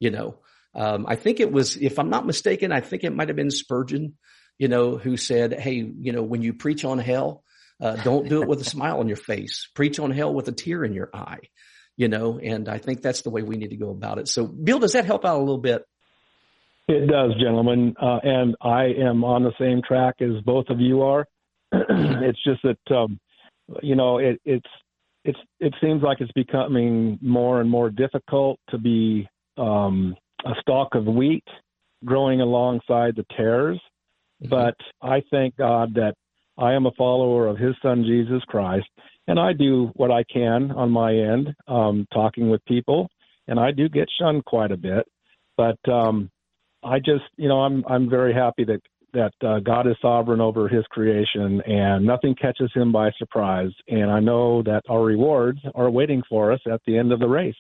You 0.00 0.10
know, 0.10 0.38
um, 0.74 1.04
I 1.06 1.16
think 1.16 1.38
it 1.38 1.52
was, 1.52 1.76
if 1.76 1.98
I'm 1.98 2.10
not 2.10 2.26
mistaken, 2.26 2.72
I 2.72 2.80
think 2.80 3.04
it 3.04 3.14
might 3.14 3.28
have 3.28 3.36
been 3.36 3.50
Spurgeon 3.50 4.14
you 4.58 4.68
know, 4.68 4.96
who 4.96 5.16
said, 5.16 5.58
Hey, 5.58 5.74
you 5.74 6.12
know, 6.12 6.22
when 6.22 6.42
you 6.42 6.52
preach 6.54 6.84
on 6.84 6.98
hell, 6.98 7.42
uh, 7.80 7.96
don't 7.96 8.28
do 8.28 8.42
it 8.42 8.48
with 8.48 8.60
a 8.60 8.64
smile 8.76 9.00
on 9.00 9.08
your 9.08 9.16
face. 9.16 9.68
Preach 9.74 9.98
on 9.98 10.10
hell 10.10 10.32
with 10.32 10.48
a 10.48 10.52
tear 10.52 10.84
in 10.84 10.92
your 10.92 11.10
eye, 11.12 11.40
you 11.96 12.08
know, 12.08 12.38
and 12.38 12.68
I 12.68 12.78
think 12.78 13.02
that's 13.02 13.22
the 13.22 13.30
way 13.30 13.42
we 13.42 13.56
need 13.56 13.70
to 13.70 13.76
go 13.76 13.90
about 13.90 14.18
it. 14.18 14.28
So 14.28 14.46
Bill, 14.46 14.78
does 14.78 14.92
that 14.92 15.04
help 15.04 15.24
out 15.24 15.38
a 15.38 15.40
little 15.40 15.58
bit? 15.58 15.82
It 16.88 17.06
does, 17.06 17.32
gentlemen. 17.40 17.94
Uh, 18.00 18.18
and 18.22 18.56
I 18.60 18.84
am 18.84 19.24
on 19.24 19.42
the 19.42 19.52
same 19.58 19.82
track 19.86 20.16
as 20.20 20.42
both 20.44 20.68
of 20.68 20.80
you 20.80 21.02
are. 21.02 21.26
it's 21.72 22.42
just 22.44 22.60
that, 22.62 22.94
um, 22.94 23.18
you 23.82 23.94
know, 23.94 24.18
it, 24.18 24.40
it's, 24.44 24.66
it's, 25.24 25.38
it 25.60 25.72
seems 25.80 26.02
like 26.02 26.20
it's 26.20 26.32
becoming 26.32 27.18
more 27.22 27.60
and 27.60 27.70
more 27.70 27.90
difficult 27.90 28.58
to 28.70 28.78
be 28.78 29.28
um, 29.56 30.16
a 30.44 30.52
stalk 30.60 30.94
of 30.94 31.06
wheat 31.06 31.44
growing 32.04 32.40
alongside 32.40 33.14
the 33.14 33.24
tares 33.36 33.80
Mm-hmm. 34.42 34.50
But 34.50 34.76
I 35.06 35.22
thank 35.30 35.56
God 35.56 35.94
that 35.94 36.14
I 36.58 36.72
am 36.72 36.86
a 36.86 36.92
follower 36.92 37.46
of 37.46 37.58
His 37.58 37.74
Son 37.82 38.04
Jesus 38.04 38.42
Christ, 38.46 38.86
and 39.26 39.38
I 39.38 39.52
do 39.52 39.90
what 39.94 40.10
I 40.10 40.24
can 40.24 40.70
on 40.72 40.90
my 40.90 41.14
end, 41.14 41.54
um, 41.68 42.06
talking 42.12 42.50
with 42.50 42.64
people, 42.66 43.08
and 43.48 43.58
I 43.58 43.70
do 43.70 43.88
get 43.88 44.08
shunned 44.20 44.44
quite 44.44 44.72
a 44.72 44.76
bit. 44.76 45.06
But 45.56 45.78
um, 45.90 46.30
I 46.82 46.98
just, 46.98 47.24
you 47.36 47.48
know, 47.48 47.60
I'm 47.60 47.84
I'm 47.86 48.10
very 48.10 48.34
happy 48.34 48.64
that 48.64 48.80
that 49.12 49.32
uh, 49.46 49.60
God 49.60 49.86
is 49.86 49.96
sovereign 50.00 50.40
over 50.40 50.68
His 50.68 50.84
creation, 50.90 51.60
and 51.66 52.04
nothing 52.04 52.34
catches 52.34 52.70
Him 52.74 52.92
by 52.92 53.10
surprise. 53.18 53.70
And 53.88 54.10
I 54.10 54.20
know 54.20 54.62
that 54.62 54.82
our 54.88 55.02
rewards 55.02 55.60
are 55.74 55.90
waiting 55.90 56.22
for 56.28 56.52
us 56.52 56.60
at 56.70 56.80
the 56.86 56.98
end 56.98 57.12
of 57.12 57.20
the 57.20 57.28
race. 57.28 57.54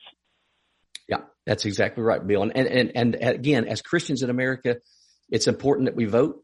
Yeah, 1.08 1.20
that's 1.46 1.64
exactly 1.64 2.02
right, 2.02 2.26
Bill. 2.26 2.42
And 2.42 2.54
and 2.54 2.92
and 2.94 3.16
again, 3.20 3.66
as 3.66 3.82
Christians 3.82 4.22
in 4.22 4.30
America, 4.30 4.76
it's 5.30 5.46
important 5.46 5.86
that 5.86 5.96
we 5.96 6.06
vote, 6.06 6.42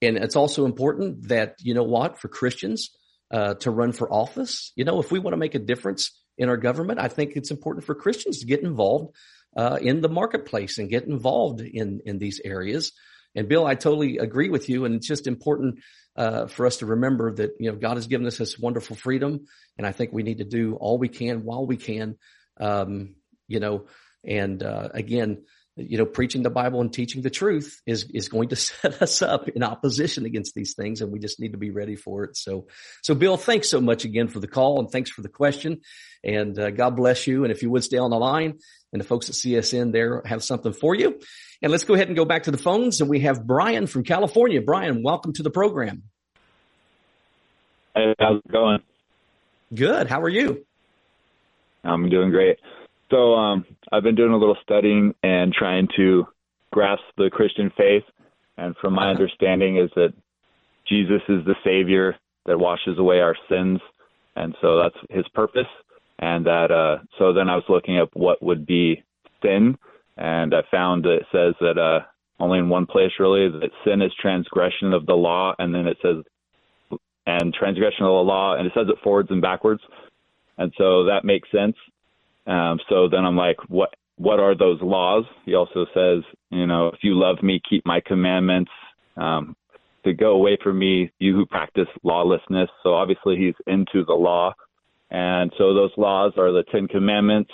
and 0.00 0.16
it's 0.16 0.36
also 0.36 0.64
important 0.64 1.28
that 1.28 1.56
you 1.60 1.74
know 1.74 1.84
what 1.84 2.18
for 2.18 2.28
Christians 2.28 2.90
uh, 3.30 3.54
to 3.54 3.70
run 3.70 3.92
for 3.92 4.12
office. 4.12 4.72
You 4.76 4.84
know, 4.84 5.00
if 5.00 5.10
we 5.10 5.18
want 5.18 5.32
to 5.32 5.38
make 5.38 5.54
a 5.54 5.60
difference 5.60 6.10
in 6.36 6.48
our 6.48 6.56
government, 6.56 7.00
I 7.00 7.08
think 7.08 7.32
it's 7.36 7.50
important 7.50 7.84
for 7.84 7.94
Christians 7.94 8.40
to 8.40 8.46
get 8.46 8.62
involved 8.62 9.14
uh, 9.56 9.78
in 9.80 10.00
the 10.00 10.08
marketplace 10.08 10.78
and 10.78 10.90
get 10.90 11.04
involved 11.04 11.60
in 11.60 12.00
in 12.04 12.18
these 12.18 12.40
areas. 12.44 12.92
And 13.34 13.48
Bill, 13.48 13.66
I 13.66 13.74
totally 13.74 14.18
agree 14.18 14.50
with 14.50 14.68
you. 14.68 14.84
And 14.84 14.94
it's 14.94 15.06
just 15.06 15.26
important 15.26 15.78
uh, 16.16 16.46
for 16.46 16.66
us 16.66 16.78
to 16.78 16.86
remember 16.86 17.34
that 17.34 17.52
you 17.58 17.70
know 17.70 17.76
God 17.76 17.96
has 17.96 18.06
given 18.06 18.26
us 18.26 18.38
this 18.38 18.58
wonderful 18.58 18.96
freedom, 18.96 19.46
and 19.78 19.86
I 19.86 19.92
think 19.92 20.12
we 20.12 20.22
need 20.22 20.38
to 20.38 20.44
do 20.44 20.74
all 20.74 20.98
we 20.98 21.08
can 21.08 21.44
while 21.44 21.66
we 21.66 21.76
can. 21.76 22.16
Um, 22.60 23.16
you 23.48 23.60
know, 23.60 23.86
and 24.24 24.62
uh, 24.62 24.90
again, 24.92 25.42
you 25.76 25.96
know, 25.96 26.04
preaching 26.04 26.42
the 26.42 26.50
Bible 26.50 26.82
and 26.82 26.92
teaching 26.92 27.22
the 27.22 27.30
truth 27.30 27.80
is 27.86 28.10
is 28.12 28.28
going 28.28 28.50
to 28.50 28.56
set 28.56 29.00
us 29.00 29.22
up 29.22 29.48
in 29.48 29.62
opposition 29.62 30.26
against 30.26 30.54
these 30.54 30.74
things, 30.74 31.00
and 31.00 31.10
we 31.10 31.18
just 31.18 31.40
need 31.40 31.52
to 31.52 31.58
be 31.58 31.70
ready 31.70 31.96
for 31.96 32.24
it. 32.24 32.36
So, 32.36 32.66
so 33.02 33.14
Bill, 33.14 33.36
thanks 33.36 33.70
so 33.70 33.80
much 33.80 34.04
again 34.04 34.28
for 34.28 34.40
the 34.40 34.48
call 34.48 34.80
and 34.80 34.90
thanks 34.90 35.10
for 35.10 35.22
the 35.22 35.28
question, 35.28 35.80
and 36.22 36.58
uh, 36.58 36.70
God 36.70 36.96
bless 36.96 37.26
you. 37.26 37.44
And 37.44 37.52
if 37.52 37.62
you 37.62 37.70
would 37.70 37.84
stay 37.84 37.98
on 37.98 38.10
the 38.10 38.18
line, 38.18 38.58
and 38.92 39.00
the 39.00 39.04
folks 39.04 39.28
at 39.28 39.34
CSN 39.34 39.92
there 39.92 40.22
have 40.24 40.44
something 40.44 40.72
for 40.72 40.94
you. 40.94 41.18
And 41.62 41.70
let's 41.70 41.84
go 41.84 41.94
ahead 41.94 42.08
and 42.08 42.16
go 42.16 42.24
back 42.24 42.44
to 42.44 42.50
the 42.50 42.58
phones, 42.58 43.00
and 43.00 43.08
we 43.08 43.20
have 43.20 43.46
Brian 43.46 43.86
from 43.86 44.04
California. 44.04 44.60
Brian, 44.60 45.02
welcome 45.02 45.32
to 45.34 45.42
the 45.42 45.50
program. 45.50 46.02
Hey, 47.94 48.14
how's 48.18 48.38
it 48.38 48.50
going? 48.50 48.80
Good. 49.74 50.08
How 50.08 50.20
are 50.20 50.28
you? 50.28 50.66
I'm 51.84 52.08
doing 52.10 52.30
great. 52.30 52.58
So 53.10 53.34
um, 53.34 53.64
I've 53.90 54.02
been 54.02 54.14
doing 54.14 54.32
a 54.32 54.36
little 54.36 54.56
studying 54.62 55.14
and 55.22 55.52
trying 55.52 55.88
to 55.96 56.26
grasp 56.72 57.02
the 57.16 57.30
Christian 57.30 57.70
faith. 57.76 58.04
And 58.56 58.74
from 58.80 58.94
my 58.94 59.02
uh-huh. 59.02 59.10
understanding 59.10 59.76
is 59.76 59.90
that 59.94 60.12
Jesus 60.88 61.22
is 61.28 61.44
the 61.44 61.54
Savior 61.64 62.16
that 62.46 62.58
washes 62.58 62.98
away 62.98 63.20
our 63.20 63.36
sins, 63.48 63.80
and 64.34 64.54
so 64.60 64.78
that's 64.78 64.96
His 65.10 65.26
purpose. 65.28 65.66
And 66.22 66.46
that 66.46 66.70
uh, 66.70 67.02
so 67.18 67.32
then 67.32 67.48
I 67.48 67.56
was 67.56 67.64
looking 67.68 67.98
up 67.98 68.10
what 68.14 68.40
would 68.40 68.64
be 68.64 69.02
sin, 69.42 69.76
and 70.16 70.54
I 70.54 70.60
found 70.70 71.02
that 71.02 71.16
it 71.16 71.26
says 71.32 71.54
that 71.60 71.78
uh, 71.78 72.06
only 72.38 72.60
in 72.60 72.68
one 72.68 72.86
place 72.86 73.10
really 73.18 73.48
that 73.50 73.70
sin 73.84 74.00
is 74.02 74.12
transgression 74.20 74.92
of 74.92 75.04
the 75.04 75.14
law, 75.14 75.52
and 75.58 75.74
then 75.74 75.88
it 75.88 75.96
says 76.00 76.22
and 77.26 77.52
transgression 77.52 78.04
of 78.04 78.10
the 78.10 78.30
law, 78.30 78.54
and 78.54 78.68
it 78.68 78.72
says 78.72 78.86
it 78.88 79.02
forwards 79.02 79.32
and 79.32 79.42
backwards, 79.42 79.82
and 80.58 80.72
so 80.78 81.04
that 81.06 81.24
makes 81.24 81.50
sense. 81.50 81.74
Um, 82.46 82.78
so 82.88 83.08
then 83.08 83.24
I'm 83.24 83.36
like, 83.36 83.56
what 83.68 83.90
what 84.16 84.38
are 84.38 84.56
those 84.56 84.80
laws? 84.80 85.24
He 85.44 85.56
also 85.56 85.86
says, 85.92 86.22
you 86.50 86.68
know, 86.68 86.86
if 86.88 87.00
you 87.02 87.18
love 87.18 87.42
me, 87.42 87.60
keep 87.68 87.84
my 87.84 88.00
commandments. 88.06 88.70
Um, 89.16 89.56
to 90.04 90.12
go 90.12 90.32
away 90.32 90.56
from 90.62 90.78
me, 90.78 91.10
you 91.18 91.34
who 91.34 91.46
practice 91.46 91.88
lawlessness. 92.04 92.68
So 92.84 92.94
obviously 92.94 93.36
he's 93.36 93.54
into 93.66 94.04
the 94.04 94.14
law, 94.14 94.52
and 95.12 95.52
so 95.58 95.74
those 95.74 95.92
laws 95.98 96.32
are 96.38 96.50
the 96.50 96.64
Ten 96.72 96.88
Commandments. 96.88 97.50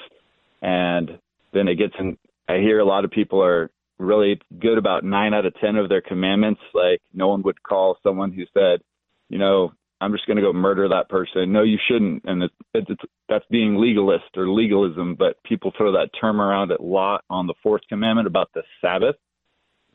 And 0.62 1.18
then 1.52 1.68
it 1.68 1.74
gets 1.74 1.94
in. 1.98 2.16
I 2.48 2.58
hear 2.58 2.78
a 2.78 2.84
lot 2.84 3.04
of 3.04 3.10
people 3.10 3.42
are 3.42 3.70
really 3.98 4.40
good 4.60 4.78
about 4.78 5.04
nine 5.04 5.34
out 5.34 5.44
of 5.44 5.54
ten 5.60 5.76
of 5.76 5.88
their 5.88 6.00
commandments. 6.00 6.60
Like 6.72 7.00
no 7.12 7.28
one 7.28 7.42
would 7.42 7.62
call 7.62 7.98
someone 8.02 8.32
who 8.32 8.44
said, 8.54 8.80
you 9.28 9.38
know, 9.38 9.72
I'm 10.00 10.12
just 10.12 10.26
going 10.26 10.36
to 10.36 10.42
go 10.42 10.52
murder 10.52 10.88
that 10.88 11.08
person. 11.08 11.52
No, 11.52 11.62
you 11.62 11.78
shouldn't. 11.88 12.24
And 12.24 12.44
it, 12.44 12.50
it, 12.74 12.84
it's, 12.88 13.02
that's 13.28 13.44
being 13.50 13.76
legalist 13.76 14.36
or 14.36 14.48
legalism. 14.48 15.16
But 15.16 15.42
people 15.42 15.72
throw 15.76 15.92
that 15.92 16.10
term 16.20 16.40
around 16.40 16.70
a 16.70 16.80
lot 16.80 17.24
on 17.28 17.48
the 17.48 17.54
fourth 17.62 17.82
commandment 17.88 18.28
about 18.28 18.50
the 18.54 18.62
Sabbath. 18.80 19.16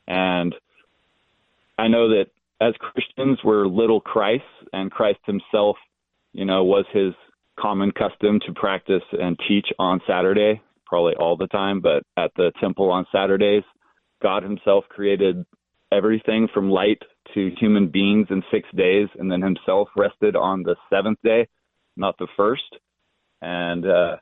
And 0.06 0.54
I 1.78 1.88
know 1.88 2.10
that 2.10 2.26
as 2.60 2.74
Christians, 2.78 3.40
we're 3.44 3.68
little 3.68 4.02
Christ, 4.02 4.44
and 4.74 4.92
Christ 4.92 5.20
himself, 5.26 5.78
you 6.34 6.46
know, 6.46 6.64
was 6.64 6.86
his 6.92 7.14
common 7.60 7.92
custom 7.92 8.40
to 8.46 8.54
practice 8.54 9.04
and 9.12 9.38
teach 9.48 9.68
on 9.80 10.02
Saturday, 10.08 10.62
probably 10.86 11.14
all 11.16 11.38
the 11.38 11.48
time, 11.48 11.82
but 11.82 12.04
at 12.18 12.32
the 12.36 12.52
temple 12.60 12.92
on 12.92 13.06
Saturdays, 13.12 13.64
God 14.22 14.44
himself 14.44 14.86
created 14.90 15.46
everything 15.92 16.48
from 16.54 16.70
light 16.70 17.02
to 17.34 17.52
human 17.60 17.88
beings 17.88 18.28
in 18.30 18.44
six 18.52 18.68
days, 18.76 19.08
and 19.18 19.32
then 19.32 19.42
himself 19.42 19.90
rested 19.96 20.36
on 20.36 20.64
the 20.64 20.76
seventh 20.90 21.20
day, 21.24 21.48
not 21.96 22.18
the 22.18 22.28
first. 22.36 22.64
And 23.42 23.86
uh, 23.86 24.18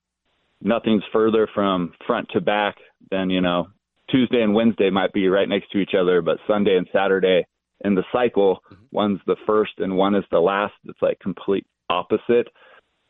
nothing's 0.62 1.04
further 1.14 1.48
from 1.54 1.94
front 2.06 2.30
to 2.34 2.42
back 2.42 2.76
than, 3.10 3.30
you 3.30 3.42
know, 3.42 3.68
Tuesday 4.10 4.42
and 4.42 4.54
Wednesday 4.54 4.90
might 4.90 5.14
be 5.14 5.28
right 5.30 5.48
next 5.48 5.72
to 5.72 5.78
each 5.78 5.94
other, 6.00 6.22
but 6.22 6.38
Sunday 6.48 6.76
and 6.76 6.88
Saturday 6.92 7.46
in 7.84 7.96
the 7.96 8.04
cycle, 8.12 8.60
mm-hmm. 8.72 8.84
one's 8.92 9.20
the 9.26 9.38
first 9.46 9.74
and 9.78 9.96
one 9.96 10.16
is 10.16 10.26
the 10.32 10.40
last. 10.40 10.74
It's 10.86 11.02
like 11.02 11.20
complete 11.20 11.66
opposite. 11.90 12.48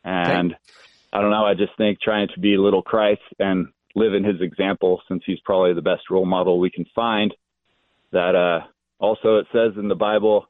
And 0.04 0.52
okay. 0.52 0.60
I 1.12 1.20
don't 1.20 1.30
know, 1.30 1.44
I 1.44 1.54
just 1.54 1.76
think 1.76 2.00
trying 2.00 2.28
to 2.34 2.40
be 2.40 2.56
little 2.56 2.82
Christ 2.82 3.20
and 3.38 3.68
live 3.94 4.14
in 4.14 4.24
his 4.24 4.40
example, 4.40 5.02
since 5.08 5.22
he's 5.26 5.40
probably 5.44 5.74
the 5.74 5.82
best 5.82 6.10
role 6.10 6.24
model 6.24 6.58
we 6.58 6.70
can 6.70 6.86
find, 6.94 7.34
that 8.12 8.34
uh, 8.34 8.66
also, 8.98 9.38
it 9.38 9.46
says 9.52 9.72
in 9.76 9.88
the 9.88 9.94
Bible, 9.94 10.46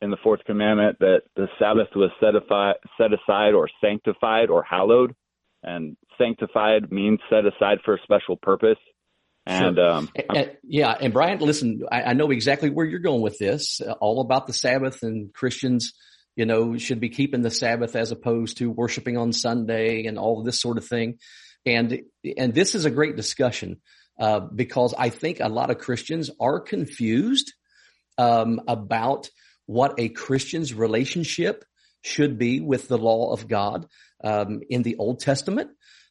in 0.00 0.10
the 0.10 0.16
fourth 0.22 0.40
commandment, 0.44 0.98
that 0.98 1.22
the 1.36 1.46
Sabbath 1.58 1.88
was 1.94 2.10
set, 2.20 2.34
aside, 2.34 2.74
set 2.98 3.10
aside 3.12 3.54
or 3.54 3.68
sanctified 3.80 4.50
or 4.50 4.62
hallowed. 4.62 5.14
And 5.62 5.96
sanctified 6.18 6.90
means 6.90 7.20
set 7.30 7.46
aside 7.46 7.78
for 7.84 7.94
a 7.94 8.02
special 8.02 8.36
purpose. 8.36 8.78
And, 9.46 9.76
sure. 9.76 9.90
um, 9.90 10.10
and, 10.34 10.56
yeah, 10.64 10.96
and 11.00 11.12
Brian, 11.12 11.38
listen, 11.38 11.82
I, 11.90 12.02
I, 12.02 12.12
know 12.12 12.30
exactly 12.30 12.70
where 12.70 12.86
you're 12.86 13.00
going 13.00 13.22
with 13.22 13.38
this. 13.38 13.80
Uh, 13.80 13.92
all 13.92 14.20
about 14.20 14.46
the 14.46 14.52
Sabbath 14.52 15.02
and 15.02 15.32
Christians, 15.32 15.94
you 16.36 16.46
know, 16.46 16.76
should 16.78 17.00
be 17.00 17.08
keeping 17.08 17.42
the 17.42 17.50
Sabbath 17.50 17.94
as 17.96 18.10
opposed 18.10 18.58
to 18.58 18.70
worshiping 18.70 19.16
on 19.16 19.32
Sunday 19.32 20.06
and 20.06 20.18
all 20.18 20.42
this 20.42 20.60
sort 20.60 20.78
of 20.78 20.86
thing. 20.86 21.18
And 21.64 22.02
and 22.36 22.54
this 22.54 22.74
is 22.74 22.84
a 22.84 22.90
great 22.90 23.16
discussion 23.16 23.80
uh, 24.18 24.40
because 24.40 24.94
I 24.96 25.10
think 25.10 25.40
a 25.40 25.48
lot 25.48 25.70
of 25.70 25.78
Christians 25.78 26.30
are 26.40 26.60
confused 26.60 27.52
um, 28.18 28.60
about 28.66 29.28
what 29.66 29.94
a 29.98 30.08
Christian's 30.08 30.74
relationship 30.74 31.64
should 32.02 32.38
be 32.38 32.60
with 32.60 32.88
the 32.88 32.98
law 32.98 33.32
of 33.32 33.46
God 33.46 33.86
um, 34.24 34.60
in 34.68 34.82
the 34.82 34.96
Old 34.96 35.20
Testament. 35.20 35.70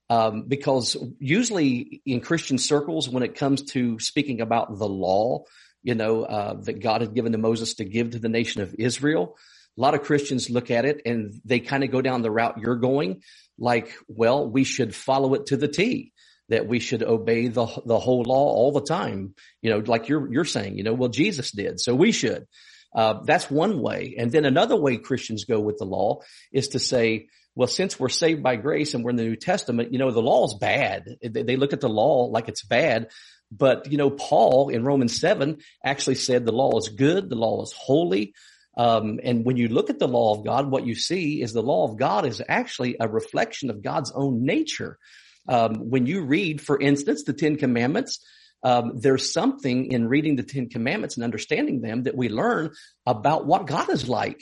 Um, 0.10 0.44
because 0.48 0.98
usually 1.20 2.02
in 2.06 2.20
Christian 2.20 2.58
circles, 2.58 3.08
when 3.08 3.24
it 3.24 3.36
comes 3.36 3.64
to 3.72 3.98
speaking 4.00 4.42
about 4.42 4.78
the 4.78 4.88
law, 4.88 5.46
you 5.84 5.96
know, 5.96 6.24
uh, 6.24 6.56
that 6.64 6.82
God 6.82 7.00
had 7.00 7.14
given 7.14 7.32
to 7.32 7.38
Moses 7.38 7.76
to 7.76 7.86
give 7.86 8.12
to 8.12 8.20
the 8.20 8.28
nation 8.28 8.62
of 8.62 8.76
Israel, 8.78 9.38
a 9.78 9.82
lot 9.82 9.94
of 9.94 10.04
Christians 10.04 10.50
look 10.50 10.72
at 10.72 10.86
it 10.86 11.02
and 11.06 11.34
they 11.46 11.60
kind 11.60 11.84
of 11.84 11.92
go 11.92 12.02
down 12.02 12.22
the 12.22 12.32
route 12.32 12.60
you're 12.60 12.76
going, 12.76 13.22
like, 13.58 13.96
well, 14.08 14.50
we 14.50 14.64
should 14.64 14.94
follow 14.94 15.34
it 15.34 15.48
to 15.48 15.58
the 15.58 15.68
T 15.68 16.12
that 16.50 16.68
we 16.68 16.80
should 16.80 17.02
obey 17.02 17.48
the 17.48 17.66
the 17.86 18.00
whole 18.00 18.24
law 18.24 18.48
all 18.52 18.72
the 18.74 18.82
time. 18.82 19.34
You 19.62 19.72
know, 19.72 19.80
like 19.80 20.10
you're 20.10 20.32
you're 20.32 20.46
saying, 20.46 20.78
you 20.78 20.84
know, 20.84 20.94
well 20.94 21.10
Jesus 21.10 21.52
did, 21.52 21.80
so 21.80 21.96
we 21.96 22.12
should. 22.12 22.46
Uh, 22.94 23.22
that's 23.24 23.50
one 23.50 23.82
way, 23.82 24.16
and 24.18 24.32
then 24.32 24.44
another 24.44 24.76
way 24.76 24.98
Christians 24.98 25.46
go 25.46 25.62
with 25.62 25.78
the 25.78 25.86
law 25.86 26.20
is 26.52 26.70
to 26.70 26.80
say, 26.80 27.28
well, 27.56 27.68
since 27.68 28.00
we're 28.00 28.10
saved 28.10 28.44
by 28.44 28.56
grace 28.56 28.94
and 28.94 29.04
we're 29.04 29.12
in 29.12 29.18
the 29.18 29.24
New 29.24 29.36
Testament, 29.36 29.92
you 29.92 30.00
know, 30.00 30.12
the 30.12 30.22
law 30.22 30.46
is 30.46 30.56
bad. 30.56 31.06
They 31.22 31.58
look 31.58 31.74
at 31.74 31.82
the 31.82 31.90
law 31.90 32.26
like 32.26 32.48
it's 32.48 32.64
bad. 32.64 33.10
But, 33.52 33.92
you 33.92 33.98
know, 33.98 34.10
Paul 34.10 34.70
in 34.70 34.86
Romans 34.86 35.20
7 35.20 35.58
actually 35.84 36.16
said 36.16 36.46
the 36.46 36.54
law 36.54 36.78
is 36.78 36.88
good, 36.88 37.30
the 37.30 37.36
law 37.36 37.62
is 37.64 37.74
holy. 37.78 38.34
Um, 38.82 39.20
and 39.22 39.46
when 39.46 39.58
you 39.58 39.68
look 39.68 39.92
at 39.92 40.00
the 40.00 40.08
law 40.08 40.36
of 40.36 40.44
God, 40.44 40.72
what 40.72 40.88
you 40.88 40.96
see 40.96 41.40
is 41.44 41.54
the 41.54 41.62
law 41.62 41.88
of 41.88 42.00
God 42.00 42.26
is 42.26 42.42
actually 42.50 42.96
a 43.00 43.08
reflection 43.08 43.70
of 43.70 43.84
God's 43.84 44.12
own 44.12 44.44
nature. 44.44 44.98
Um, 45.48 45.92
when 45.92 46.08
you 46.08 46.24
read, 46.24 46.62
for 46.62 46.80
instance, 46.80 47.24
the 47.24 47.34
Ten 47.34 47.58
Commandments, 47.58 48.26
um, 48.64 48.94
there's 48.96 49.32
something 49.32 49.92
in 49.92 50.08
reading 50.08 50.36
the 50.36 50.42
Ten 50.42 50.68
Commandments 50.68 51.16
and 51.16 51.24
understanding 51.24 51.82
them 51.82 52.04
that 52.04 52.18
we 52.18 52.28
learn 52.28 52.72
about 53.06 53.46
what 53.46 53.68
God 53.68 53.92
is 53.92 54.10
like. 54.10 54.42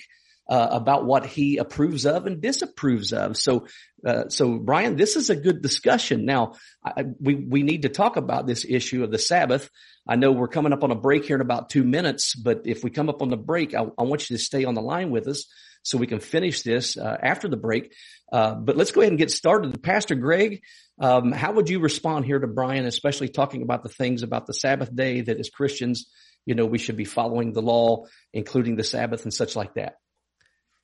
Uh, 0.50 0.68
about 0.72 1.06
what 1.06 1.26
he 1.26 1.58
approves 1.58 2.06
of 2.06 2.26
and 2.26 2.42
disapproves 2.42 3.14
of. 3.14 3.38
So, 3.38 3.68
uh, 4.06 4.30
so 4.30 4.58
Brian, 4.58 4.96
this 4.96 5.16
is 5.16 5.30
a 5.30 5.36
good 5.36 5.62
discussion. 5.62 6.26
Now, 6.26 6.56
I, 6.84 7.06
we 7.20 7.36
we 7.36 7.64
need 7.64 7.84
to 7.84 7.90
talk 7.90 8.18
about 8.18 8.48
this 8.48 8.66
issue 8.68 9.04
of 9.04 9.12
the 9.12 9.20
Sabbath. 9.20 9.70
I 10.08 10.16
know 10.16 10.32
we're 10.32 10.48
coming 10.48 10.74
up 10.74 10.84
on 10.84 10.92
a 10.92 10.96
break 10.96 11.26
here 11.26 11.36
in 11.36 11.42
about 11.42 11.70
two 11.70 11.84
minutes, 11.84 12.34
but 12.34 12.62
if 12.66 12.84
we 12.84 12.90
come 12.90 13.10
up 13.10 13.22
on 13.22 13.30
the 13.30 13.38
break, 13.38 13.76
I, 13.76 13.82
I 13.98 14.04
want 14.04 14.28
you 14.30 14.38
to 14.38 14.44
stay 14.44 14.66
on 14.66 14.74
the 14.74 14.82
line 14.82 15.12
with 15.12 15.28
us 15.28 15.46
so 15.84 15.98
we 15.98 16.08
can 16.08 16.20
finish 16.20 16.64
this 16.64 16.98
uh, 16.98 17.18
after 17.22 17.48
the 17.48 17.58
break. 17.58 17.94
Uh, 18.32 18.56
but 18.56 18.76
let's 18.76 18.92
go 18.92 19.02
ahead 19.02 19.12
and 19.12 19.20
get 19.20 19.32
started. 19.32 19.82
Pastor 19.84 20.16
Greg, 20.16 20.62
um, 21.00 21.32
how 21.32 21.52
would 21.52 21.70
you 21.70 21.80
respond 21.80 22.26
here 22.26 22.40
to 22.40 22.48
Brian, 22.48 22.86
especially 22.86 23.30
talking 23.30 23.62
about 23.62 23.84
the 23.84 23.90
things 23.90 24.24
about 24.24 24.48
the 24.48 24.54
Sabbath 24.54 24.94
day 24.94 25.22
that 25.22 25.40
as 25.40 25.50
Christians, 25.50 26.10
you 26.46 26.56
know, 26.56 26.66
we 26.66 26.80
should 26.80 26.98
be 26.98 27.06
following 27.06 27.54
the 27.54 27.62
law, 27.62 28.06
including 28.34 28.76
the 28.76 28.84
Sabbath 28.84 29.24
and 29.24 29.34
such 29.34 29.56
like 29.56 29.76
that? 29.76 29.96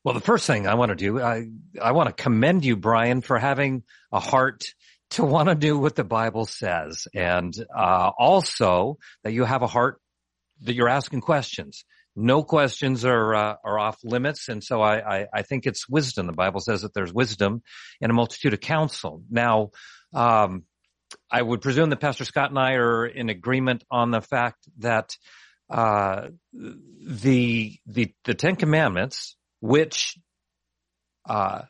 Well, 0.06 0.14
the 0.14 0.22
first 0.22 0.48
thing 0.48 0.68
I 0.68 0.76
want 0.76 0.90
to 0.90 0.96
do, 0.96 1.22
I, 1.22 1.48
I 1.82 1.92
want 1.92 2.16
to 2.16 2.24
commend 2.24 2.64
you, 2.64 2.78
Brian, 2.78 3.20
for 3.22 3.38
having 3.38 3.84
a 4.14 4.22
heart 4.22 4.64
to 5.12 5.26
want 5.26 5.50
to 5.50 5.56
do 5.56 5.78
what 5.78 5.96
the 5.96 6.06
Bible 6.06 6.46
says. 6.46 7.08
And, 7.14 7.54
uh, 7.76 8.12
also 8.18 9.00
that 9.24 9.34
you 9.34 9.44
have 9.44 9.64
a 9.64 9.68
heart 9.68 10.00
that 10.62 10.76
you're 10.76 10.88
asking 10.88 11.22
questions 11.22 11.84
no 12.16 12.44
questions 12.44 13.04
are 13.04 13.36
uh, 13.36 13.56
are 13.64 13.78
off 13.78 14.00
limits, 14.04 14.48
and 14.48 14.64
so 14.64 14.82
I, 14.82 15.18
I, 15.18 15.28
I 15.34 15.42
think 15.42 15.66
it's 15.66 15.90
wisdom. 15.90 16.28
The 16.28 16.34
Bible 16.34 16.62
says 16.62 16.84
that 16.84 16.94
there's 16.94 17.14
wisdom 17.14 17.62
in 18.00 18.10
a 18.10 18.14
multitude 18.14 18.54
of 18.54 18.62
counsel. 18.62 19.24
Now, 19.30 19.72
um, 20.14 20.64
I 21.30 21.42
would 21.42 21.62
presume 21.62 21.90
that 21.90 22.00
Pastor 22.00 22.24
Scott 22.24 22.50
and 22.50 22.60
I 22.60 22.74
are 22.74 23.06
in 23.06 23.30
agreement 23.30 23.84
on 23.92 24.12
the 24.12 24.22
fact 24.22 24.60
that 24.78 25.18
uh, 25.70 26.28
the 26.54 27.78
the 27.86 28.14
the 28.24 28.34
Ten 28.34 28.56
Commandments, 28.56 29.36
which 29.66 30.18
uh, 31.28 31.64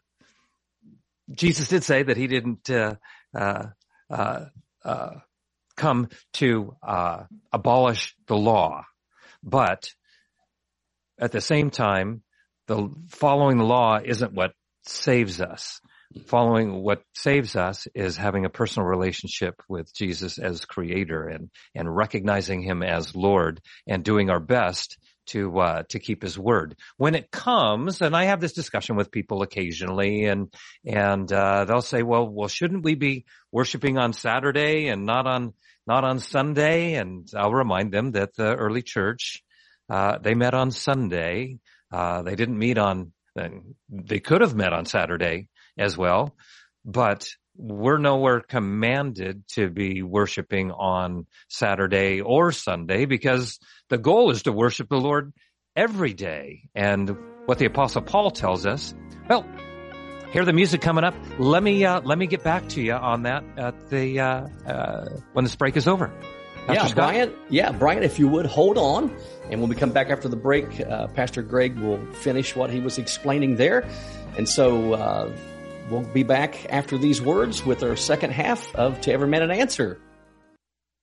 Jesus 1.31 1.69
did 1.69 1.83
say 1.83 2.03
that 2.03 2.17
he 2.17 2.27
didn't 2.27 2.69
uh, 2.69 2.95
uh, 3.33 3.67
uh, 4.83 5.09
come 5.77 6.09
to 6.33 6.75
abolish 7.53 8.15
the 8.27 8.35
law, 8.35 8.83
but 9.41 9.89
at 11.17 11.31
the 11.31 11.41
same 11.41 11.69
time, 11.69 12.21
the 12.67 12.89
following 13.09 13.57
the 13.57 13.63
law 13.63 13.99
isn't 14.03 14.33
what 14.33 14.51
saves 14.83 15.39
us. 15.39 15.79
Following 16.27 16.81
what 16.81 17.01
saves 17.13 17.55
us 17.55 17.87
is 17.93 18.15
having 18.15 18.45
a 18.45 18.49
personal 18.49 18.87
relationship 18.87 19.61
with 19.67 19.93
Jesus 19.93 20.37
as 20.37 20.65
creator 20.65 21.27
and, 21.27 21.49
and 21.73 21.93
recognizing 21.93 22.61
him 22.61 22.83
as 22.83 23.15
Lord 23.15 23.59
and 23.87 24.03
doing 24.03 24.29
our 24.29 24.39
best 24.39 24.97
to 25.27 25.59
uh, 25.59 25.83
to 25.89 25.99
keep 25.99 26.21
his 26.21 26.37
word. 26.37 26.75
When 26.97 27.15
it 27.15 27.31
comes, 27.31 28.01
and 28.01 28.15
I 28.15 28.25
have 28.25 28.41
this 28.41 28.53
discussion 28.53 28.95
with 28.95 29.11
people 29.11 29.41
occasionally, 29.41 30.25
and 30.25 30.53
and 30.85 31.31
uh, 31.31 31.65
they'll 31.65 31.81
say, 31.81 32.03
"Well, 32.03 32.27
well, 32.27 32.47
shouldn't 32.47 32.83
we 32.83 32.95
be 32.95 33.25
worshiping 33.51 33.97
on 33.97 34.13
Saturday 34.13 34.87
and 34.87 35.05
not 35.05 35.27
on 35.27 35.53
not 35.87 36.03
on 36.03 36.19
Sunday?" 36.19 36.95
And 36.95 37.27
I'll 37.35 37.53
remind 37.53 37.91
them 37.91 38.11
that 38.11 38.35
the 38.35 38.55
early 38.55 38.81
church 38.81 39.43
uh, 39.89 40.17
they 40.17 40.33
met 40.33 40.53
on 40.53 40.71
Sunday. 40.71 41.59
Uh, 41.91 42.23
they 42.23 42.35
didn't 42.35 42.57
meet 42.57 42.77
on, 42.77 43.13
they 43.89 44.19
could 44.19 44.41
have 44.41 44.55
met 44.55 44.73
on 44.73 44.85
Saturday 44.85 45.47
as 45.77 45.97
well, 45.97 46.35
but 46.83 47.27
we're 47.57 47.97
nowhere 47.97 48.41
commanded 48.41 49.47
to 49.49 49.69
be 49.69 50.03
worshiping 50.03 50.71
on 50.71 51.25
Saturday 51.47 52.21
or 52.21 52.51
Sunday 52.51 53.05
because 53.05 53.59
the 53.89 53.97
goal 53.97 54.31
is 54.31 54.43
to 54.43 54.51
worship 54.51 54.89
the 54.89 54.99
Lord 54.99 55.33
every 55.75 56.13
day. 56.13 56.69
And 56.73 57.15
what 57.45 57.59
the 57.59 57.65
apostle 57.65 58.01
Paul 58.01 58.31
tells 58.31 58.65
us, 58.65 58.93
well, 59.29 59.45
hear 60.31 60.45
the 60.45 60.53
music 60.53 60.81
coming 60.81 61.03
up. 61.03 61.15
Let 61.39 61.63
me, 61.63 61.85
uh, 61.85 62.01
let 62.01 62.17
me 62.17 62.27
get 62.27 62.43
back 62.43 62.67
to 62.69 62.81
you 62.81 62.93
on 62.93 63.23
that 63.23 63.43
at 63.57 63.89
the, 63.89 64.19
uh, 64.19 64.47
uh, 64.67 65.09
when 65.33 65.45
this 65.45 65.55
break 65.55 65.77
is 65.77 65.87
over. 65.87 66.11
Yeah, 66.67 66.87
Scott? 66.87 66.95
Brian. 66.95 67.33
Yeah, 67.49 67.71
Brian, 67.71 68.03
if 68.03 68.17
you 68.17 68.27
would 68.27 68.47
hold 68.47 68.77
on. 68.77 69.15
And 69.51 69.61
when 69.61 69.69
we 69.69 69.75
come 69.75 69.91
back 69.91 70.09
after 70.09 70.27
the 70.27 70.35
break, 70.35 70.81
uh, 70.81 71.07
Pastor 71.07 71.43
Greg 71.43 71.77
will 71.77 72.03
finish 72.13 72.55
what 72.55 72.71
he 72.71 72.79
was 72.79 72.97
explaining 72.97 73.57
there. 73.57 73.87
And 74.35 74.49
so 74.49 74.93
uh, 74.93 75.31
we'll 75.89 76.03
be 76.03 76.23
back 76.23 76.71
after 76.71 76.97
these 76.97 77.21
words 77.21 77.65
with 77.65 77.83
our 77.83 77.95
second 77.95 78.31
half 78.31 78.73
of 78.75 79.01
To 79.01 79.11
Every 79.11 79.27
Man 79.27 79.41
an 79.41 79.51
Answer. 79.51 79.99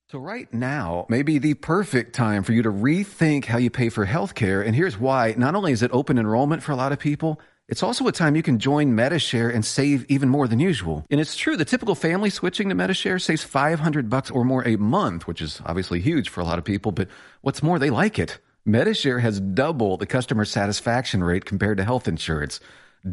So 0.09 0.19
right 0.19 0.53
now 0.53 1.07
may 1.09 1.23
be 1.23 1.39
the 1.39 1.55
perfect 1.55 2.13
time 2.13 2.43
for 2.43 2.53
you 2.53 2.61
to 2.61 2.71
rethink 2.71 3.45
how 3.45 3.57
you 3.57 3.69
pay 3.69 3.89
for 3.89 4.05
healthcare. 4.05 4.65
And 4.65 4.75
here's 4.75 4.97
why. 4.97 5.33
Not 5.37 5.55
only 5.55 5.71
is 5.71 5.81
it 5.81 5.89
open 5.91 6.19
enrollment 6.19 6.61
for 6.61 6.71
a 6.71 6.75
lot 6.75 6.91
of 6.91 6.99
people, 6.99 7.39
it's 7.67 7.81
also 7.81 8.05
a 8.07 8.11
time 8.11 8.35
you 8.35 8.43
can 8.43 8.59
join 8.59 8.93
Medi-Share 8.93 9.49
and 9.49 9.65
save 9.65 10.05
even 10.09 10.29
more 10.29 10.47
than 10.47 10.59
usual. 10.59 11.05
And 11.09 11.19
it's 11.19 11.35
true, 11.35 11.57
the 11.57 11.65
typical 11.65 11.95
family 11.95 12.29
switching 12.29 12.69
to 12.69 12.75
Medi-Share 12.75 13.17
saves 13.19 13.43
500 13.43 14.09
bucks 14.09 14.29
or 14.29 14.43
more 14.43 14.67
a 14.67 14.75
month, 14.75 15.25
which 15.25 15.41
is 15.41 15.61
obviously 15.65 15.99
huge 16.01 16.29
for 16.29 16.41
a 16.41 16.43
lot 16.43 16.59
of 16.59 16.65
people, 16.65 16.91
but 16.91 17.07
what's 17.41 17.63
more, 17.63 17.79
they 17.79 17.89
like 17.89 18.19
it. 18.19 18.37
Medi-Share 18.65 19.19
has 19.19 19.39
double 19.39 19.97
the 19.97 20.05
customer 20.05 20.45
satisfaction 20.45 21.23
rate 21.23 21.45
compared 21.45 21.77
to 21.77 21.83
health 21.83 22.07
insurance. 22.07 22.59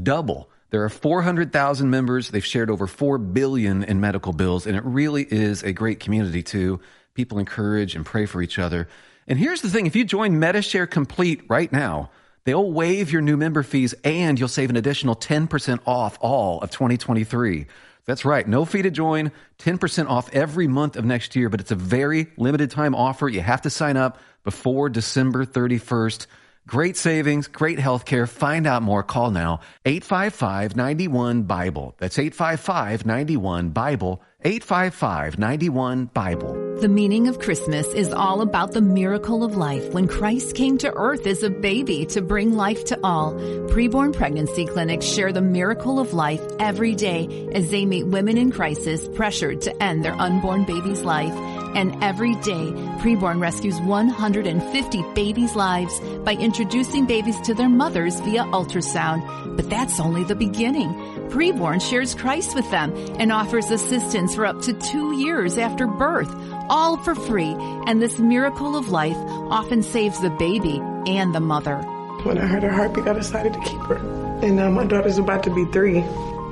Double. 0.03 0.51
There 0.71 0.85
are 0.85 0.89
400,000 0.89 1.91
members. 1.91 2.31
They've 2.31 2.45
shared 2.45 2.71
over 2.71 2.87
4 2.87 3.19
billion 3.19 3.83
in 3.83 4.01
medical 4.01 4.33
bills, 4.33 4.67
and 4.67 4.77
it 4.77 4.85
really 4.85 5.27
is 5.29 5.63
a 5.63 5.73
great 5.73 6.01
community 6.01 6.43
too. 6.43 6.81
People 7.15 7.39
encourage 7.39 7.95
and 7.95 8.07
pray 8.07 8.27
for 8.27 8.41
each 8.41 8.59
other. 8.59 8.89
And 9.27 9.39
here's 9.39 9.63
the 9.63 9.69
thing, 9.69 9.87
if 9.87 9.95
you 9.95 10.05
join 10.05 10.39
Medi-Share 10.39 10.87
Complete 10.87 11.43
right 11.49 11.71
now, 11.73 12.11
They'll 12.45 12.71
waive 12.71 13.13
your 13.13 13.23
new 13.23 13.37
member 13.37 13.63
fees 13.63 13.95
and 14.03 14.39
you'll 14.39 14.49
save 14.49 14.71
an 14.71 14.77
additional 14.77 15.15
10% 15.15 15.81
off 15.87 16.19
all 16.21 16.61
of 16.61 16.71
2023. 16.71 17.67
That's 18.07 18.25
right. 18.25 18.49
No 18.49 18.65
fee 18.65 18.83
to 18.83 18.91
join, 18.91 19.31
10% 19.59 20.09
off 20.09 20.33
every 20.33 20.67
month 20.67 20.97
of 20.97 21.05
next 21.05 21.37
year, 21.37 21.49
but 21.49 21.61
it's 21.61 21.71
a 21.71 21.77
very 21.77 22.29
limited 22.37 22.71
time 22.71 22.95
offer. 22.95 23.29
You 23.29 23.43
have 23.43 23.63
to 23.63 23.71
sign 23.71 23.97
up 23.97 24.19
before 24.43 24.89
December 24.89 25.45
31st. 25.45 26.27
Great 26.67 26.97
savings, 26.97 27.49
great 27.49 27.79
health 27.79 28.05
care. 28.05 28.27
Find 28.27 28.67
out 28.67 28.83
more. 28.83 29.03
Call 29.03 29.31
now 29.31 29.61
855 29.85 30.77
91 30.77 31.43
Bible. 31.43 31.95
That's 31.99 32.19
855 32.19 33.05
91 33.07 33.71
Bible. 33.71 34.23
855 34.43 35.39
91 35.39 36.07
Bible. 36.07 36.71
The 36.81 36.89
meaning 36.89 37.29
of 37.29 37.41
Christmas 37.41 37.87
is 37.89 38.11
all 38.11 38.41
about 38.41 38.73
the 38.73 38.81
miracle 38.81 39.45
of 39.45 39.57
life 39.57 39.93
when 39.93 40.09
Christ 40.09 40.55
came 40.55 40.79
to 40.79 40.91
earth 40.95 41.27
as 41.27 41.43
a 41.43 41.51
baby 41.51 42.07
to 42.07 42.23
bring 42.23 42.57
life 42.57 42.87
to 42.87 42.99
all. 43.05 43.35
Preborn 43.35 44.15
pregnancy 44.15 44.65
clinics 44.65 45.05
share 45.05 45.31
the 45.31 45.43
miracle 45.43 46.01
of 46.01 46.15
life 46.15 46.41
every 46.59 46.95
day 46.95 47.51
as 47.53 47.71
they 47.71 47.85
meet 47.85 48.07
women 48.07 48.39
in 48.39 48.51
crisis 48.51 49.07
pressured 49.15 49.61
to 49.63 49.83
end 49.83 50.03
their 50.05 50.15
unborn 50.15 50.65
baby's 50.65 51.03
life. 51.03 51.35
And 51.75 52.03
every 52.03 52.35
day, 52.37 52.73
Preborn 53.01 53.41
rescues 53.41 53.81
150 53.81 55.03
babies' 55.15 55.55
lives 55.55 55.99
by 56.25 56.35
introducing 56.35 57.07
babies 57.07 57.41
to 57.43 57.55
their 57.55 57.69
mothers 57.69 58.19
via 58.21 58.45
ultrasound. 58.45 59.57
But 59.57 59.71
that's 59.71 60.01
only 60.01 60.25
the 60.25 60.35
beginning. 60.35 60.93
Preborn 61.31 61.81
shares 61.81 62.15
Christ 62.15 62.55
with 62.55 62.71
them 62.71 62.93
and 63.19 63.31
offers 63.31 63.71
assistance 63.71 64.35
for 64.35 64.47
up 64.47 64.61
to 64.63 64.73
two 64.73 65.13
years 65.17 65.59
after 65.59 65.87
birth, 65.87 66.35
all 66.69 66.97
for 66.97 67.15
free. 67.15 67.55
And 67.87 68.03
this 68.03 68.19
miracle 68.19 68.77
of 68.77 68.89
life 68.89 69.17
often 69.17 69.83
saves 69.83 70.21
the 70.21 70.31
baby 70.31 70.81
and 71.07 71.35
the 71.35 71.41
mother. 71.41 71.77
When 72.25 72.37
I 72.37 72.47
heard 72.47 72.65
her 72.65 72.71
heartbeat, 72.71 73.07
I 73.07 73.13
decided 73.15 73.53
to 73.55 73.61
keep 73.61 73.81
her. 73.83 73.97
And 74.43 74.57
now 74.57 74.71
my 74.71 74.87
daughter's 74.87 75.19
about 75.19 75.43
to 75.45 75.55
be 75.55 75.65
three. 75.67 76.01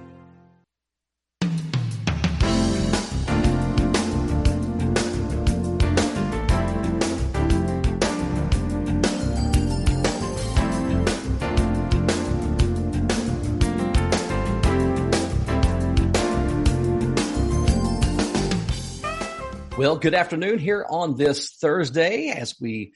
Well, 19.76 19.96
good 19.96 20.14
afternoon 20.14 20.60
here 20.60 20.86
on 20.88 21.16
this 21.16 21.56
Thursday 21.60 22.28
as 22.28 22.54
we 22.60 22.92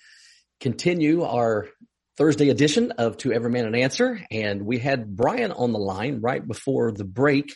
continue 0.61 1.25
our 1.25 1.67
Thursday 2.17 2.51
edition 2.51 2.93
of 2.93 3.17
To 3.17 3.33
Every 3.33 3.51
Man 3.51 3.67
an 3.67 3.75
Answer. 3.75 4.21
And 4.31 4.63
we 4.65 4.79
had 4.79 5.17
Brian 5.17 5.51
on 5.51 5.73
the 5.73 5.81
line 5.81 6.21
right 6.21 6.47
before 6.47 6.93
the 6.93 7.05
break 7.05 7.53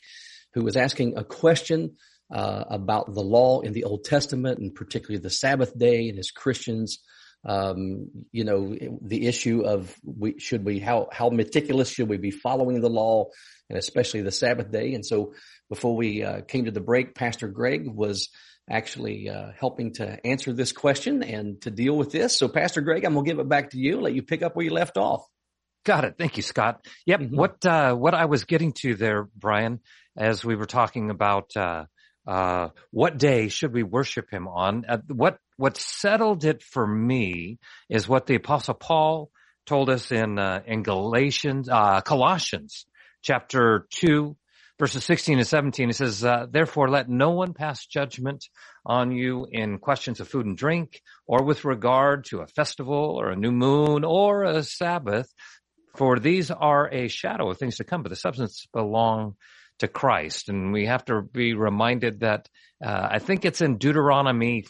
who 0.54 0.64
was 0.64 0.76
asking 0.76 1.18
a 1.18 1.22
question 1.22 1.98
uh, 2.34 2.64
about 2.68 3.14
the 3.14 3.22
law 3.22 3.60
in 3.60 3.72
the 3.72 3.84
Old 3.84 4.02
Testament 4.02 4.58
and 4.58 4.74
particularly 4.74 5.22
the 5.22 5.30
Sabbath 5.30 5.78
day 5.78 6.08
and 6.08 6.18
as 6.18 6.32
Christians, 6.32 6.98
um, 7.46 8.08
you 8.32 8.42
know, 8.42 8.76
the 9.02 9.28
issue 9.28 9.60
of 9.60 9.94
we, 10.04 10.40
should 10.40 10.64
we, 10.64 10.80
how, 10.80 11.06
how 11.12 11.30
meticulous 11.30 11.90
should 11.90 12.08
we 12.08 12.16
be 12.16 12.32
following 12.32 12.80
the 12.80 12.90
law 12.90 13.26
and 13.70 13.78
especially 13.78 14.22
the 14.22 14.32
Sabbath 14.32 14.72
day? 14.72 14.94
And 14.94 15.06
so 15.06 15.34
before 15.68 15.94
we 15.94 16.24
uh, 16.24 16.40
came 16.40 16.64
to 16.64 16.72
the 16.72 16.80
break, 16.80 17.14
Pastor 17.14 17.46
Greg 17.46 17.86
was 17.86 18.28
actually 18.70 19.28
uh, 19.28 19.52
helping 19.58 19.92
to 19.94 20.24
answer 20.26 20.52
this 20.52 20.72
question 20.72 21.22
and 21.22 21.60
to 21.62 21.70
deal 21.70 21.96
with 21.96 22.12
this. 22.12 22.36
So 22.36 22.48
Pastor 22.48 22.80
Greg, 22.80 23.04
I'm 23.04 23.14
going 23.14 23.24
to 23.24 23.30
give 23.30 23.38
it 23.40 23.48
back 23.48 23.70
to 23.70 23.78
you, 23.78 24.00
let 24.00 24.14
you 24.14 24.22
pick 24.22 24.42
up 24.42 24.54
where 24.54 24.64
you 24.64 24.72
left 24.72 24.96
off. 24.96 25.24
Got 25.84 26.04
it. 26.04 26.14
Thank 26.16 26.36
you, 26.36 26.42
Scott. 26.42 26.86
Yep. 27.06 27.20
Mm-hmm. 27.20 27.36
What, 27.36 27.66
uh, 27.66 27.94
what 27.94 28.14
I 28.14 28.26
was 28.26 28.44
getting 28.44 28.72
to 28.82 28.94
there, 28.94 29.28
Brian, 29.36 29.80
as 30.16 30.44
we 30.44 30.54
were 30.54 30.66
talking 30.66 31.10
about, 31.10 31.50
uh, 31.56 31.86
uh, 32.26 32.68
what 32.92 33.18
day 33.18 33.48
should 33.48 33.72
we 33.72 33.82
worship 33.82 34.30
him 34.30 34.46
on? 34.46 34.84
Uh, 34.88 34.98
what, 35.08 35.38
what 35.56 35.76
settled 35.76 36.44
it 36.44 36.62
for 36.62 36.86
me 36.86 37.58
is 37.90 38.08
what 38.08 38.26
the 38.26 38.36
apostle 38.36 38.74
Paul 38.74 39.30
told 39.66 39.90
us 39.90 40.12
in, 40.12 40.38
uh, 40.38 40.62
in 40.66 40.84
Galatians, 40.84 41.68
uh, 41.68 42.00
Colossians 42.00 42.86
chapter 43.22 43.86
two, 43.90 44.36
verses 44.78 45.04
16 45.04 45.38
and 45.38 45.46
17. 45.46 45.90
it 45.90 45.96
says, 45.96 46.24
uh, 46.24 46.46
therefore 46.50 46.88
let 46.88 47.08
no 47.08 47.30
one 47.30 47.54
pass 47.54 47.86
judgment 47.86 48.44
on 48.84 49.12
you 49.12 49.46
in 49.50 49.78
questions 49.78 50.20
of 50.20 50.28
food 50.28 50.46
and 50.46 50.56
drink 50.56 51.00
or 51.26 51.44
with 51.44 51.64
regard 51.64 52.24
to 52.26 52.40
a 52.40 52.46
festival 52.46 53.16
or 53.18 53.30
a 53.30 53.36
new 53.36 53.52
moon 53.52 54.04
or 54.04 54.44
a 54.44 54.62
Sabbath, 54.62 55.32
for 55.96 56.18
these 56.18 56.50
are 56.50 56.88
a 56.92 57.08
shadow 57.08 57.50
of 57.50 57.58
things 57.58 57.76
to 57.76 57.84
come, 57.84 58.02
but 58.02 58.08
the 58.08 58.16
substance 58.16 58.66
belong 58.72 59.36
to 59.78 59.88
Christ. 59.88 60.48
And 60.48 60.72
we 60.72 60.86
have 60.86 61.04
to 61.06 61.22
be 61.22 61.54
reminded 61.54 62.20
that 62.20 62.48
uh, 62.84 63.08
I 63.10 63.18
think 63.18 63.44
it's 63.44 63.60
in 63.60 63.78
Deuteronomy 63.78 64.64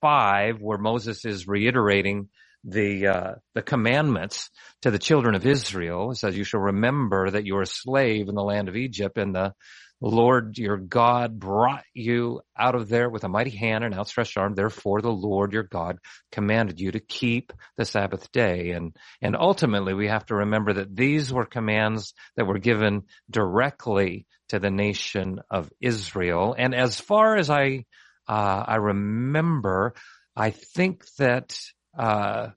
5 0.00 0.60
where 0.60 0.78
Moses 0.78 1.24
is 1.24 1.46
reiterating 1.46 2.28
the 2.64 3.06
uh, 3.06 3.34
the 3.54 3.62
commandments 3.62 4.50
to 4.82 4.90
the 4.90 4.98
children 4.98 5.34
of 5.34 5.46
Israel. 5.46 6.10
It 6.10 6.16
says, 6.16 6.36
"You 6.36 6.44
shall 6.44 6.60
remember 6.60 7.30
that 7.30 7.46
you 7.46 7.56
are 7.56 7.62
a 7.62 7.66
slave 7.66 8.28
in 8.28 8.34
the 8.34 8.42
land 8.42 8.68
of 8.68 8.76
Egypt, 8.76 9.18
and 9.18 9.34
the 9.34 9.54
Lord 10.02 10.58
your 10.58 10.78
God 10.78 11.38
brought 11.38 11.84
you 11.94 12.40
out 12.58 12.74
of 12.74 12.88
there 12.88 13.08
with 13.08 13.22
a 13.22 13.28
mighty 13.28 13.56
hand 13.56 13.84
and 13.84 13.94
outstretched 13.94 14.36
arm. 14.36 14.54
Therefore, 14.54 15.00
the 15.00 15.12
Lord 15.12 15.52
your 15.52 15.62
God 15.62 15.98
commanded 16.32 16.80
you 16.80 16.90
to 16.90 16.98
keep 16.98 17.52
the 17.76 17.84
Sabbath 17.84 18.32
day. 18.32 18.72
And, 18.72 18.96
and 19.22 19.36
ultimately 19.36 19.94
we 19.94 20.08
have 20.08 20.26
to 20.26 20.34
remember 20.34 20.72
that 20.74 20.94
these 20.96 21.32
were 21.32 21.46
commands 21.46 22.14
that 22.36 22.46
were 22.46 22.58
given 22.58 23.04
directly 23.30 24.26
to 24.48 24.58
the 24.58 24.72
nation 24.72 25.38
of 25.48 25.70
Israel. 25.80 26.56
And 26.58 26.74
as 26.74 27.00
far 27.00 27.36
as 27.36 27.48
I, 27.48 27.84
uh, 28.28 28.64
I 28.66 28.76
remember, 28.76 29.94
I 30.34 30.50
think 30.50 31.04
that, 31.18 31.56
uh, 31.96 32.48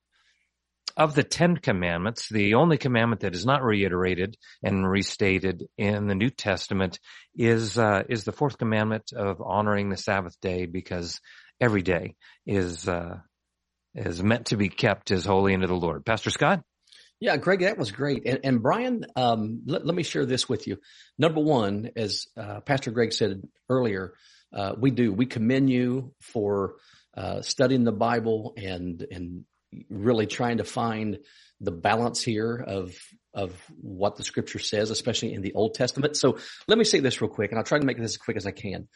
of 0.97 1.13
the 1.13 1.23
Ten 1.23 1.57
Commandments, 1.57 2.29
the 2.29 2.53
only 2.53 2.77
commandment 2.77 3.21
that 3.21 3.35
is 3.35 3.45
not 3.45 3.63
reiterated 3.63 4.37
and 4.63 4.89
restated 4.89 5.65
in 5.77 6.07
the 6.07 6.15
New 6.15 6.29
Testament 6.29 6.99
is 7.35 7.77
uh, 7.77 8.03
is 8.07 8.23
the 8.23 8.31
fourth 8.31 8.57
commandment 8.57 9.11
of 9.13 9.41
honoring 9.41 9.89
the 9.89 9.97
Sabbath 9.97 10.39
day, 10.41 10.65
because 10.65 11.19
every 11.59 11.81
day 11.81 12.15
is 12.45 12.87
uh, 12.87 13.17
is 13.93 14.23
meant 14.23 14.47
to 14.47 14.57
be 14.57 14.69
kept 14.69 15.11
as 15.11 15.25
holy 15.25 15.53
unto 15.53 15.67
the 15.67 15.75
Lord. 15.75 16.05
Pastor 16.05 16.29
Scott. 16.29 16.63
Yeah, 17.19 17.37
Greg, 17.37 17.61
that 17.61 17.77
was 17.77 17.91
great. 17.91 18.25
And, 18.25 18.39
and 18.43 18.61
Brian, 18.61 19.05
um, 19.15 19.61
let, 19.65 19.85
let, 19.85 19.95
me 19.95 20.03
share 20.03 20.25
this 20.25 20.49
with 20.49 20.67
you. 20.67 20.79
Number 21.17 21.39
one, 21.39 21.91
as 21.95 22.27
uh, 22.35 22.59
Pastor 22.59 22.91
Greg 22.91 23.13
said 23.13 23.41
earlier, 23.69 24.15
uh, 24.53 24.73
we 24.77 24.91
do 24.91 25.13
we 25.13 25.25
commend 25.25 25.69
you 25.69 26.13
for 26.21 26.75
uh, 27.15 27.41
studying 27.41 27.83
the 27.83 27.91
Bible 27.91 28.53
and 28.57 29.05
and 29.11 29.45
really 29.89 30.27
trying 30.27 30.57
to 30.57 30.63
find 30.63 31.19
the 31.59 31.71
balance 31.71 32.21
here 32.23 32.63
of 32.65 32.95
of 33.33 33.53
what 33.81 34.15
the 34.15 34.23
scripture 34.23 34.59
says, 34.59 34.91
especially 34.91 35.33
in 35.33 35.41
the 35.41 35.53
Old 35.53 35.73
Testament. 35.73 36.15
So 36.15 36.37
let 36.67 36.77
me 36.77 36.85
say 36.85 36.99
this 37.01 37.21
real 37.21 37.29
quick, 37.29 37.51
and 37.51 37.57
I'll 37.57 37.65
try 37.65 37.79
to 37.79 37.85
make 37.85 37.97
this 37.97 38.13
as 38.13 38.17
quick 38.17 38.37
as 38.37 38.45
I 38.45 38.51
can. 38.51 38.87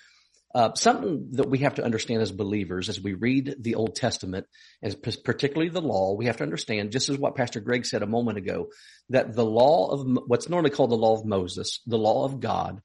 Uh, 0.55 0.73
something 0.73 1.27
that 1.33 1.47
we 1.47 1.59
have 1.59 1.75
to 1.75 1.83
understand 1.83 2.23
as 2.23 2.31
believers 2.31 2.89
as 2.89 2.99
we 2.99 3.13
read 3.13 3.55
the 3.59 3.75
Old 3.75 3.95
Testament, 3.95 4.47
and 4.81 4.95
particularly 5.23 5.69
the 5.69 5.81
law, 5.81 6.15
we 6.15 6.25
have 6.25 6.37
to 6.37 6.43
understand, 6.43 6.91
just 6.91 7.09
as 7.09 7.19
what 7.19 7.35
Pastor 7.35 7.59
Greg 7.59 7.85
said 7.85 8.01
a 8.01 8.07
moment 8.07 8.39
ago, 8.39 8.69
that 9.09 9.33
the 9.33 9.45
law 9.45 9.89
of 9.91 10.07
what's 10.25 10.49
normally 10.49 10.71
called 10.71 10.89
the 10.89 10.95
law 10.95 11.13
of 11.13 11.25
Moses, 11.25 11.81
the 11.85 11.99
law 11.99 12.25
of 12.25 12.39
God, 12.39 12.81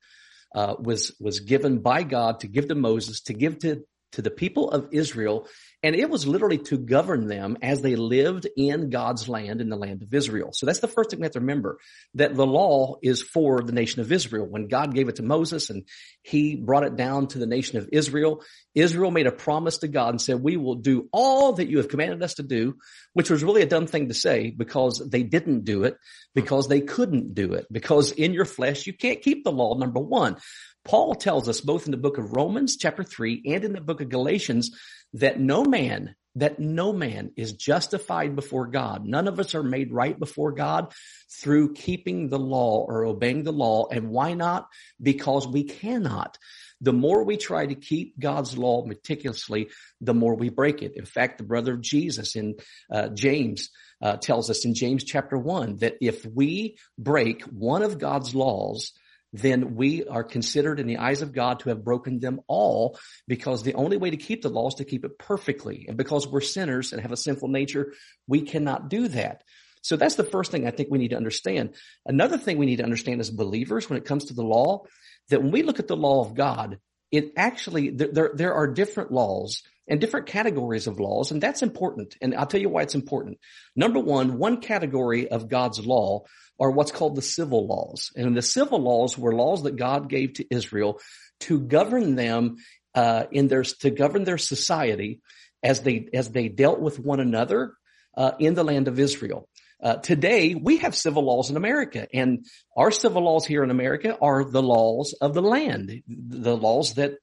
uh, 0.54 0.74
was 0.78 1.16
was 1.18 1.40
given 1.40 1.78
by 1.78 2.02
God 2.02 2.40
to 2.40 2.48
give 2.48 2.68
to 2.68 2.74
Moses 2.74 3.22
to 3.22 3.32
give 3.32 3.58
to 3.60 3.84
to 4.14 4.22
the 4.22 4.30
people 4.30 4.70
of 4.70 4.88
Israel 4.92 5.48
and 5.84 5.94
it 5.94 6.08
was 6.08 6.26
literally 6.26 6.56
to 6.56 6.78
govern 6.78 7.28
them 7.28 7.58
as 7.60 7.82
they 7.82 7.94
lived 7.94 8.48
in 8.56 8.88
God's 8.88 9.28
land, 9.28 9.60
in 9.60 9.68
the 9.68 9.76
land 9.76 10.02
of 10.02 10.14
Israel. 10.14 10.48
So 10.54 10.64
that's 10.64 10.80
the 10.80 10.88
first 10.88 11.10
thing 11.10 11.20
we 11.20 11.26
have 11.26 11.32
to 11.32 11.40
remember, 11.40 11.78
that 12.14 12.34
the 12.34 12.46
law 12.46 12.96
is 13.02 13.20
for 13.20 13.62
the 13.62 13.72
nation 13.72 14.00
of 14.00 14.10
Israel. 14.10 14.46
When 14.46 14.66
God 14.66 14.94
gave 14.94 15.08
it 15.08 15.16
to 15.16 15.22
Moses 15.22 15.68
and 15.68 15.86
he 16.22 16.56
brought 16.56 16.84
it 16.84 16.96
down 16.96 17.26
to 17.28 17.38
the 17.38 17.46
nation 17.46 17.76
of 17.76 17.90
Israel, 17.92 18.42
Israel 18.74 19.10
made 19.10 19.26
a 19.26 19.32
promise 19.32 19.78
to 19.78 19.88
God 19.88 20.08
and 20.08 20.20
said, 20.20 20.42
we 20.42 20.56
will 20.56 20.76
do 20.76 21.06
all 21.12 21.52
that 21.52 21.68
you 21.68 21.76
have 21.76 21.88
commanded 21.88 22.22
us 22.22 22.34
to 22.34 22.42
do, 22.42 22.76
which 23.12 23.28
was 23.28 23.44
really 23.44 23.60
a 23.60 23.66
dumb 23.66 23.86
thing 23.86 24.08
to 24.08 24.14
say 24.14 24.50
because 24.50 25.06
they 25.06 25.22
didn't 25.22 25.64
do 25.64 25.84
it, 25.84 25.98
because 26.34 26.66
they 26.66 26.80
couldn't 26.80 27.34
do 27.34 27.52
it, 27.52 27.66
because 27.70 28.10
in 28.10 28.32
your 28.32 28.46
flesh, 28.46 28.86
you 28.86 28.94
can't 28.94 29.20
keep 29.20 29.44
the 29.44 29.52
law, 29.52 29.76
number 29.76 30.00
one. 30.00 30.38
Paul 30.84 31.14
tells 31.14 31.48
us 31.48 31.60
both 31.60 31.86
in 31.86 31.92
the 31.92 31.96
book 31.96 32.18
of 32.18 32.32
Romans 32.32 32.76
chapter 32.76 33.02
three 33.02 33.42
and 33.46 33.64
in 33.64 33.72
the 33.72 33.80
book 33.80 34.00
of 34.00 34.10
Galatians 34.10 34.70
that 35.14 35.40
no 35.40 35.64
man, 35.64 36.14
that 36.36 36.58
no 36.58 36.92
man 36.92 37.30
is 37.36 37.52
justified 37.52 38.34
before 38.36 38.66
God. 38.66 39.06
None 39.06 39.28
of 39.28 39.38
us 39.38 39.54
are 39.54 39.62
made 39.62 39.92
right 39.92 40.18
before 40.18 40.52
God 40.52 40.92
through 41.30 41.74
keeping 41.74 42.28
the 42.28 42.38
law 42.38 42.84
or 42.86 43.04
obeying 43.04 43.44
the 43.44 43.52
law. 43.52 43.86
And 43.90 44.10
why 44.10 44.34
not? 44.34 44.68
Because 45.00 45.46
we 45.46 45.64
cannot. 45.64 46.38
The 46.80 46.92
more 46.92 47.24
we 47.24 47.36
try 47.36 47.66
to 47.66 47.74
keep 47.74 48.18
God's 48.18 48.58
law 48.58 48.84
meticulously, 48.84 49.70
the 50.00 50.14
more 50.14 50.34
we 50.34 50.50
break 50.50 50.82
it. 50.82 50.96
In 50.96 51.06
fact, 51.06 51.38
the 51.38 51.44
brother 51.44 51.74
of 51.74 51.80
Jesus 51.80 52.34
in 52.36 52.56
uh, 52.90 53.08
James 53.08 53.70
uh, 54.02 54.16
tells 54.16 54.50
us 54.50 54.64
in 54.64 54.74
James 54.74 55.04
chapter 55.04 55.38
one 55.38 55.76
that 55.78 55.96
if 56.00 56.26
we 56.26 56.76
break 56.98 57.42
one 57.44 57.82
of 57.82 57.98
God's 57.98 58.34
laws, 58.34 58.92
then 59.34 59.74
we 59.74 60.06
are 60.06 60.22
considered 60.22 60.78
in 60.78 60.86
the 60.86 60.98
eyes 60.98 61.20
of 61.20 61.32
God 61.32 61.58
to 61.60 61.70
have 61.70 61.82
broken 61.82 62.20
them 62.20 62.40
all 62.46 62.96
because 63.26 63.64
the 63.64 63.74
only 63.74 63.96
way 63.96 64.10
to 64.10 64.16
keep 64.16 64.42
the 64.42 64.48
law 64.48 64.68
is 64.68 64.74
to 64.74 64.84
keep 64.84 65.04
it 65.04 65.18
perfectly. 65.18 65.86
And 65.88 65.96
because 65.96 66.28
we're 66.28 66.40
sinners 66.40 66.92
and 66.92 67.02
have 67.02 67.10
a 67.10 67.16
sinful 67.16 67.48
nature, 67.48 67.94
we 68.28 68.42
cannot 68.42 68.88
do 68.88 69.08
that. 69.08 69.42
So 69.82 69.96
that's 69.96 70.14
the 70.14 70.22
first 70.22 70.52
thing 70.52 70.68
I 70.68 70.70
think 70.70 70.88
we 70.88 70.98
need 70.98 71.10
to 71.10 71.16
understand. 71.16 71.74
Another 72.06 72.38
thing 72.38 72.58
we 72.58 72.66
need 72.66 72.76
to 72.76 72.84
understand 72.84 73.20
as 73.20 73.28
believers 73.28 73.90
when 73.90 73.98
it 73.98 74.04
comes 74.04 74.26
to 74.26 74.34
the 74.34 74.44
law, 74.44 74.84
that 75.30 75.42
when 75.42 75.50
we 75.50 75.64
look 75.64 75.80
at 75.80 75.88
the 75.88 75.96
law 75.96 76.24
of 76.24 76.36
God, 76.36 76.78
it 77.10 77.32
actually, 77.36 77.90
there, 77.90 78.30
there 78.34 78.54
are 78.54 78.68
different 78.68 79.10
laws 79.10 79.64
and 79.86 80.00
different 80.00 80.26
categories 80.26 80.86
of 80.86 80.98
laws, 80.98 81.30
and 81.30 81.42
that's 81.42 81.62
important. 81.62 82.16
And 82.20 82.34
I'll 82.34 82.46
tell 82.46 82.60
you 82.60 82.68
why 82.68 82.82
it's 82.82 82.94
important. 82.94 83.38
Number 83.76 84.00
one, 84.00 84.38
one 84.38 84.60
category 84.60 85.28
of 85.28 85.48
God's 85.48 85.84
law 85.84 86.24
are 86.58 86.70
what's 86.70 86.90
called 86.90 87.16
the 87.16 87.22
civil 87.22 87.66
laws. 87.66 88.12
And 88.16 88.36
the 88.36 88.42
civil 88.42 88.78
laws 88.80 89.18
were 89.18 89.34
laws 89.34 89.64
that 89.64 89.76
God 89.76 90.08
gave 90.08 90.34
to 90.34 90.46
Israel 90.50 91.00
to 91.40 91.60
govern 91.60 92.14
them 92.14 92.56
uh, 92.94 93.24
in 93.30 93.48
their 93.48 93.64
to 93.64 93.90
govern 93.90 94.24
their 94.24 94.38
society 94.38 95.20
as 95.62 95.82
they 95.82 96.08
as 96.14 96.30
they 96.30 96.48
dealt 96.48 96.80
with 96.80 96.98
one 96.98 97.20
another 97.20 97.74
uh, 98.16 98.32
in 98.38 98.54
the 98.54 98.64
land 98.64 98.88
of 98.88 98.98
Israel. 98.98 99.48
Uh, 99.82 99.96
today 99.96 100.54
we 100.54 100.78
have 100.78 100.94
civil 100.94 101.24
laws 101.24 101.50
in 101.50 101.56
America, 101.56 102.06
and 102.14 102.46
our 102.76 102.90
civil 102.90 103.22
laws 103.22 103.44
here 103.44 103.64
in 103.64 103.70
America 103.70 104.16
are 104.20 104.44
the 104.44 104.62
laws 104.62 105.14
of 105.20 105.34
the 105.34 105.42
land, 105.42 106.02
the 106.06 106.56
laws 106.56 106.94
that 106.94 107.14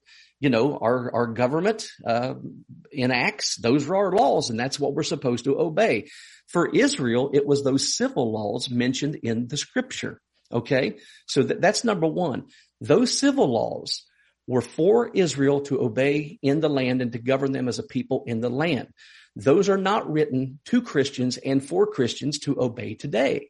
you 0.41 0.49
know 0.49 0.77
our 0.77 1.13
our 1.13 1.27
government 1.27 1.87
uh, 2.05 2.33
enacts. 2.91 3.55
Those 3.55 3.87
are 3.87 3.95
our 3.95 4.11
laws, 4.11 4.49
and 4.49 4.59
that's 4.59 4.79
what 4.79 4.93
we're 4.93 5.03
supposed 5.03 5.45
to 5.45 5.57
obey. 5.57 6.09
For 6.47 6.67
Israel, 6.67 7.29
it 7.33 7.45
was 7.45 7.63
those 7.63 7.95
civil 7.95 8.33
laws 8.33 8.69
mentioned 8.69 9.15
in 9.23 9.47
the 9.47 9.55
scripture. 9.55 10.19
Okay. 10.51 10.97
So 11.27 11.43
that, 11.43 11.61
that's 11.61 11.85
number 11.85 12.07
one. 12.07 12.47
Those 12.81 13.17
civil 13.17 13.49
laws 13.49 14.03
were 14.47 14.61
for 14.61 15.09
Israel 15.13 15.61
to 15.61 15.81
obey 15.81 16.39
in 16.41 16.59
the 16.59 16.69
land 16.69 17.01
and 17.01 17.13
to 17.13 17.19
govern 17.19 17.53
them 17.53 17.69
as 17.69 17.79
a 17.79 17.83
people 17.83 18.23
in 18.25 18.41
the 18.41 18.49
land. 18.49 18.89
Those 19.35 19.69
are 19.69 19.77
not 19.77 20.11
written 20.11 20.59
to 20.65 20.81
Christians 20.81 21.37
and 21.37 21.63
for 21.63 21.87
Christians 21.87 22.39
to 22.39 22.59
obey 22.59 22.95
today. 22.95 23.49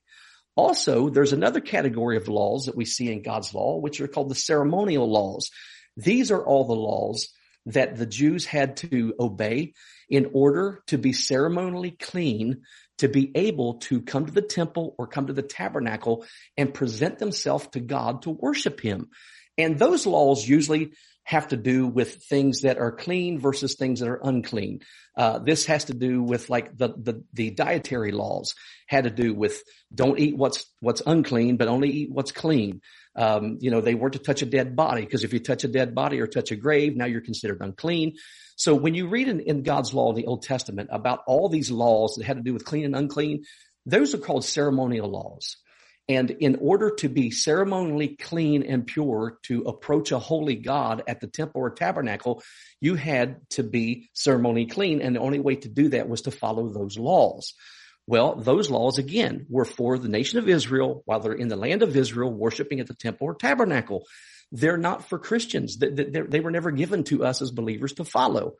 Also, 0.55 1.09
there's 1.09 1.33
another 1.33 1.61
category 1.61 2.17
of 2.17 2.27
laws 2.27 2.65
that 2.65 2.75
we 2.75 2.85
see 2.85 3.11
in 3.11 3.23
God's 3.23 3.53
law, 3.53 3.79
which 3.79 4.01
are 4.01 4.07
called 4.07 4.29
the 4.29 4.35
ceremonial 4.35 5.09
laws. 5.09 5.49
These 5.97 6.31
are 6.31 6.43
all 6.43 6.65
the 6.65 6.73
laws 6.73 7.29
that 7.67 7.95
the 7.95 8.05
Jews 8.05 8.45
had 8.45 8.77
to 8.77 9.13
obey 9.19 9.73
in 10.09 10.31
order 10.33 10.81
to 10.87 10.97
be 10.97 11.13
ceremonially 11.13 11.91
clean 11.91 12.63
to 12.97 13.07
be 13.07 13.31
able 13.35 13.75
to 13.75 14.01
come 14.01 14.25
to 14.25 14.31
the 14.31 14.41
temple 14.41 14.95
or 14.97 15.07
come 15.07 15.27
to 15.27 15.33
the 15.33 15.41
tabernacle 15.41 16.25
and 16.57 16.73
present 16.73 17.19
themselves 17.19 17.67
to 17.69 17.79
God 17.79 18.23
to 18.23 18.31
worship 18.31 18.79
him. 18.79 19.09
And 19.57 19.77
those 19.77 20.05
laws 20.05 20.47
usually 20.47 20.93
have 21.32 21.47
to 21.47 21.55
do 21.55 21.88
with 21.88 22.23
things 22.25 22.61
that 22.61 22.77
are 22.77 22.91
clean 22.91 23.39
versus 23.39 23.75
things 23.75 24.01
that 24.01 24.09
are 24.09 24.19
unclean. 24.21 24.82
Uh, 25.15 25.39
this 25.39 25.65
has 25.65 25.86
to 25.86 25.93
do 25.93 26.21
with 26.21 26.49
like 26.49 26.77
the, 26.77 26.89
the, 26.89 27.23
the 27.32 27.51
dietary 27.51 28.11
laws 28.11 28.53
had 28.86 29.05
to 29.05 29.09
do 29.09 29.34
with 29.34 29.63
don't 29.95 30.19
eat 30.19 30.36
what's, 30.36 30.65
what's 30.82 31.01
unclean, 31.05 31.55
but 31.55 31.69
only 31.69 31.89
eat 31.89 32.11
what's 32.11 32.34
clean. 32.34 32.82
Um, 33.15 33.59
you 33.61 33.71
know, 33.71 33.79
they 33.79 33.95
weren't 33.95 34.13
to 34.13 34.19
touch 34.19 34.41
a 34.41 34.45
dead 34.45 34.75
body 34.75 35.05
because 35.05 35.23
if 35.23 35.32
you 35.32 35.39
touch 35.39 35.63
a 35.63 35.69
dead 35.69 35.95
body 35.95 36.19
or 36.19 36.27
touch 36.27 36.51
a 36.51 36.57
grave, 36.57 36.97
now 36.97 37.05
you're 37.05 37.21
considered 37.21 37.61
unclean. 37.61 38.15
So 38.57 38.75
when 38.75 38.93
you 38.93 39.07
read 39.07 39.29
in, 39.29 39.39
in 39.39 39.63
God's 39.63 39.93
law 39.93 40.09
in 40.09 40.17
the 40.17 40.25
Old 40.25 40.43
Testament 40.43 40.89
about 40.91 41.21
all 41.27 41.47
these 41.47 41.71
laws 41.71 42.15
that 42.15 42.25
had 42.25 42.36
to 42.36 42.43
do 42.43 42.53
with 42.53 42.65
clean 42.65 42.84
and 42.84 42.95
unclean, 42.95 43.45
those 43.86 44.13
are 44.13 44.17
called 44.17 44.43
ceremonial 44.43 45.09
laws. 45.09 45.55
And 46.12 46.30
in 46.30 46.57
order 46.59 46.89
to 46.95 47.07
be 47.07 47.32
ceremonially 47.32 48.18
clean 48.18 48.64
and 48.64 48.86
pure 48.86 49.38
to 49.43 49.62
approach 49.64 50.12
a 50.12 50.20
holy 50.20 50.55
God 50.55 51.03
at 51.07 51.22
the 51.22 51.28
temple 51.28 51.62
or 51.62 51.70
tabernacle, 51.70 52.43
you 52.82 52.95
had 52.95 53.38
to 53.51 53.64
be 53.64 54.09
ceremonially 54.14 54.66
clean. 54.66 55.01
And 55.01 55.16
the 55.16 55.22
only 55.22 55.39
way 55.39 55.55
to 55.55 55.70
do 55.70 55.89
that 55.89 56.09
was 56.09 56.24
to 56.24 56.32
follow 56.32 56.68
those 56.68 56.97
laws. 56.97 57.53
Well, 58.07 58.36
those 58.36 58.70
laws 58.70 58.97
again 58.97 59.45
were 59.49 59.64
for 59.64 59.97
the 59.97 60.09
nation 60.09 60.39
of 60.39 60.49
Israel 60.49 61.01
while 61.05 61.22
they're 61.22 61.32
in 61.43 61.47
the 61.47 61.55
land 61.55 61.82
of 61.82 61.95
Israel 61.95 62.34
worshiping 62.34 62.82
at 62.82 62.88
the 62.88 62.95
temple 62.95 63.28
or 63.28 63.36
tabernacle. 63.36 64.03
They're 64.51 64.78
not 64.78 65.07
for 65.07 65.18
Christians. 65.18 65.78
They 65.78 66.41
were 66.41 66.51
never 66.51 66.72
given 66.72 67.05
to 67.05 67.24
us 67.24 67.41
as 67.41 67.51
believers 67.51 67.93
to 67.93 68.03
follow. 68.03 68.55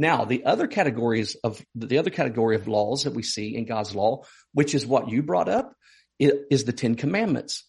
Now, 0.00 0.24
the 0.24 0.44
other 0.44 0.66
categories 0.66 1.36
of 1.44 1.64
the 1.76 1.98
other 1.98 2.10
category 2.10 2.56
of 2.56 2.66
laws 2.66 3.04
that 3.04 3.14
we 3.14 3.22
see 3.22 3.54
in 3.56 3.66
God's 3.66 3.94
law, 3.94 4.24
which 4.52 4.74
is 4.74 4.86
what 4.86 5.10
you 5.10 5.22
brought 5.22 5.48
up, 5.48 5.74
is 6.18 6.64
the 6.64 6.72
Ten 6.72 6.94
Commandments. 6.94 7.64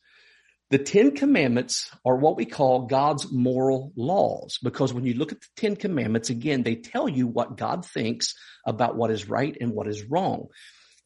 The 0.71 0.77
Ten 0.77 1.15
Commandments 1.15 1.89
are 2.05 2.15
what 2.15 2.37
we 2.37 2.45
call 2.45 2.85
God's 2.85 3.31
moral 3.31 3.91
laws 3.95 4.59
because 4.61 4.93
when 4.93 5.05
you 5.05 5.15
look 5.15 5.31
at 5.31 5.41
the 5.41 5.47
Ten 5.55 5.75
Commandments, 5.75 6.29
again, 6.29 6.61
they 6.61 6.75
tell 6.75 7.09
you 7.09 7.25
what 7.25 7.57
God 7.57 7.85
thinks 7.85 8.35
about 8.67 8.95
what 8.95 9.09
is 9.09 9.27
right 9.27 9.55
and 9.59 9.71
what 9.71 9.87
is 9.87 10.03
wrong. 10.03 10.47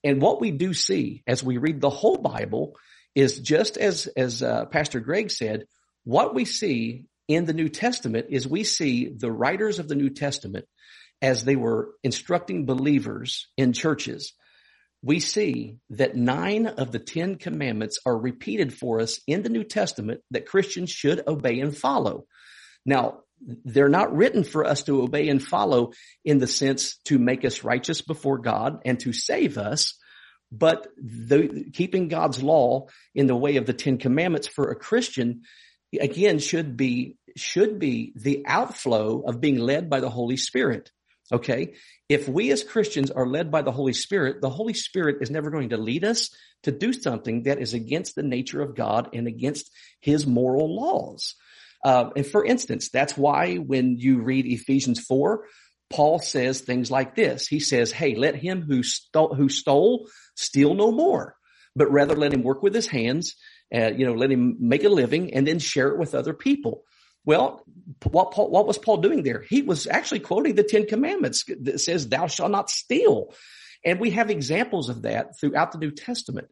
And 0.04 0.22
what 0.22 0.42
we 0.42 0.52
do 0.52 0.74
see 0.74 1.24
as 1.26 1.44
we 1.44 1.58
read 1.58 1.80
the 1.80 1.90
whole 1.90 2.18
Bible 2.18 2.76
is 3.16 3.40
just 3.40 3.78
as, 3.78 4.08
as 4.08 4.44
uh, 4.44 4.66
Pastor 4.66 5.00
Greg 5.00 5.32
said, 5.32 5.66
what 6.04 6.36
we 6.36 6.44
see 6.44 7.06
in 7.30 7.46
the 7.46 7.54
New 7.54 7.70
Testament 7.70 8.28
is 8.30 8.46
we 8.46 8.66
see 8.66 9.08
the 9.08 9.32
writers 9.32 9.80
of 9.80 9.88
the 9.88 9.96
New 9.96 10.10
Testament 10.10 10.66
as 11.22 11.46
they 11.46 11.56
were 11.56 11.94
instructing 12.04 12.66
believers 12.66 13.48
in 13.56 13.72
churches 13.72 14.34
we 15.04 15.20
see 15.20 15.78
that 15.90 16.16
nine 16.16 16.66
of 16.66 16.94
the 16.94 17.00
Ten 17.00 17.36
Commandments 17.36 18.00
are 18.06 18.18
repeated 18.18 18.74
for 18.74 19.02
us 19.02 19.20
in 19.28 19.44
the 19.44 19.50
New 19.50 19.66
Testament 19.66 20.22
that 20.32 20.48
Christians 20.48 20.90
should 20.90 21.28
obey 21.28 21.60
and 21.60 21.78
follow. 21.78 22.26
Now, 22.86 23.20
they're 23.66 23.90
not 23.90 24.16
written 24.16 24.46
for 24.46 24.64
us 24.64 24.84
to 24.84 25.02
obey 25.02 25.28
and 25.28 25.44
follow 25.44 25.92
in 26.24 26.38
the 26.38 26.48
sense 26.48 26.98
to 27.06 27.20
make 27.20 27.44
us 27.44 27.66
righteous 27.66 28.00
before 28.00 28.38
God 28.38 28.80
and 28.86 28.98
to 29.02 29.12
save 29.12 29.58
us, 29.58 30.00
but 30.50 30.88
the, 30.96 31.66
keeping 31.74 32.08
God's 32.08 32.42
law 32.42 32.88
in 33.14 33.28
the 33.28 33.36
way 33.36 33.58
of 33.58 33.66
the 33.66 33.74
Ten 33.74 33.98
Commandments 33.98 34.48
for 34.48 34.72
a 34.72 34.76
Christian, 34.76 35.42
again, 36.00 36.40
should 36.40 36.78
be, 36.78 37.18
should 37.36 37.78
be 37.78 38.14
the 38.16 38.46
outflow 38.48 39.24
of 39.28 39.42
being 39.42 39.58
led 39.58 39.90
by 39.90 40.00
the 40.00 40.10
Holy 40.10 40.38
Spirit. 40.38 40.92
Okay. 41.34 41.74
If 42.08 42.30
we 42.30 42.52
as 42.52 42.64
Christians 42.64 43.10
are 43.10 43.26
led 43.26 43.50
by 43.50 43.64
the 43.64 43.72
Holy 43.72 43.94
Spirit, 43.94 44.40
the 44.40 44.52
Holy 44.52 44.76
Spirit 44.76 45.18
is 45.22 45.32
never 45.32 45.50
going 45.50 45.70
to 45.70 45.78
lead 45.78 46.04
us 46.06 46.30
to 46.62 46.72
do 46.72 46.94
something 46.94 47.44
that 47.44 47.60
is 47.60 47.74
against 47.74 48.16
the 48.16 48.22
nature 48.22 48.62
of 48.62 48.76
God 48.76 49.10
and 49.14 49.28
against 49.28 49.72
his 50.00 50.28
moral 50.28 50.76
laws. 50.76 51.36
Uh, 51.84 52.12
and 52.16 52.26
for 52.26 52.46
instance, 52.46 52.90
that's 52.90 53.18
why 53.18 53.56
when 53.56 53.98
you 53.98 54.22
read 54.22 54.46
Ephesians 54.46 55.00
4, 55.00 55.46
Paul 55.90 56.20
says 56.20 56.62
things 56.62 56.92
like 56.92 57.16
this. 57.16 57.48
He 57.48 57.60
says, 57.60 57.92
Hey, 57.92 58.16
let 58.16 58.36
him 58.36 58.62
who 58.62 58.84
stole, 58.84 59.34
who 59.34 59.50
stole 59.50 60.08
steal 60.36 60.76
no 60.76 60.92
more, 60.92 61.36
but 61.76 61.92
rather 61.92 62.16
let 62.16 62.34
him 62.34 62.44
work 62.44 62.62
with 62.62 62.76
his 62.76 62.88
hands, 62.88 63.36
uh, 63.74 63.92
you 63.92 64.06
know, 64.06 64.14
let 64.14 64.32
him 64.32 64.58
make 64.60 64.84
a 64.84 64.90
living 64.90 65.34
and 65.34 65.48
then 65.48 65.60
share 65.60 65.90
it 65.90 65.98
with 65.98 66.16
other 66.16 66.34
people. 66.34 66.84
Well, 67.26 67.64
what 68.10 68.32
Paul, 68.32 68.50
what 68.50 68.68
was 68.68 68.78
Paul 68.78 68.98
doing 68.98 69.24
there? 69.24 69.44
He 69.48 69.62
was 69.62 69.88
actually 69.88 70.20
quoting 70.20 70.56
the 70.56 70.64
Ten 70.64 70.86
Commandments 70.86 71.46
that 71.62 71.80
says, 71.80 72.08
thou 72.08 72.28
shalt 72.28 72.52
not 72.52 72.70
steal. 72.70 73.34
And 73.86 74.00
we 74.00 74.12
have 74.12 74.30
examples 74.30 74.90
of 74.90 75.04
that 75.04 75.40
throughout 75.40 75.72
the 75.72 75.78
New 75.78 75.92
Testament. 75.92 76.48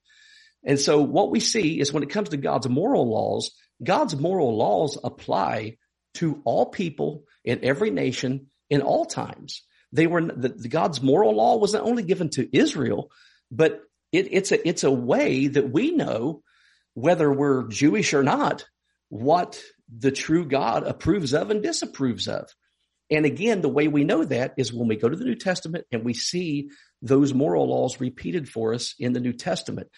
And 0.63 0.79
so 0.79 1.01
what 1.01 1.31
we 1.31 1.39
see 1.39 1.79
is 1.79 1.91
when 1.91 2.03
it 2.03 2.09
comes 2.09 2.29
to 2.29 2.37
God's 2.37 2.69
moral 2.69 3.09
laws, 3.09 3.51
God's 3.83 4.15
moral 4.15 4.55
laws 4.55 4.97
apply 5.03 5.77
to 6.15 6.41
all 6.45 6.67
people 6.67 7.23
in 7.43 7.63
every 7.63 7.89
nation 7.89 8.47
in 8.69 8.81
all 8.81 9.05
times. 9.05 9.63
They 9.91 10.07
were 10.07 10.21
the, 10.21 10.49
the 10.49 10.69
God's 10.69 11.01
moral 11.01 11.35
law 11.35 11.57
was 11.57 11.73
not 11.73 11.83
only 11.83 12.03
given 12.03 12.29
to 12.31 12.57
Israel, 12.57 13.11
but 13.49 13.81
it, 14.11 14.27
it's 14.31 14.51
a 14.51 14.67
it's 14.67 14.83
a 14.83 14.91
way 14.91 15.47
that 15.47 15.71
we 15.71 15.91
know 15.91 16.43
whether 16.93 17.31
we're 17.31 17.67
Jewish 17.67 18.13
or 18.13 18.23
not 18.23 18.65
what 19.09 19.61
the 19.95 20.11
true 20.11 20.45
God 20.45 20.83
approves 20.83 21.33
of 21.33 21.49
and 21.51 21.61
disapproves 21.61 22.27
of. 22.27 22.49
And 23.09 23.25
again, 23.25 23.61
the 23.61 23.69
way 23.69 23.87
we 23.89 24.05
know 24.05 24.23
that 24.23 24.53
is 24.57 24.71
when 24.71 24.87
we 24.87 24.95
go 24.95 25.09
to 25.09 25.17
the 25.17 25.25
New 25.25 25.35
Testament 25.35 25.85
and 25.91 26.05
we 26.05 26.13
see 26.13 26.69
those 27.01 27.33
moral 27.33 27.67
laws 27.67 27.99
repeated 27.99 28.47
for 28.47 28.73
us 28.73 28.95
in 28.97 29.11
the 29.11 29.19
New 29.19 29.33
Testament, 29.33 29.89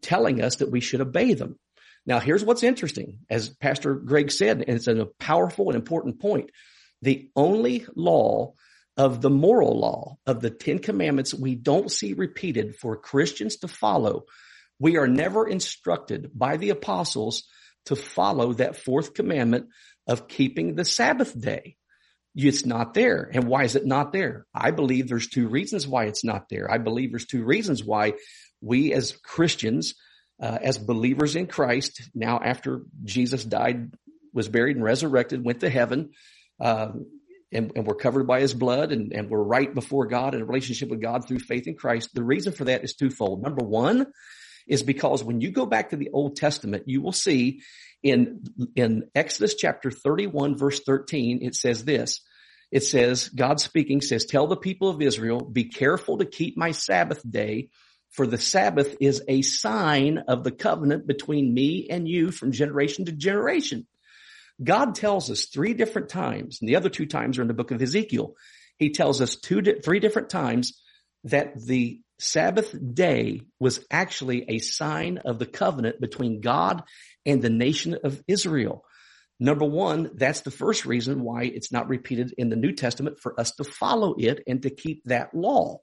telling 0.00 0.40
us 0.40 0.56
that 0.56 0.70
we 0.70 0.80
should 0.80 1.02
obey 1.02 1.34
them. 1.34 1.58
Now, 2.06 2.18
here's 2.18 2.44
what's 2.44 2.62
interesting. 2.62 3.18
As 3.28 3.50
Pastor 3.50 3.94
Greg 3.94 4.30
said, 4.30 4.64
and 4.66 4.76
it's 4.76 4.86
a 4.86 5.08
powerful 5.18 5.68
and 5.68 5.76
important 5.76 6.20
point. 6.20 6.50
The 7.02 7.30
only 7.36 7.86
law 7.94 8.54
of 8.96 9.20
the 9.20 9.30
moral 9.30 9.78
law 9.78 10.16
of 10.26 10.40
the 10.40 10.50
Ten 10.50 10.78
Commandments 10.78 11.34
we 11.34 11.54
don't 11.54 11.90
see 11.90 12.14
repeated 12.14 12.76
for 12.76 12.96
Christians 12.96 13.56
to 13.56 13.68
follow. 13.68 14.24
We 14.78 14.96
are 14.96 15.08
never 15.08 15.46
instructed 15.46 16.30
by 16.34 16.56
the 16.56 16.70
apostles 16.70 17.44
to 17.86 17.96
follow 17.96 18.52
that 18.54 18.76
fourth 18.76 19.14
commandment 19.14 19.68
of 20.06 20.28
keeping 20.28 20.74
the 20.74 20.84
Sabbath 20.84 21.38
day. 21.38 21.76
It's 22.34 22.66
not 22.66 22.92
there. 22.92 23.30
And 23.32 23.44
why 23.44 23.64
is 23.64 23.76
it 23.76 23.86
not 23.86 24.12
there? 24.12 24.46
I 24.54 24.70
believe 24.70 25.08
there's 25.08 25.28
two 25.28 25.48
reasons 25.48 25.86
why 25.86 26.04
it's 26.04 26.24
not 26.24 26.48
there. 26.50 26.70
I 26.70 26.78
believe 26.78 27.10
there's 27.10 27.26
two 27.26 27.44
reasons 27.44 27.82
why 27.82 28.14
we 28.60 28.92
as 28.92 29.12
Christians, 29.12 29.94
uh, 30.40 30.58
as 30.60 30.76
believers 30.76 31.34
in 31.34 31.46
Christ, 31.46 32.02
now 32.14 32.38
after 32.38 32.82
Jesus 33.04 33.42
died, 33.42 33.94
was 34.34 34.48
buried 34.48 34.76
and 34.76 34.84
resurrected, 34.84 35.44
went 35.44 35.60
to 35.60 35.70
heaven, 35.70 36.10
um, 36.60 37.06
and, 37.52 37.72
and, 37.74 37.86
we're 37.86 37.94
covered 37.94 38.26
by 38.26 38.40
his 38.40 38.52
blood 38.52 38.92
and, 38.92 39.12
and 39.12 39.30
we're 39.30 39.42
right 39.42 39.72
before 39.72 40.06
God 40.06 40.34
in 40.34 40.42
a 40.42 40.44
relationship 40.44 40.88
with 40.88 41.00
God 41.00 41.26
through 41.26 41.38
faith 41.38 41.66
in 41.66 41.76
Christ. 41.76 42.10
The 42.12 42.24
reason 42.24 42.52
for 42.52 42.64
that 42.64 42.82
is 42.82 42.94
twofold. 42.94 43.42
Number 43.42 43.64
one 43.64 44.06
is 44.66 44.82
because 44.82 45.22
when 45.22 45.40
you 45.40 45.50
go 45.50 45.66
back 45.66 45.90
to 45.90 45.96
the 45.96 46.10
Old 46.12 46.36
Testament, 46.36 46.84
you 46.86 47.00
will 47.00 47.12
see 47.12 47.62
in, 48.02 48.44
in 48.74 49.08
Exodus 49.14 49.54
chapter 49.54 49.90
31 49.90 50.56
verse 50.56 50.80
13, 50.80 51.40
it 51.42 51.54
says 51.54 51.84
this. 51.84 52.20
It 52.70 52.82
says, 52.82 53.28
God 53.28 53.60
speaking 53.60 54.00
says, 54.00 54.24
tell 54.24 54.48
the 54.48 54.56
people 54.56 54.88
of 54.88 55.00
Israel, 55.00 55.40
be 55.40 55.64
careful 55.64 56.18
to 56.18 56.24
keep 56.24 56.56
my 56.56 56.72
Sabbath 56.72 57.20
day 57.28 57.70
for 58.16 58.26
the 58.26 58.38
Sabbath 58.38 58.96
is 58.98 59.22
a 59.28 59.42
sign 59.42 60.18
of 60.26 60.42
the 60.42 60.50
covenant 60.50 61.06
between 61.06 61.52
me 61.52 61.88
and 61.90 62.08
you 62.08 62.30
from 62.30 62.50
generation 62.50 63.04
to 63.04 63.12
generation. 63.12 63.86
God 64.62 64.94
tells 64.94 65.30
us 65.30 65.46
three 65.46 65.74
different 65.74 66.08
times, 66.08 66.60
and 66.60 66.68
the 66.68 66.76
other 66.76 66.88
two 66.88 67.04
times 67.04 67.38
are 67.38 67.42
in 67.42 67.48
the 67.48 67.54
book 67.54 67.72
of 67.72 67.82
Ezekiel. 67.82 68.34
He 68.78 68.90
tells 68.90 69.20
us 69.20 69.36
two, 69.36 69.60
three 69.84 70.00
different 70.00 70.30
times 70.30 70.80
that 71.24 71.62
the 71.62 72.00
Sabbath 72.18 72.74
day 72.94 73.42
was 73.60 73.84
actually 73.90 74.44
a 74.48 74.58
sign 74.58 75.18
of 75.18 75.38
the 75.38 75.46
covenant 75.46 76.00
between 76.00 76.40
God 76.40 76.82
and 77.24 77.42
the 77.42 77.50
nation 77.50 77.98
of 78.02 78.22
Israel. 78.26 78.84
Number 79.38 79.66
one, 79.66 80.12
that's 80.14 80.40
the 80.40 80.50
first 80.50 80.86
reason 80.86 81.22
why 81.22 81.44
it's 81.44 81.70
not 81.70 81.88
repeated 81.88 82.34
in 82.38 82.48
the 82.48 82.56
New 82.56 82.72
Testament 82.72 83.18
for 83.20 83.38
us 83.38 83.52
to 83.56 83.64
follow 83.64 84.14
it 84.18 84.42
and 84.46 84.62
to 84.62 84.70
keep 84.70 85.02
that 85.04 85.34
law. 85.34 85.80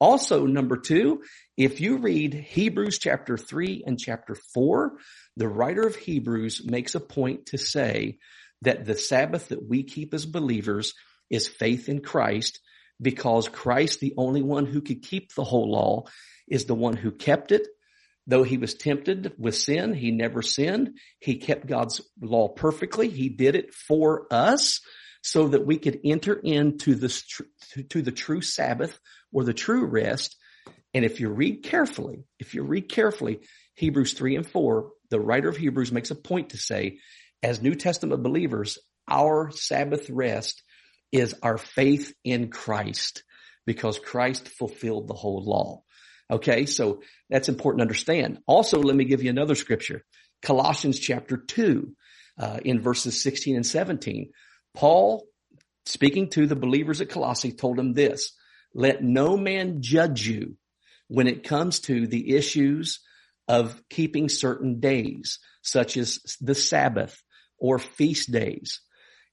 Also, 0.00 0.46
number 0.46 0.76
two, 0.76 1.22
if 1.56 1.80
you 1.80 1.98
read 1.98 2.34
Hebrews 2.34 2.98
chapter 2.98 3.36
three 3.36 3.82
and 3.86 3.98
chapter 3.98 4.34
four, 4.54 4.98
the 5.36 5.48
writer 5.48 5.86
of 5.86 5.96
Hebrews 5.96 6.62
makes 6.64 6.94
a 6.94 7.00
point 7.00 7.46
to 7.46 7.58
say 7.58 8.18
that 8.62 8.84
the 8.84 8.96
Sabbath 8.96 9.48
that 9.48 9.66
we 9.66 9.82
keep 9.82 10.14
as 10.14 10.26
believers 10.26 10.94
is 11.30 11.48
faith 11.48 11.88
in 11.88 12.00
Christ 12.00 12.60
because 13.00 13.48
Christ, 13.48 14.00
the 14.00 14.14
only 14.16 14.42
one 14.42 14.66
who 14.66 14.80
could 14.80 15.02
keep 15.02 15.34
the 15.34 15.44
whole 15.44 15.70
law, 15.70 16.04
is 16.48 16.64
the 16.64 16.74
one 16.74 16.96
who 16.96 17.10
kept 17.10 17.52
it. 17.52 17.66
Though 18.26 18.42
he 18.42 18.58
was 18.58 18.74
tempted 18.74 19.34
with 19.38 19.54
sin, 19.54 19.94
he 19.94 20.10
never 20.10 20.42
sinned. 20.42 20.98
He 21.20 21.36
kept 21.36 21.66
God's 21.66 22.00
law 22.20 22.48
perfectly. 22.48 23.08
He 23.08 23.28
did 23.28 23.54
it 23.54 23.72
for 23.72 24.26
us 24.32 24.80
so 25.22 25.48
that 25.48 25.66
we 25.66 25.78
could 25.78 26.00
enter 26.04 26.34
into 26.34 26.94
this, 26.94 27.24
to 27.90 28.02
the 28.02 28.12
true 28.12 28.40
Sabbath 28.40 28.98
or 29.32 29.44
the 29.44 29.54
true 29.54 29.84
rest. 29.84 30.36
And 30.94 31.04
if 31.04 31.20
you 31.20 31.28
read 31.28 31.62
carefully, 31.62 32.24
if 32.38 32.54
you 32.54 32.62
read 32.62 32.88
carefully, 32.88 33.40
Hebrews 33.74 34.14
3 34.14 34.36
and 34.36 34.46
4, 34.46 34.90
the 35.10 35.20
writer 35.20 35.48
of 35.48 35.56
Hebrews 35.56 35.92
makes 35.92 36.10
a 36.10 36.16
point 36.16 36.50
to 36.50 36.58
say, 36.58 36.98
as 37.42 37.62
New 37.62 37.74
Testament 37.74 38.22
believers, 38.22 38.78
our 39.08 39.50
Sabbath 39.52 40.08
rest 40.10 40.62
is 41.12 41.34
our 41.42 41.58
faith 41.58 42.14
in 42.24 42.50
Christ 42.50 43.22
because 43.66 43.98
Christ 43.98 44.48
fulfilled 44.48 45.08
the 45.08 45.14
whole 45.14 45.42
law. 45.44 45.82
Okay. 46.30 46.66
So 46.66 47.02
that's 47.30 47.48
important 47.48 47.80
to 47.80 47.84
understand. 47.84 48.38
Also, 48.46 48.80
let 48.80 48.96
me 48.96 49.04
give 49.04 49.22
you 49.22 49.30
another 49.30 49.54
scripture. 49.54 50.04
Colossians 50.42 50.98
chapter 50.98 51.36
two, 51.36 51.94
uh, 52.38 52.58
in 52.64 52.80
verses 52.80 53.22
16 53.22 53.56
and 53.56 53.66
17. 53.66 54.30
Paul, 54.74 55.26
speaking 55.86 56.28
to 56.30 56.46
the 56.46 56.56
believers 56.56 57.00
at 57.00 57.08
Colossae, 57.08 57.52
told 57.52 57.76
them 57.76 57.94
this, 57.94 58.32
let 58.74 59.02
no 59.02 59.36
man 59.36 59.80
judge 59.80 60.26
you 60.26 60.56
when 61.08 61.28
it 61.28 61.44
comes 61.44 61.80
to 61.80 62.06
the 62.06 62.34
issues 62.34 63.00
of 63.48 63.80
keeping 63.88 64.28
certain 64.28 64.80
days, 64.80 65.38
such 65.62 65.96
as 65.96 66.18
the 66.40 66.54
Sabbath 66.54 67.22
or 67.58 67.78
feast 67.78 68.30
days. 68.30 68.80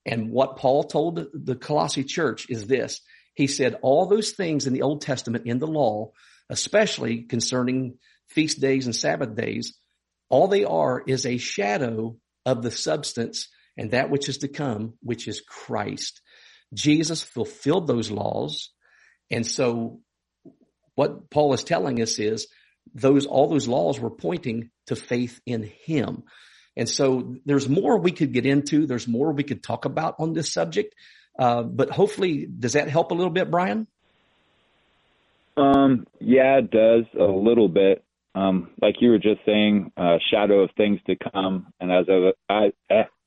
And 0.06 0.32
what 0.32 0.58
Paul 0.58 0.84
told 0.84 1.28
the 1.34 1.56
Colossae 1.56 2.04
church 2.04 2.48
is 2.50 2.68
this. 2.68 3.02
He 3.36 3.48
said 3.48 3.80
all 3.82 4.06
those 4.06 4.32
things 4.32 4.68
in 4.68 4.74
the 4.74 4.82
Old 4.82 5.02
Testament 5.02 5.48
in 5.48 5.60
the 5.60 5.68
law, 5.68 6.12
especially 6.50 7.24
concerning 7.24 7.98
feast 8.30 8.60
days 8.60 8.86
and 8.86 8.96
Sabbath 8.96 9.36
days, 9.36 9.78
all 10.30 10.48
they 10.48 10.66
are 10.66 11.04
is 11.06 11.26
a 11.26 11.38
shadow 11.38 12.18
of 12.46 12.62
the 12.62 12.72
substance 12.72 13.50
and 13.78 13.92
that 13.92 14.10
which 14.10 14.30
is 14.30 14.40
to 14.40 14.48
come, 14.48 14.94
which 15.02 15.28
is 15.28 15.42
Christ. 15.42 16.22
Jesus 16.74 17.22
fulfilled 17.22 17.88
those 17.88 18.12
laws. 18.12 18.72
And 19.32 19.46
so 19.46 20.02
what 20.96 21.30
Paul 21.30 21.54
is 21.54 21.64
telling 21.64 22.02
us 22.02 22.20
is 22.20 22.48
those, 22.94 23.26
all 23.26 23.48
those 23.48 23.68
laws 23.68 24.00
were 24.00 24.10
pointing 24.10 24.70
to 24.88 24.96
faith 24.96 25.40
in 25.46 25.64
him. 25.86 26.24
And 26.76 26.90
so 26.90 27.36
there's 27.46 27.70
more 27.70 27.98
we 27.98 28.12
could 28.12 28.34
get 28.34 28.46
into. 28.46 28.88
There's 28.88 29.08
more 29.08 29.32
we 29.32 29.44
could 29.44 29.64
talk 29.64 29.86
about 29.86 30.16
on 30.20 30.34
this 30.34 30.52
subject. 30.52 30.96
Uh, 31.38 31.64
but 31.64 31.90
hopefully, 31.90 32.46
does 32.46 32.74
that 32.74 32.90
help 32.90 33.12
a 33.12 33.14
little 33.14 33.32
bit, 33.32 33.50
Brian? 33.50 33.88
Um, 35.56 36.08
yeah, 36.20 36.58
it 36.58 36.72
does 36.72 37.06
a 37.20 37.24
little 37.24 37.68
bit. 37.68 38.04
Um, 38.36 38.72
like 38.82 38.96
you 39.00 39.12
were 39.12 39.20
just 39.20 39.42
saying, 39.46 39.92
uh, 39.96 40.18
shadow 40.32 40.62
of 40.62 40.72
things 40.76 41.00
to 41.06 41.16
come. 41.32 41.68
And 41.80 41.92
as 41.92 42.06
I, 42.10 42.32
I, 42.50 42.66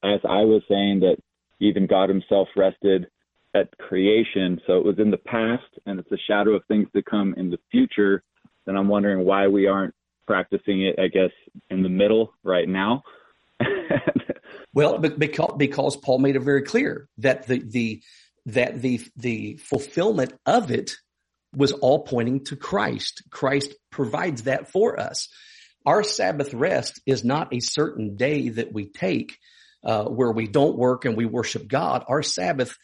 as 0.03 0.21
I 0.25 0.43
was 0.43 0.63
saying 0.69 1.01
that 1.01 1.17
even 1.61 1.87
God 1.87 2.09
himself 2.09 2.49
rested 2.57 3.07
at 3.55 3.77
creation. 3.79 4.61
So 4.67 4.75
it 4.75 4.85
was 4.85 4.99
in 4.99 5.11
the 5.11 5.17
past 5.17 5.65
and 5.87 5.99
it's 5.99 6.11
a 6.13 6.19
shadow 6.29 6.53
of 6.53 6.65
things 6.67 6.89
to 6.95 7.03
come 7.03 7.35
in 7.37 7.51
the 7.51 7.59
future. 7.71 8.23
Then 8.67 8.77
I'm 8.77 8.89
wondering 8.89 9.25
why 9.25 9.47
we 9.49 9.67
aren't 9.67 9.95
practicing 10.27 10.83
it, 10.83 10.99
I 10.99 11.09
guess, 11.09 11.31
in 11.71 11.83
the 11.83 11.89
middle 11.89 12.35
right 12.43 12.69
now. 12.69 13.05
well, 14.75 14.99
because, 14.99 15.55
because 15.57 15.97
Paul 15.97 16.19
made 16.19 16.37
it 16.37 16.43
very 16.43 16.63
clear 16.63 17.09
that 17.19 17.47
the, 17.47 17.63
the, 17.65 18.03
that 18.47 18.81
the, 18.81 19.01
the 19.17 19.57
fulfillment 19.57 20.33
of 20.45 20.71
it 20.71 20.97
was 21.55 21.73
all 21.73 22.05
pointing 22.05 22.45
to 22.45 22.57
Christ. 22.57 23.23
Christ 23.31 23.75
provides 23.91 24.43
that 24.43 24.71
for 24.71 25.01
us. 25.01 25.29
Our 25.85 26.03
Sabbath 26.03 26.53
rest 26.53 27.01
is 27.07 27.25
not 27.25 27.55
a 27.55 27.61
certain 27.61 28.17
day 28.17 28.49
that 28.51 28.73
we 28.73 28.87
take 28.87 29.39
uh, 29.85 30.05
where 30.05 30.33
we 30.33 30.49
don't 30.49 30.77
work 30.77 31.05
and 31.05 31.17
we 31.17 31.27
worship 31.27 31.69
God. 31.69 32.05
Our 32.09 32.23
Sabbath 32.23 32.77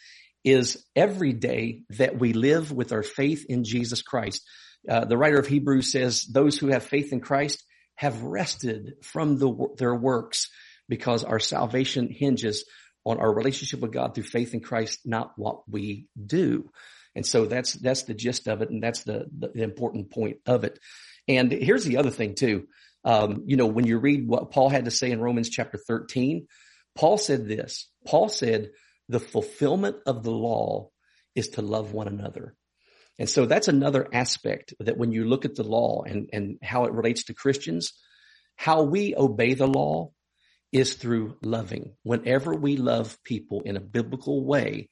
is 0.45 0.85
every 0.95 1.33
day 1.33 1.83
that 1.91 2.19
we 2.19 2.33
live 2.33 2.73
with 2.73 2.93
our 2.93 3.03
faith 3.03 3.45
in 3.49 3.65
Jesus 3.65 4.03
Christ. 4.03 4.43
Uh, 4.89 5.05
the 5.05 5.17
writer 5.17 5.39
of 5.39 5.47
Hebrews 5.47 5.93
says 5.93 6.25
those 6.25 6.59
who 6.59 6.69
have 6.69 6.85
faith 6.85 7.13
in 7.13 7.21
Christ 7.21 7.63
have 7.97 8.23
rested 8.23 8.95
from 9.03 9.37
the, 9.39 9.69
their 9.79 9.95
works 9.95 10.49
because 10.89 11.25
our 11.25 11.39
salvation 11.39 12.09
hinges 12.11 12.65
on 13.05 13.19
our 13.19 13.33
relationship 13.33 13.81
with 13.81 13.93
God 13.93 14.15
through 14.15 14.25
faith 14.25 14.55
in 14.55 14.61
Christ, 14.61 15.01
not 15.05 15.33
what 15.37 15.69
we 15.69 16.07
do. 16.25 16.71
And 17.15 17.27
so 17.27 17.47
that's, 17.47 17.75
that's 17.75 18.05
the 18.05 18.15
gist 18.15 18.49
of 18.49 18.63
it. 18.63 18.71
And 18.71 18.83
that's 18.83 19.03
the, 19.03 19.27
the 19.37 19.63
important 19.63 20.11
point 20.11 20.39
of 20.47 20.65
it. 20.65 20.79
And 21.29 21.51
here's 21.53 21.85
the 21.85 21.99
other 21.99 22.11
thing 22.11 22.35
too. 22.35 22.67
Um, 23.05 23.45
you 23.47 23.57
know, 23.57 23.67
when 23.67 23.87
you 23.87 23.99
read 23.99 24.27
what 24.27 24.51
Paul 24.51 24.69
had 24.69 24.85
to 24.85 24.91
say 24.91 25.11
in 25.11 25.21
Romans 25.21 25.51
chapter 25.51 25.79
13, 25.79 26.47
Paul 26.95 27.19
said 27.19 27.47
this, 27.47 27.89
Paul 28.07 28.29
said, 28.29 28.71
the 29.09 29.21
fulfillment 29.21 29.97
of 30.07 30.23
the 30.23 30.31
law 30.31 30.91
is 31.35 31.51
to 31.51 31.63
love 31.63 31.93
one 31.93 32.09
another. 32.09 32.55
And 33.19 33.29
so 33.29 33.47
that's 33.47 33.69
another 33.69 34.09
aspect 34.13 34.75
that 34.81 34.97
when 34.97 35.13
you 35.13 35.25
look 35.25 35.45
at 35.45 35.55
the 35.55 35.65
law 35.65 36.03
and, 36.03 36.31
and 36.33 36.59
how 36.63 36.85
it 36.85 36.93
relates 36.93 37.25
to 37.25 37.35
Christians, 37.35 37.93
how 38.57 38.83
we 38.83 39.15
obey 39.17 39.55
the 39.55 39.67
law 39.67 40.13
is 40.73 40.95
through 40.95 41.37
loving. 41.43 41.95
Whenever 42.03 42.55
we 42.55 42.77
love 42.77 43.23
people 43.23 43.63
in 43.65 43.77
a 43.77 43.81
biblical 43.81 44.45
way, 44.45 44.89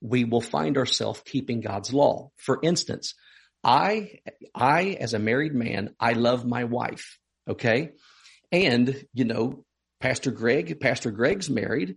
we 0.00 0.24
will 0.24 0.40
find 0.40 0.76
ourselves 0.76 1.22
keeping 1.24 1.60
God's 1.60 1.92
law. 1.92 2.30
For 2.36 2.58
instance, 2.62 3.14
I, 3.62 4.18
I, 4.54 4.96
as 5.00 5.14
a 5.14 5.18
married 5.18 5.54
man, 5.54 5.94
I 6.00 6.14
love 6.14 6.44
my 6.44 6.64
wife. 6.64 7.18
Okay. 7.48 7.90
And, 8.50 9.04
you 9.12 9.24
know, 9.24 9.64
Pastor 10.00 10.30
Greg, 10.30 10.80
Pastor 10.80 11.10
Greg's 11.10 11.50
married. 11.50 11.96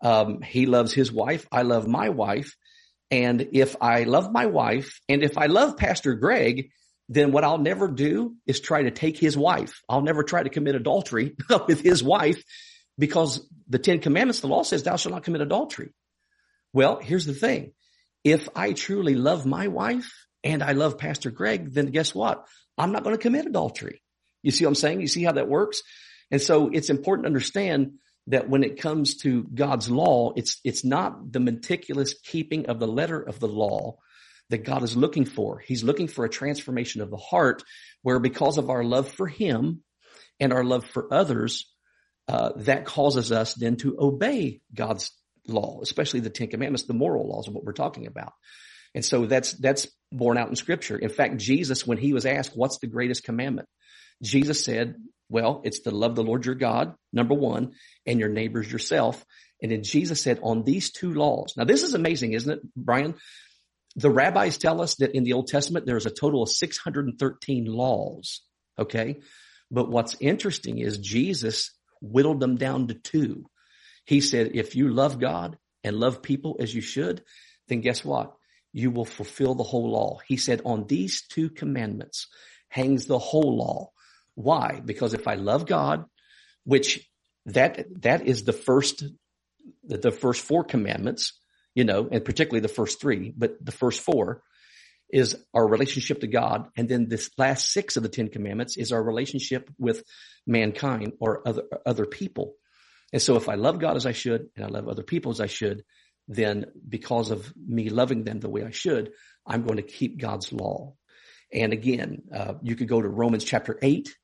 Um, 0.00 0.40
he 0.42 0.66
loves 0.66 0.92
his 0.92 1.12
wife. 1.12 1.46
I 1.52 1.62
love 1.62 1.86
my 1.86 2.08
wife. 2.08 2.56
And 3.10 3.48
if 3.52 3.76
I 3.80 4.04
love 4.04 4.32
my 4.32 4.46
wife 4.46 4.98
and 5.08 5.22
if 5.22 5.38
I 5.38 5.46
love 5.46 5.76
Pastor 5.76 6.14
Greg, 6.14 6.70
then 7.08 7.32
what 7.32 7.44
I'll 7.44 7.58
never 7.58 7.88
do 7.88 8.34
is 8.46 8.60
try 8.60 8.82
to 8.82 8.90
take 8.90 9.18
his 9.18 9.36
wife. 9.36 9.82
I'll 9.88 10.02
never 10.02 10.22
try 10.22 10.42
to 10.42 10.48
commit 10.48 10.74
adultery 10.74 11.36
with 11.68 11.80
his 11.80 12.02
wife 12.02 12.42
because 12.98 13.46
the 13.68 13.78
Ten 13.78 14.00
Commandments, 14.00 14.40
the 14.40 14.46
law 14.46 14.62
says 14.62 14.82
thou 14.82 14.96
shalt 14.96 15.14
not 15.14 15.24
commit 15.24 15.42
adultery. 15.42 15.92
Well, 16.72 16.96
here's 16.96 17.26
the 17.26 17.34
thing. 17.34 17.72
If 18.22 18.48
I 18.56 18.72
truly 18.72 19.14
love 19.14 19.44
my 19.44 19.68
wife 19.68 20.26
and 20.42 20.62
I 20.62 20.72
love 20.72 20.98
Pastor 20.98 21.30
Greg, 21.30 21.72
then 21.72 21.86
guess 21.86 22.14
what? 22.14 22.46
I'm 22.78 22.92
not 22.92 23.04
going 23.04 23.14
to 23.14 23.22
commit 23.22 23.46
adultery. 23.46 24.02
You 24.42 24.50
see 24.50 24.64
what 24.64 24.70
I'm 24.70 24.74
saying? 24.74 25.00
You 25.00 25.06
see 25.06 25.24
how 25.24 25.32
that 25.32 25.48
works? 25.48 25.82
And 26.30 26.40
so 26.40 26.68
it's 26.68 26.90
important 26.90 27.24
to 27.24 27.28
understand 27.28 27.94
that 28.28 28.48
when 28.48 28.64
it 28.64 28.80
comes 28.80 29.18
to 29.18 29.44
God's 29.44 29.90
law, 29.90 30.32
it's, 30.36 30.58
it's 30.64 30.84
not 30.84 31.32
the 31.32 31.40
meticulous 31.40 32.14
keeping 32.14 32.66
of 32.66 32.80
the 32.80 32.88
letter 32.88 33.20
of 33.20 33.38
the 33.38 33.48
law 33.48 33.98
that 34.50 34.64
God 34.64 34.82
is 34.82 34.96
looking 34.96 35.24
for. 35.24 35.58
He's 35.58 35.84
looking 35.84 36.08
for 36.08 36.24
a 36.24 36.30
transformation 36.30 37.00
of 37.00 37.10
the 37.10 37.16
heart 37.16 37.62
where 38.02 38.18
because 38.18 38.58
of 38.58 38.70
our 38.70 38.84
love 38.84 39.08
for 39.08 39.26
him 39.26 39.82
and 40.38 40.52
our 40.52 40.64
love 40.64 40.84
for 40.84 41.12
others, 41.12 41.70
uh, 42.28 42.50
that 42.56 42.84
causes 42.84 43.32
us 43.32 43.54
then 43.54 43.76
to 43.76 43.96
obey 43.98 44.60
God's 44.72 45.10
law, 45.46 45.80
especially 45.82 46.20
the 46.20 46.30
Ten 46.30 46.48
Commandments, 46.48 46.84
the 46.84 46.94
moral 46.94 47.28
laws 47.28 47.48
of 47.48 47.54
what 47.54 47.64
we're 47.64 47.72
talking 47.72 48.06
about. 48.06 48.32
And 48.94 49.04
so 49.04 49.26
that's, 49.26 49.52
that's 49.52 49.88
borne 50.12 50.38
out 50.38 50.48
in 50.48 50.56
scripture. 50.56 50.96
In 50.96 51.10
fact, 51.10 51.36
Jesus, 51.38 51.86
when 51.86 51.98
he 51.98 52.12
was 52.12 52.26
asked, 52.26 52.52
what's 52.54 52.78
the 52.78 52.86
greatest 52.86 53.24
commandment? 53.24 53.68
Jesus 54.22 54.64
said, 54.64 54.94
well, 55.28 55.62
it's 55.64 55.80
to 55.80 55.90
love 55.90 56.14
the 56.14 56.22
Lord 56.22 56.46
your 56.46 56.54
God, 56.54 56.94
number 57.12 57.34
one, 57.34 57.72
and 58.06 58.20
your 58.20 58.28
neighbors 58.28 58.70
yourself. 58.70 59.24
And 59.60 59.72
then 59.72 59.82
Jesus 59.82 60.20
said 60.20 60.38
on 60.42 60.62
these 60.62 60.92
two 60.92 61.12
laws. 61.12 61.54
Now 61.56 61.64
this 61.64 61.82
is 61.82 61.94
amazing, 61.94 62.32
isn't 62.32 62.52
it, 62.52 62.60
Brian? 62.76 63.14
The 63.96 64.10
rabbis 64.10 64.58
tell 64.58 64.80
us 64.80 64.96
that 64.96 65.14
in 65.14 65.24
the 65.24 65.34
Old 65.34 65.48
Testament, 65.48 65.86
there's 65.86 66.06
a 66.06 66.10
total 66.10 66.42
of 66.42 66.48
613 66.48 67.66
laws. 67.66 68.40
Okay. 68.78 69.20
But 69.70 69.90
what's 69.90 70.16
interesting 70.20 70.78
is 70.78 70.98
Jesus 70.98 71.70
whittled 72.00 72.40
them 72.40 72.56
down 72.56 72.88
to 72.88 72.94
two. 72.94 73.46
He 74.04 74.20
said, 74.20 74.52
if 74.54 74.76
you 74.76 74.88
love 74.88 75.18
God 75.18 75.58
and 75.82 75.96
love 75.96 76.22
people 76.22 76.56
as 76.60 76.74
you 76.74 76.80
should, 76.80 77.22
then 77.68 77.80
guess 77.80 78.04
what? 78.04 78.34
You 78.72 78.90
will 78.90 79.04
fulfill 79.04 79.54
the 79.54 79.64
whole 79.64 79.90
law. 79.90 80.18
He 80.26 80.36
said, 80.36 80.60
on 80.64 80.86
these 80.86 81.26
two 81.26 81.48
commandments 81.48 82.26
hangs 82.68 83.06
the 83.06 83.18
whole 83.18 83.56
law. 83.56 83.90
Why? 84.34 84.80
Because 84.84 85.14
if 85.14 85.28
I 85.28 85.34
love 85.34 85.66
God, 85.66 86.04
which 86.64 87.08
that, 87.46 87.86
that 88.02 88.26
is 88.26 88.44
the 88.44 88.52
first, 88.52 89.04
the 89.84 90.10
first 90.10 90.42
four 90.42 90.64
commandments, 90.64 91.38
you 91.74 91.84
know, 91.84 92.08
and 92.10 92.24
particularly 92.24 92.60
the 92.60 92.68
first 92.68 93.00
three, 93.00 93.32
but 93.36 93.64
the 93.64 93.72
first 93.72 94.00
four 94.00 94.42
is 95.10 95.36
our 95.52 95.66
relationship 95.66 96.20
to 96.20 96.26
God. 96.26 96.68
And 96.76 96.88
then 96.88 97.08
this 97.08 97.30
last 97.36 97.72
six 97.72 97.96
of 97.96 98.02
the 98.02 98.08
10 98.08 98.30
commandments 98.30 98.76
is 98.76 98.92
our 98.92 99.02
relationship 99.02 99.70
with 99.78 100.02
mankind 100.46 101.12
or 101.20 101.46
other, 101.46 101.62
other 101.86 102.06
people. 102.06 102.54
And 103.12 103.22
so 103.22 103.36
if 103.36 103.48
I 103.48 103.54
love 103.54 103.78
God 103.78 103.96
as 103.96 104.06
I 104.06 104.12
should 104.12 104.48
and 104.56 104.64
I 104.64 104.68
love 104.68 104.88
other 104.88 105.02
people 105.02 105.30
as 105.30 105.40
I 105.40 105.46
should, 105.46 105.84
then 106.26 106.66
because 106.88 107.30
of 107.30 107.52
me 107.56 107.90
loving 107.90 108.24
them 108.24 108.40
the 108.40 108.48
way 108.48 108.64
I 108.64 108.70
should, 108.70 109.12
I'm 109.46 109.64
going 109.64 109.76
to 109.76 109.82
keep 109.82 110.20
God's 110.20 110.52
law. 110.52 110.94
And 111.52 111.72
again, 111.72 112.22
uh, 112.34 112.54
you 112.62 112.74
could 112.74 112.88
go 112.88 113.00
to 113.00 113.08
Romans 113.08 113.44
chapter 113.44 113.78
eight 113.82 114.14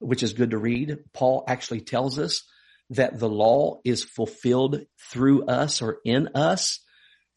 which 0.00 0.22
is 0.22 0.32
good 0.32 0.50
to 0.50 0.58
read. 0.58 0.98
Paul 1.12 1.44
actually 1.46 1.82
tells 1.82 2.18
us 2.18 2.42
that 2.90 3.18
the 3.18 3.28
law 3.28 3.80
is 3.84 4.02
fulfilled 4.02 4.80
through 5.10 5.46
us 5.46 5.80
or 5.80 5.98
in 6.04 6.30
us 6.34 6.80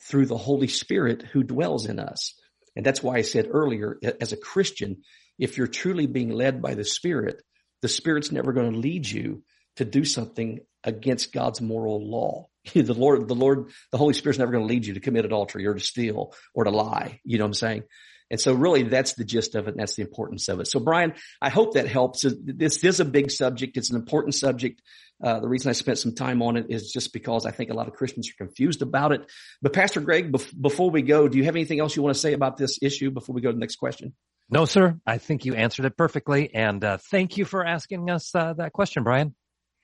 through 0.08 0.26
the 0.26 0.38
Holy 0.38 0.68
Spirit 0.68 1.24
who 1.24 1.44
dwells 1.44 1.86
in 1.86 2.00
us. 2.00 2.34
And 2.76 2.86
that's 2.86 3.04
why 3.04 3.16
I 3.16 3.22
said 3.22 3.48
earlier, 3.52 4.00
as 4.20 4.34
a 4.34 4.38
Christian, 4.38 5.04
if 5.38 5.58
you're 5.58 5.68
truly 5.68 6.08
being 6.08 6.30
led 6.30 6.62
by 6.62 6.74
the 6.74 6.86
Spirit, 6.86 7.42
the 7.82 7.88
Spirit's 7.88 8.32
never 8.32 8.54
going 8.54 8.72
to 8.72 8.80
lead 8.80 9.08
you 9.08 9.44
to 9.78 9.86
do 9.86 10.06
something 10.06 10.60
against 10.84 11.34
God's 11.34 11.62
moral 11.62 12.10
law. 12.10 12.48
the 12.74 12.94
Lord, 12.94 13.28
the 13.28 13.36
Lord, 13.36 13.72
the 13.92 13.98
Holy 13.98 14.14
Spirit's 14.14 14.40
never 14.40 14.52
going 14.52 14.68
to 14.68 14.74
lead 14.74 14.86
you 14.86 14.96
to 14.96 15.00
commit 15.00 15.26
adultery 15.26 15.66
or 15.66 15.74
to 15.74 15.80
steal 15.80 16.34
or 16.54 16.64
to 16.64 16.72
lie. 16.72 17.20
You 17.24 17.38
know 17.38 17.46
what 17.46 17.50
I'm 17.50 17.54
saying? 17.54 17.84
And 18.30 18.40
so 18.40 18.54
really 18.54 18.84
that's 18.84 19.14
the 19.14 19.26
gist 19.26 19.56
of 19.56 19.68
it. 19.68 19.72
And 19.72 19.80
that's 19.80 19.96
the 19.96 20.02
importance 20.02 20.48
of 20.48 20.60
it. 20.60 20.68
So 20.68 20.80
Brian, 20.80 21.14
I 21.42 21.50
hope 21.50 21.74
that 21.74 21.88
helps. 21.88 22.26
This 22.26 22.84
is 22.84 23.00
a 23.00 23.06
big 23.06 23.30
subject. 23.30 23.78
It's 23.78 23.92
an 23.92 23.96
important 23.96 24.34
subject. 24.34 24.82
Uh, 25.22 25.40
the 25.40 25.48
reason 25.48 25.70
I 25.70 25.74
spent 25.74 25.98
some 25.98 26.16
time 26.16 26.42
on 26.42 26.58
it 26.58 26.68
is 26.70 26.92
just 26.92 27.14
because 27.14 27.46
I 27.46 27.52
think 27.52 27.70
a 27.70 27.74
lot 27.74 27.88
of 27.88 27.94
Christians 27.94 28.30
are 28.30 28.46
confused 28.46 28.82
about 28.82 29.12
it. 29.12 29.30
But 29.62 29.74
Pastor 29.74 30.02
Greg, 30.02 30.32
bef- 30.32 30.54
before 30.60 30.92
we 30.92 31.02
go, 31.02 31.28
do 31.28 31.38
you 31.38 31.46
have 31.46 31.56
anything 31.56 31.80
else 31.80 31.96
you 31.96 32.04
want 32.04 32.16
to 32.16 32.20
say 32.20 32.34
about 32.34 32.58
this 32.58 32.80
issue 32.82 33.12
before 33.12 33.34
we 33.34 33.42
go 33.42 33.50
to 33.50 33.54
the 33.54 33.60
next 33.60 33.78
question? 33.78 34.14
No, 34.50 34.66
sir. 34.66 35.00
I 35.06 35.18
think 35.18 35.46
you 35.46 35.56
answered 35.56 35.86
it 35.86 35.98
perfectly. 35.98 36.54
And 36.54 36.84
uh, 36.84 36.98
thank 36.98 37.38
you 37.38 37.46
for 37.46 37.66
asking 37.66 38.10
us 38.10 38.36
uh, 38.36 38.54
that 38.54 38.74
question, 38.74 39.04
Brian. 39.04 39.36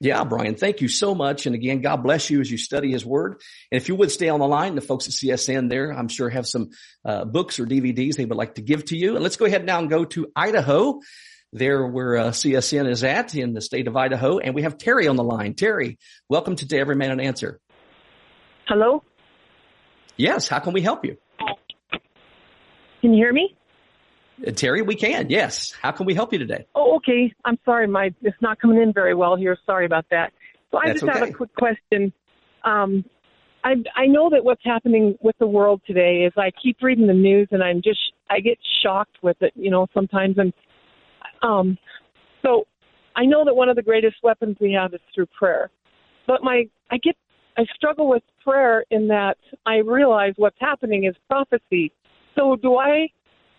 Yeah, 0.01 0.23
Brian, 0.23 0.55
thank 0.55 0.80
you 0.80 0.88
so 0.88 1.13
much. 1.13 1.45
And 1.45 1.55
again, 1.55 1.82
God 1.82 1.97
bless 2.03 2.30
you 2.30 2.39
as 2.39 2.49
you 2.49 2.57
study 2.57 2.91
his 2.91 3.05
word. 3.05 3.41
And 3.69 3.82
if 3.82 3.89
you 3.89 3.95
would 3.95 4.11
stay 4.11 4.30
on 4.30 4.39
the 4.39 4.47
line, 4.47 4.75
the 4.75 4.82
folks 4.82 5.07
at 5.07 5.13
CSN 5.13 5.69
there, 5.69 5.91
I'm 5.91 6.07
sure 6.07 6.30
have 6.30 6.47
some 6.47 6.69
uh, 7.03 7.25
books 7.25 7.59
or 7.59 7.65
DVDs 7.65 8.15
they 8.15 8.23
would 8.23 8.38
like 8.38 8.55
to 8.55 8.61
give 8.61 8.86
to 8.86 8.97
you. 8.97 9.15
And 9.15 9.23
let's 9.23 9.36
go 9.36 9.43
ahead 9.43 9.65
now 9.65 9.80
and 9.80 9.89
go 9.89 10.05
to 10.05 10.32
Idaho, 10.38 11.01
there 11.52 11.86
where 11.86 12.18
uh, 12.18 12.30
CSN 12.30 12.89
is 12.89 13.04
at 13.04 13.36
in 13.36 13.54
the 13.54 13.62
state 13.62 13.88
of 13.88 13.95
Idaho. 13.95 14.39
And 14.39 14.54
we 14.54 14.64
have 14.64 14.78
Terry 14.78 15.08
on 15.08 15.16
the 15.16 15.24
line. 15.24 15.54
Terry, 15.54 15.97
welcome 16.28 16.56
to, 16.56 16.68
to 16.68 16.78
Every 16.78 16.95
Man 16.95 17.12
an 17.12 17.20
Answer. 17.20 17.60
Hello? 18.68 19.04
Yes. 20.16 20.47
How 20.47 20.60
can 20.60 20.74
we 20.74 20.82
help 20.82 21.06
you? 21.06 21.18
Can 23.02 23.14
you 23.14 23.24
hear 23.24 23.34
me? 23.34 23.56
Uh, 24.45 24.52
Terry, 24.52 24.82
we 24.82 24.95
can. 24.95 25.30
Yes. 25.30 25.74
How 25.82 25.91
can 25.91 26.06
we 26.06 26.14
help 26.14 26.34
you 26.34 26.39
today? 26.39 26.66
Oh, 26.76 26.97
okay. 26.97 27.34
I'm 27.45 27.58
sorry, 27.66 27.88
my 27.88 28.14
it's 28.22 28.38
not 28.41 28.60
coming 28.60 28.82
in 28.82 28.93
very 28.93 29.16
well 29.16 29.36
here. 29.36 29.58
Sorry 29.66 29.86
about 29.86 30.06
that. 30.12 30.32
So 30.72 30.78
I 30.78 30.88
That's 30.88 31.02
just 31.02 31.10
okay. 31.10 31.20
have 31.20 31.30
a 31.30 31.34
quick 31.34 31.56
question. 31.56 32.14
Um, 32.64 33.06
I 33.64 33.76
I 33.95 34.06
know 34.06 34.30
that 34.30 34.43
what's 34.43 34.64
happening 34.64 35.18
with 35.22 35.38
the 35.39 35.47
world 35.47 35.82
today 35.88 36.26
is 36.28 36.34
I 36.38 36.52
keep 36.62 36.78
reading 36.82 37.08
the 37.08 37.14
news 37.14 37.47
and 37.52 37.64
I'm 37.64 37.82
just 37.82 38.00
I 38.30 38.39
get 38.39 38.58
shocked 38.84 39.18
with 39.22 39.38
it, 39.41 39.54
you 39.56 39.72
know, 39.72 39.88
sometimes 39.93 40.38
and 40.38 40.54
um 41.41 41.77
so 42.41 42.65
I 43.15 43.25
know 43.25 43.43
that 43.45 43.55
one 43.55 43.69
of 43.69 43.75
the 43.75 43.81
greatest 43.81 44.17
weapons 44.23 44.57
we 44.61 44.71
have 44.73 44.93
is 44.93 45.01
through 45.13 45.27
prayer. 45.37 45.69
But 46.27 46.43
my 46.43 46.65
I 46.91 46.97
get 46.97 47.15
I 47.57 47.63
struggle 47.75 48.07
with 48.07 48.23
prayer 48.43 48.85
in 48.91 49.07
that 49.09 49.37
I 49.65 49.77
realize 49.77 50.33
what's 50.37 50.57
happening 50.59 51.05
is 51.05 51.15
prophecy. 51.27 51.91
So 52.35 52.55
do 52.55 52.77
I 52.77 53.09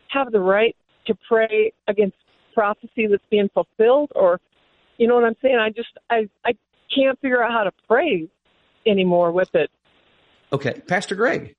have 0.09 0.33
the 0.33 0.41
right 0.41 0.75
to 1.07 1.15
pray 1.29 1.73
against 1.89 2.17
prophecy 2.55 3.07
that's 3.09 3.23
being 3.31 3.51
fulfilled 3.53 4.11
or 4.15 4.41
you 4.99 5.07
know 5.07 5.15
what 5.15 5.25
I'm 5.25 5.37
saying? 5.43 5.57
I 5.57 5.71
just 5.71 5.91
I 6.09 6.29
I 6.45 6.53
can't 6.95 7.19
figure 7.21 7.43
out 7.43 7.53
how 7.53 7.65
to 7.65 7.73
pray 7.87 8.29
anymore 8.87 9.33
with 9.33 9.55
it. 9.55 9.71
Okay. 10.53 10.81
Pastor 10.87 11.15
Greg. 11.15 11.55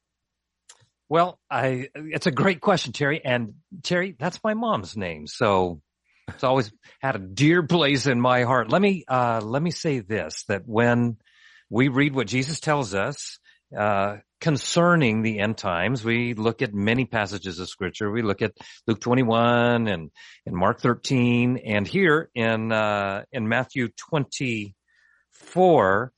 Well, 1.09 1.39
I, 1.49 1.89
it's 1.93 2.25
a 2.25 2.31
great 2.31 2.61
question, 2.61 2.93
Terry. 2.93 3.21
And 3.23 3.55
Terry, 3.83 4.15
that's 4.17 4.39
my 4.45 4.53
mom's 4.53 4.95
name. 4.95 5.27
So 5.27 5.81
it's 6.33 6.43
always 6.43 6.71
had 6.99 7.15
a 7.15 7.19
dear 7.19 7.63
place 7.63 8.07
in 8.07 8.19
my 8.19 8.43
heart. 8.43 8.69
Let 8.69 8.81
me, 8.81 9.03
uh, 9.07 9.41
let 9.43 9.61
me 9.61 9.71
say 9.71 9.99
this, 9.99 10.43
that 10.47 10.63
when 10.65 11.17
we 11.69 11.87
read 11.87 12.15
what 12.15 12.27
Jesus 12.27 12.59
tells 12.59 12.93
us, 12.93 13.39
uh, 13.77 14.17
concerning 14.41 15.21
the 15.21 15.39
end 15.39 15.57
times, 15.57 16.03
we 16.03 16.33
look 16.33 16.61
at 16.61 16.73
many 16.73 17.05
passages 17.05 17.59
of 17.59 17.69
scripture. 17.69 18.11
We 18.11 18.23
look 18.23 18.41
at 18.41 18.53
Luke 18.87 18.99
21 18.99 19.87
and, 19.87 20.11
and 20.45 20.55
Mark 20.55 20.81
13 20.81 21.57
and 21.57 21.87
here 21.87 22.29
in, 22.35 22.71
uh, 22.71 23.23
in 23.31 23.47
Matthew 23.47 23.89
24, 24.09 26.11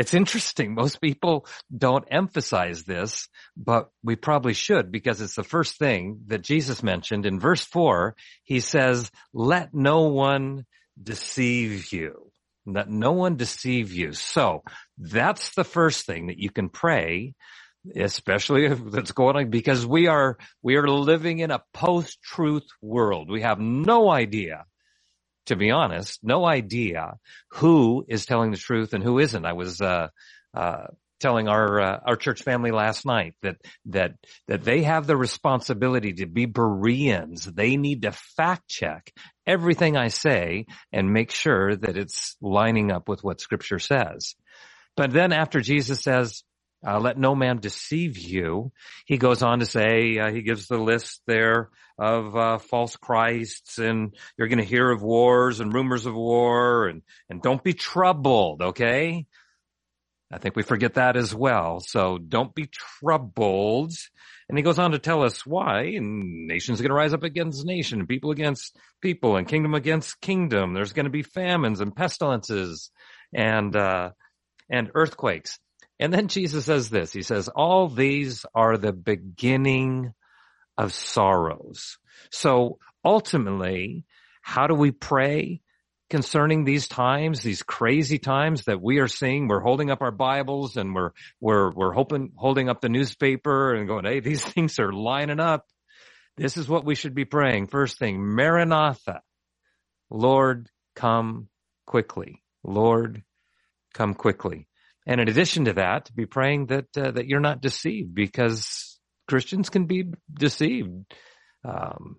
it's 0.00 0.14
interesting. 0.14 0.74
Most 0.74 0.98
people 0.98 1.46
don't 1.76 2.06
emphasize 2.10 2.84
this, 2.84 3.28
but 3.54 3.90
we 4.02 4.16
probably 4.16 4.54
should 4.54 4.90
because 4.90 5.20
it's 5.20 5.34
the 5.34 5.44
first 5.44 5.76
thing 5.76 6.22
that 6.28 6.40
Jesus 6.40 6.82
mentioned 6.82 7.26
in 7.26 7.38
verse 7.38 7.62
four. 7.62 8.16
He 8.42 8.60
says, 8.60 9.10
let 9.34 9.74
no 9.74 10.04
one 10.04 10.64
deceive 11.00 11.92
you. 11.92 12.32
Let 12.64 12.88
no 12.88 13.12
one 13.12 13.36
deceive 13.36 13.92
you. 13.92 14.14
So 14.14 14.62
that's 14.96 15.54
the 15.54 15.64
first 15.64 16.06
thing 16.06 16.28
that 16.28 16.38
you 16.38 16.48
can 16.48 16.70
pray, 16.70 17.34
especially 17.94 18.64
if 18.72 18.80
that's 18.90 19.12
going 19.12 19.36
on 19.36 19.50
because 19.50 19.86
we 19.86 20.06
are, 20.06 20.38
we 20.62 20.76
are 20.76 20.88
living 20.88 21.40
in 21.40 21.50
a 21.50 21.62
post-truth 21.74 22.68
world. 22.80 23.30
We 23.30 23.42
have 23.42 23.60
no 23.60 24.10
idea 24.10 24.64
to 25.50 25.56
be 25.56 25.70
honest, 25.70 26.18
no 26.22 26.46
idea 26.46 27.14
who 27.50 28.04
is 28.08 28.26
telling 28.26 28.50
the 28.50 28.56
truth 28.56 28.94
and 28.94 29.04
who 29.04 29.18
isn't. 29.18 29.44
I 29.44 29.52
was, 29.52 29.80
uh, 29.80 30.08
uh, 30.54 30.86
telling 31.20 31.48
our, 31.48 31.80
uh, 31.80 32.00
our 32.06 32.16
church 32.16 32.42
family 32.42 32.70
last 32.70 33.04
night 33.04 33.34
that, 33.42 33.56
that, 33.86 34.12
that 34.48 34.64
they 34.64 34.82
have 34.82 35.06
the 35.06 35.16
responsibility 35.16 36.14
to 36.14 36.26
be 36.26 36.46
Bereans. 36.46 37.44
They 37.44 37.76
need 37.76 38.02
to 38.02 38.12
fact 38.12 38.68
check 38.68 39.12
everything 39.46 39.96
I 39.96 40.08
say 40.08 40.66
and 40.92 41.12
make 41.12 41.30
sure 41.30 41.76
that 41.76 41.98
it's 41.98 42.36
lining 42.40 42.90
up 42.90 43.08
with 43.08 43.22
what 43.22 43.40
scripture 43.40 43.78
says. 43.78 44.34
But 44.96 45.12
then 45.12 45.32
after 45.32 45.60
Jesus 45.60 46.00
says, 46.00 46.42
uh, 46.86 46.98
let 46.98 47.18
no 47.18 47.34
man 47.34 47.58
deceive 47.58 48.18
you. 48.18 48.72
He 49.04 49.18
goes 49.18 49.42
on 49.42 49.58
to 49.60 49.66
say, 49.66 50.18
uh, 50.18 50.32
he 50.32 50.42
gives 50.42 50.66
the 50.66 50.78
list 50.78 51.20
there 51.26 51.70
of 51.98 52.34
uh, 52.34 52.58
false 52.58 52.96
Christs 52.96 53.78
and 53.78 54.14
you're 54.38 54.48
going 54.48 54.58
to 54.58 54.64
hear 54.64 54.90
of 54.90 55.02
wars 55.02 55.60
and 55.60 55.72
rumors 55.72 56.06
of 56.06 56.14
war 56.14 56.88
and, 56.88 57.02
and 57.28 57.42
don't 57.42 57.62
be 57.62 57.74
troubled. 57.74 58.62
Okay. 58.62 59.26
I 60.32 60.38
think 60.38 60.56
we 60.56 60.62
forget 60.62 60.94
that 60.94 61.16
as 61.16 61.34
well. 61.34 61.80
So 61.80 62.16
don't 62.16 62.54
be 62.54 62.70
troubled. 63.02 63.92
And 64.48 64.56
he 64.56 64.62
goes 64.62 64.78
on 64.78 64.92
to 64.92 64.98
tell 64.98 65.22
us 65.22 65.44
why 65.44 65.82
and 65.82 66.46
nations 66.46 66.80
are 66.80 66.84
going 66.84 66.90
to 66.90 66.94
rise 66.94 67.12
up 67.12 67.24
against 67.24 67.66
nation 67.66 67.98
and 67.98 68.08
people 68.08 68.30
against 68.30 68.76
people 69.02 69.36
and 69.36 69.46
kingdom 69.46 69.74
against 69.74 70.20
kingdom. 70.20 70.72
There's 70.72 70.92
going 70.92 71.04
to 71.04 71.10
be 71.10 71.22
famines 71.22 71.80
and 71.80 71.94
pestilences 71.94 72.90
and, 73.34 73.76
uh, 73.76 74.10
and 74.70 74.90
earthquakes. 74.94 75.58
And 76.00 76.14
then 76.14 76.28
Jesus 76.28 76.64
says 76.64 76.88
this, 76.88 77.12
he 77.12 77.20
says, 77.20 77.48
all 77.48 77.86
these 77.86 78.46
are 78.54 78.78
the 78.78 78.92
beginning 78.92 80.14
of 80.78 80.94
sorrows. 80.94 81.98
So 82.30 82.78
ultimately, 83.04 84.06
how 84.40 84.66
do 84.66 84.74
we 84.74 84.92
pray 84.92 85.60
concerning 86.08 86.64
these 86.64 86.88
times, 86.88 87.42
these 87.42 87.62
crazy 87.62 88.18
times 88.18 88.64
that 88.64 88.80
we 88.80 88.98
are 89.00 89.08
seeing? 89.08 89.46
We're 89.46 89.60
holding 89.60 89.90
up 89.90 90.00
our 90.00 90.10
Bibles 90.10 90.78
and 90.78 90.94
we're, 90.94 91.10
we're, 91.38 91.70
we're 91.70 91.92
hoping, 91.92 92.32
holding 92.34 92.70
up 92.70 92.80
the 92.80 92.88
newspaper 92.88 93.74
and 93.74 93.86
going, 93.86 94.06
Hey, 94.06 94.20
these 94.20 94.42
things 94.54 94.78
are 94.78 94.94
lining 94.94 95.38
up. 95.38 95.66
This 96.38 96.56
is 96.56 96.66
what 96.66 96.86
we 96.86 96.94
should 96.94 97.14
be 97.14 97.26
praying. 97.26 97.66
First 97.66 97.98
thing, 97.98 98.18
Maranatha. 98.18 99.20
Lord, 100.08 100.70
come 100.96 101.48
quickly. 101.84 102.42
Lord, 102.64 103.22
come 103.92 104.14
quickly. 104.14 104.66
And 105.06 105.20
in 105.20 105.28
addition 105.28 105.64
to 105.64 105.72
that, 105.74 106.06
to 106.06 106.12
be 106.12 106.26
praying 106.26 106.66
that 106.66 106.86
uh, 106.96 107.10
that 107.12 107.26
you're 107.26 107.40
not 107.40 107.62
deceived 107.62 108.14
because 108.14 108.98
Christians 109.28 109.70
can 109.70 109.86
be 109.86 110.04
deceived. 110.32 111.14
Um, 111.64 112.16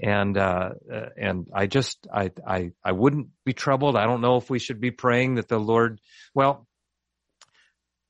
and 0.00 0.36
uh, 0.36 0.70
uh, 0.92 1.06
and 1.16 1.46
I 1.54 1.66
just 1.66 2.06
I 2.12 2.30
I 2.46 2.70
I 2.84 2.92
wouldn't 2.92 3.28
be 3.44 3.52
troubled. 3.52 3.96
I 3.96 4.04
don't 4.04 4.20
know 4.20 4.36
if 4.36 4.50
we 4.50 4.58
should 4.58 4.80
be 4.80 4.90
praying 4.90 5.36
that 5.36 5.48
the 5.48 5.60
Lord. 5.60 6.00
Well, 6.34 6.66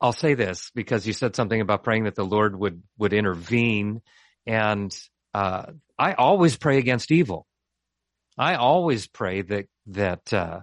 I'll 0.01 0.13
say 0.13 0.35
this 0.35 0.71
because 0.75 1.07
you 1.07 1.13
said 1.13 1.37
something 1.37 1.61
about 1.61 1.85
praying 1.85 2.05
that 2.05 2.15
the 2.15 2.25
Lord 2.25 2.59
would 2.59 2.83
would 2.99 3.13
intervene, 3.13 4.01
and 4.47 4.91
uh, 5.35 5.67
I 5.99 6.15
always 6.15 6.57
pray 6.57 6.79
against 6.79 7.13
evil. 7.13 7.47
I 8.39 8.55
always 8.55 9.07
pray 9.07 9.43
that 9.43 9.67
that 9.89 10.33
uh, 10.33 10.61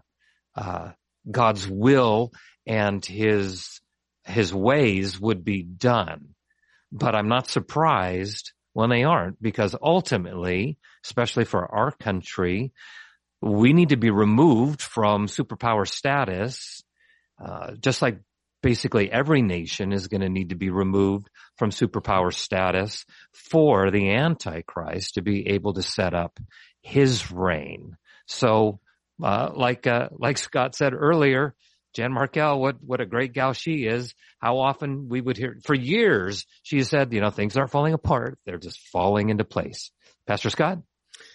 uh, 0.56 0.92
God's 1.30 1.68
will 1.68 2.34
and 2.70 3.04
his 3.04 3.82
his 4.26 4.54
ways 4.54 5.20
would 5.20 5.44
be 5.44 5.64
done. 5.64 6.36
But 6.92 7.16
I'm 7.16 7.28
not 7.28 7.48
surprised 7.48 8.54
when 8.74 8.92
they 8.92 9.04
aren't 9.04 9.42
because 9.42 9.76
ultimately, 9.82 10.78
especially 11.04 11.46
for 11.46 11.66
our 11.66 11.92
country, 11.92 12.72
we 13.42 13.74
need 13.74 13.90
to 13.90 13.98
be 13.98 14.12
removed 14.12 14.82
from 14.84 15.26
superpower 15.26 15.88
status, 15.88 16.84
uh, 17.44 17.72
just 17.80 18.04
like 18.04 18.20
basically 18.62 19.12
every 19.12 19.42
nation 19.42 19.92
is 19.92 20.08
going 20.08 20.22
to 20.22 20.30
need 20.30 20.50
to 20.50 20.56
be 20.56 20.70
removed 20.70 21.28
from 21.58 21.72
superpower 21.72 22.32
status 22.32 23.04
for 23.34 23.90
the 23.90 24.12
Antichrist 24.12 25.16
to 25.16 25.24
be 25.24 25.48
able 25.50 25.74
to 25.74 25.82
set 25.82 26.14
up 26.14 26.40
his 26.82 27.32
reign. 27.32 27.98
So, 28.28 28.80
uh, 29.24 29.50
like, 29.56 29.88
uh, 29.88 30.10
like 30.12 30.38
Scott 30.38 30.76
said 30.76 30.94
earlier, 30.94 31.56
Jan 31.94 32.12
Markell, 32.12 32.60
what, 32.60 32.78
what 32.84 33.02
a 33.02 33.06
great 33.06 33.34
gal 33.34 33.54
she 33.54 33.86
is. 33.86 34.14
How 34.40 34.60
often 34.60 35.10
we 35.10 35.22
would 35.22 35.38
hear, 35.38 35.58
for 35.64 35.74
years, 35.74 36.46
she 36.64 36.84
said, 36.84 37.14
you 37.14 37.22
know, 37.22 37.30
things 37.30 37.58
aren't 37.58 37.72
falling 37.72 37.94
apart. 37.94 38.38
They're 38.46 38.58
just 38.58 38.80
falling 38.90 39.30
into 39.30 39.44
place. 39.44 39.92
Pastor 40.28 40.50
Scott? 40.50 40.80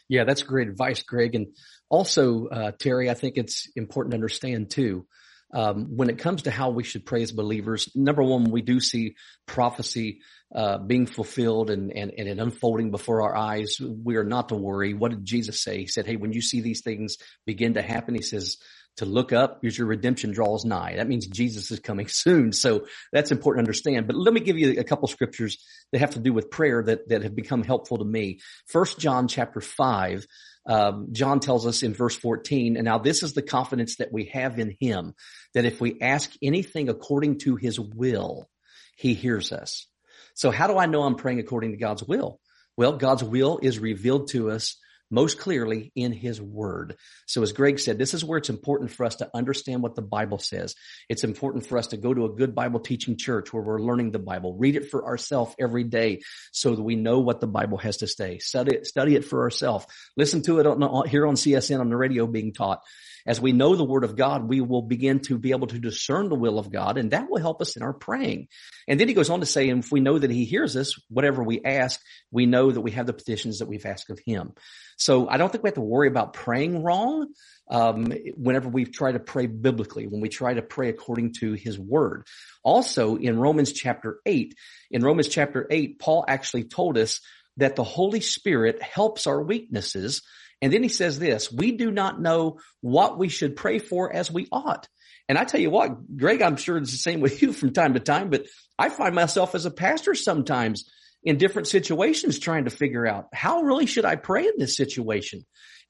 Yeah, 0.08 0.24
that's 0.24 0.42
great 0.42 0.68
advice, 0.68 1.02
Greg. 1.02 1.34
And 1.34 1.48
also, 1.88 2.46
uh, 2.46 2.72
Terry, 2.78 3.10
I 3.10 3.14
think 3.14 3.36
it's 3.36 3.68
important 3.76 4.12
to 4.12 4.16
understand 4.16 4.70
too, 4.70 5.06
um, 5.52 5.96
when 5.96 6.10
it 6.10 6.18
comes 6.18 6.42
to 6.42 6.50
how 6.50 6.70
we 6.70 6.82
should 6.82 7.06
pray 7.06 7.22
as 7.22 7.30
believers, 7.30 7.88
number 7.94 8.22
one, 8.22 8.50
we 8.50 8.60
do 8.60 8.80
see 8.80 9.14
prophecy 9.46 10.20
uh, 10.54 10.78
being 10.78 11.06
fulfilled 11.06 11.70
and, 11.70 11.92
and, 11.92 12.10
and 12.10 12.40
unfolding 12.40 12.90
before 12.90 13.22
our 13.22 13.36
eyes. 13.36 13.78
We 13.80 14.16
are 14.16 14.24
not 14.24 14.48
to 14.48 14.56
worry. 14.56 14.94
What 14.94 15.10
did 15.10 15.24
Jesus 15.24 15.62
say? 15.62 15.78
He 15.78 15.86
said, 15.86 16.06
Hey, 16.06 16.16
when 16.16 16.32
you 16.32 16.40
see 16.40 16.60
these 16.60 16.82
things 16.82 17.18
begin 17.46 17.74
to 17.74 17.82
happen, 17.82 18.14
he 18.14 18.22
says, 18.22 18.56
to 18.96 19.04
look 19.04 19.32
up 19.32 19.60
because 19.60 19.76
your 19.76 19.86
redemption 19.86 20.30
draws 20.30 20.64
nigh. 20.64 20.94
That 20.96 21.08
means 21.08 21.26
Jesus 21.26 21.70
is 21.70 21.80
coming 21.80 22.06
soon. 22.08 22.52
So 22.52 22.86
that's 23.12 23.32
important 23.32 23.64
to 23.64 23.68
understand. 23.68 24.06
But 24.06 24.16
let 24.16 24.34
me 24.34 24.40
give 24.40 24.58
you 24.58 24.78
a 24.78 24.84
couple 24.84 25.08
scriptures 25.08 25.58
that 25.92 25.98
have 25.98 26.10
to 26.10 26.20
do 26.20 26.32
with 26.32 26.50
prayer 26.50 26.82
that, 26.82 27.08
that 27.08 27.22
have 27.22 27.34
become 27.34 27.62
helpful 27.62 27.98
to 27.98 28.04
me. 28.04 28.40
First 28.66 28.98
John 28.98 29.28
chapter 29.28 29.60
five, 29.60 30.26
um, 30.66 31.08
John 31.12 31.40
tells 31.40 31.66
us 31.66 31.82
in 31.82 31.92
verse 31.92 32.16
14, 32.16 32.76
and 32.76 32.84
now 32.84 32.98
this 32.98 33.22
is 33.22 33.34
the 33.34 33.42
confidence 33.42 33.96
that 33.96 34.12
we 34.12 34.26
have 34.26 34.58
in 34.58 34.76
him, 34.80 35.14
that 35.52 35.66
if 35.66 35.80
we 35.80 36.00
ask 36.00 36.30
anything 36.42 36.88
according 36.88 37.38
to 37.40 37.56
his 37.56 37.78
will, 37.78 38.48
he 38.96 39.14
hears 39.14 39.52
us. 39.52 39.86
So 40.34 40.50
how 40.50 40.66
do 40.66 40.78
I 40.78 40.86
know 40.86 41.02
I'm 41.02 41.16
praying 41.16 41.40
according 41.40 41.72
to 41.72 41.76
God's 41.76 42.02
will? 42.02 42.40
Well, 42.76 42.96
God's 42.96 43.22
will 43.22 43.58
is 43.62 43.78
revealed 43.78 44.28
to 44.30 44.50
us 44.50 44.78
most 45.14 45.38
clearly 45.38 45.92
in 45.94 46.12
his 46.12 46.42
word. 46.42 46.96
So 47.26 47.42
as 47.42 47.52
Greg 47.52 47.78
said, 47.78 47.96
this 47.96 48.12
is 48.12 48.24
where 48.24 48.36
it's 48.36 48.50
important 48.50 48.90
for 48.90 49.06
us 49.06 49.16
to 49.16 49.30
understand 49.32 49.82
what 49.82 49.94
the 49.94 50.02
Bible 50.02 50.38
says. 50.38 50.74
It's 51.08 51.24
important 51.24 51.66
for 51.66 51.78
us 51.78 51.88
to 51.88 51.96
go 51.96 52.12
to 52.12 52.24
a 52.24 52.34
good 52.34 52.54
Bible 52.54 52.80
teaching 52.80 53.16
church 53.16 53.52
where 53.52 53.62
we're 53.62 53.80
learning 53.80 54.10
the 54.10 54.18
Bible, 54.18 54.54
read 54.54 54.76
it 54.76 54.90
for 54.90 55.06
ourselves 55.06 55.54
every 55.58 55.84
day 55.84 56.22
so 56.52 56.74
that 56.74 56.82
we 56.82 56.96
know 56.96 57.20
what 57.20 57.40
the 57.40 57.46
Bible 57.46 57.78
has 57.78 57.98
to 57.98 58.08
say. 58.08 58.38
Study 58.38 58.76
it, 58.76 58.86
study 58.86 59.14
it 59.14 59.24
for 59.24 59.42
ourselves. 59.42 59.86
Listen 60.16 60.42
to 60.42 60.58
it 60.58 60.66
on, 60.66 61.08
here 61.08 61.26
on 61.26 61.34
CSN 61.34 61.80
on 61.80 61.88
the 61.88 61.96
radio 61.96 62.26
being 62.26 62.52
taught 62.52 62.82
as 63.26 63.40
we 63.40 63.52
know 63.52 63.74
the 63.74 63.84
word 63.84 64.04
of 64.04 64.16
God, 64.16 64.48
we 64.48 64.60
will 64.60 64.82
begin 64.82 65.20
to 65.20 65.38
be 65.38 65.52
able 65.52 65.66
to 65.68 65.78
discern 65.78 66.28
the 66.28 66.34
will 66.34 66.58
of 66.58 66.70
God 66.70 66.98
and 66.98 67.10
that 67.10 67.30
will 67.30 67.40
help 67.40 67.62
us 67.62 67.76
in 67.76 67.82
our 67.82 67.92
praying. 67.92 68.48
And 68.86 69.00
then 69.00 69.08
he 69.08 69.14
goes 69.14 69.30
on 69.30 69.40
to 69.40 69.46
say, 69.46 69.68
and 69.70 69.82
if 69.82 69.90
we 69.90 70.00
know 70.00 70.18
that 70.18 70.30
he 70.30 70.44
hears 70.44 70.76
us, 70.76 70.94
whatever 71.08 71.42
we 71.42 71.62
ask, 71.64 72.00
we 72.30 72.46
know 72.46 72.70
that 72.70 72.80
we 72.80 72.90
have 72.92 73.06
the 73.06 73.12
petitions 73.12 73.58
that 73.58 73.68
we've 73.68 73.86
asked 73.86 74.10
of 74.10 74.20
him. 74.24 74.52
So 74.96 75.28
I 75.28 75.38
don't 75.38 75.50
think 75.50 75.64
we 75.64 75.68
have 75.68 75.74
to 75.74 75.80
worry 75.80 76.08
about 76.08 76.34
praying 76.34 76.82
wrong. 76.82 77.28
Um, 77.70 78.12
whenever 78.34 78.68
we 78.68 78.84
try 78.84 79.12
to 79.12 79.18
pray 79.18 79.46
biblically, 79.46 80.06
when 80.06 80.20
we 80.20 80.28
try 80.28 80.52
to 80.52 80.60
pray 80.60 80.90
according 80.90 81.32
to 81.40 81.54
his 81.54 81.78
word. 81.78 82.26
Also 82.62 83.16
in 83.16 83.38
Romans 83.38 83.72
chapter 83.72 84.18
eight, 84.26 84.54
in 84.90 85.02
Romans 85.02 85.28
chapter 85.28 85.66
eight, 85.70 85.98
Paul 85.98 86.26
actually 86.28 86.64
told 86.64 86.98
us 86.98 87.20
that 87.56 87.74
the 87.74 87.84
Holy 87.84 88.20
Spirit 88.20 88.82
helps 88.82 89.26
our 89.26 89.42
weaknesses 89.42 90.22
and 90.64 90.72
then 90.72 90.82
he 90.82 90.88
says 90.88 91.18
this, 91.18 91.52
we 91.52 91.72
do 91.72 91.90
not 91.90 92.18
know 92.18 92.58
what 92.80 93.18
we 93.18 93.28
should 93.28 93.54
pray 93.54 93.78
for 93.78 94.10
as 94.10 94.30
we 94.30 94.48
ought. 94.50 94.88
And 95.28 95.36
I 95.36 95.44
tell 95.44 95.60
you 95.60 95.68
what, 95.68 96.16
Greg, 96.16 96.40
I'm 96.40 96.56
sure 96.56 96.78
it's 96.78 96.90
the 96.90 96.96
same 96.96 97.20
with 97.20 97.42
you 97.42 97.52
from 97.52 97.74
time 97.74 97.92
to 97.92 98.00
time, 98.00 98.30
but 98.30 98.46
I 98.78 98.88
find 98.88 99.14
myself 99.14 99.54
as 99.54 99.66
a 99.66 99.70
pastor 99.70 100.14
sometimes 100.14 100.90
in 101.22 101.36
different 101.36 101.68
situations 101.68 102.38
trying 102.38 102.64
to 102.64 102.70
figure 102.70 103.06
out 103.06 103.26
how 103.34 103.60
really 103.60 103.84
should 103.84 104.06
I 104.06 104.16
pray 104.16 104.46
in 104.46 104.54
this 104.56 104.74
situation? 104.74 105.44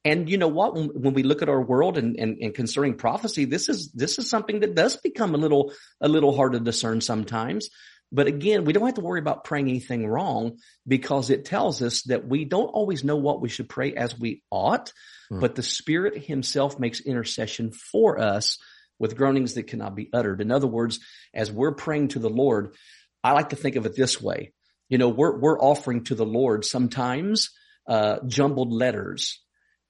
And 0.04 0.28
you 0.28 0.38
know 0.38 0.48
what? 0.48 0.74
When, 0.74 1.14
we 1.14 1.22
look 1.22 1.40
at 1.40 1.48
our 1.48 1.62
world 1.62 1.96
and, 1.96 2.16
and, 2.18 2.38
and, 2.40 2.52
concerning 2.52 2.94
prophecy, 2.94 3.44
this 3.44 3.68
is, 3.68 3.92
this 3.92 4.18
is 4.18 4.28
something 4.28 4.58
that 4.58 4.74
does 4.74 4.96
become 4.96 5.36
a 5.36 5.38
little, 5.38 5.72
a 6.00 6.08
little 6.08 6.34
hard 6.34 6.54
to 6.54 6.60
discern 6.60 7.00
sometimes. 7.00 7.70
But 8.14 8.28
again, 8.28 8.64
we 8.64 8.72
don't 8.72 8.86
have 8.86 8.94
to 8.94 9.00
worry 9.00 9.18
about 9.18 9.42
praying 9.42 9.68
anything 9.68 10.06
wrong 10.06 10.58
because 10.86 11.30
it 11.30 11.44
tells 11.44 11.82
us 11.82 12.02
that 12.02 12.28
we 12.28 12.44
don't 12.44 12.68
always 12.68 13.02
know 13.02 13.16
what 13.16 13.40
we 13.40 13.48
should 13.48 13.68
pray 13.68 13.92
as 13.94 14.16
we 14.16 14.44
ought, 14.52 14.92
mm. 15.32 15.40
but 15.40 15.56
the 15.56 15.64
Spirit 15.64 16.24
Himself 16.24 16.78
makes 16.78 17.00
intercession 17.00 17.72
for 17.72 18.20
us 18.20 18.58
with 19.00 19.16
groanings 19.16 19.54
that 19.54 19.64
cannot 19.66 19.96
be 19.96 20.10
uttered. 20.12 20.40
In 20.40 20.52
other 20.52 20.68
words, 20.68 21.00
as 21.34 21.50
we're 21.50 21.74
praying 21.74 22.08
to 22.08 22.20
the 22.20 22.30
Lord, 22.30 22.76
I 23.24 23.32
like 23.32 23.48
to 23.48 23.56
think 23.56 23.74
of 23.74 23.84
it 23.84 23.96
this 23.96 24.22
way. 24.22 24.52
You 24.88 24.98
know, 24.98 25.08
we're, 25.08 25.36
we're 25.36 25.58
offering 25.58 26.04
to 26.04 26.14
the 26.14 26.24
Lord 26.24 26.64
sometimes, 26.64 27.50
uh, 27.88 28.18
jumbled 28.28 28.72
letters. 28.72 29.40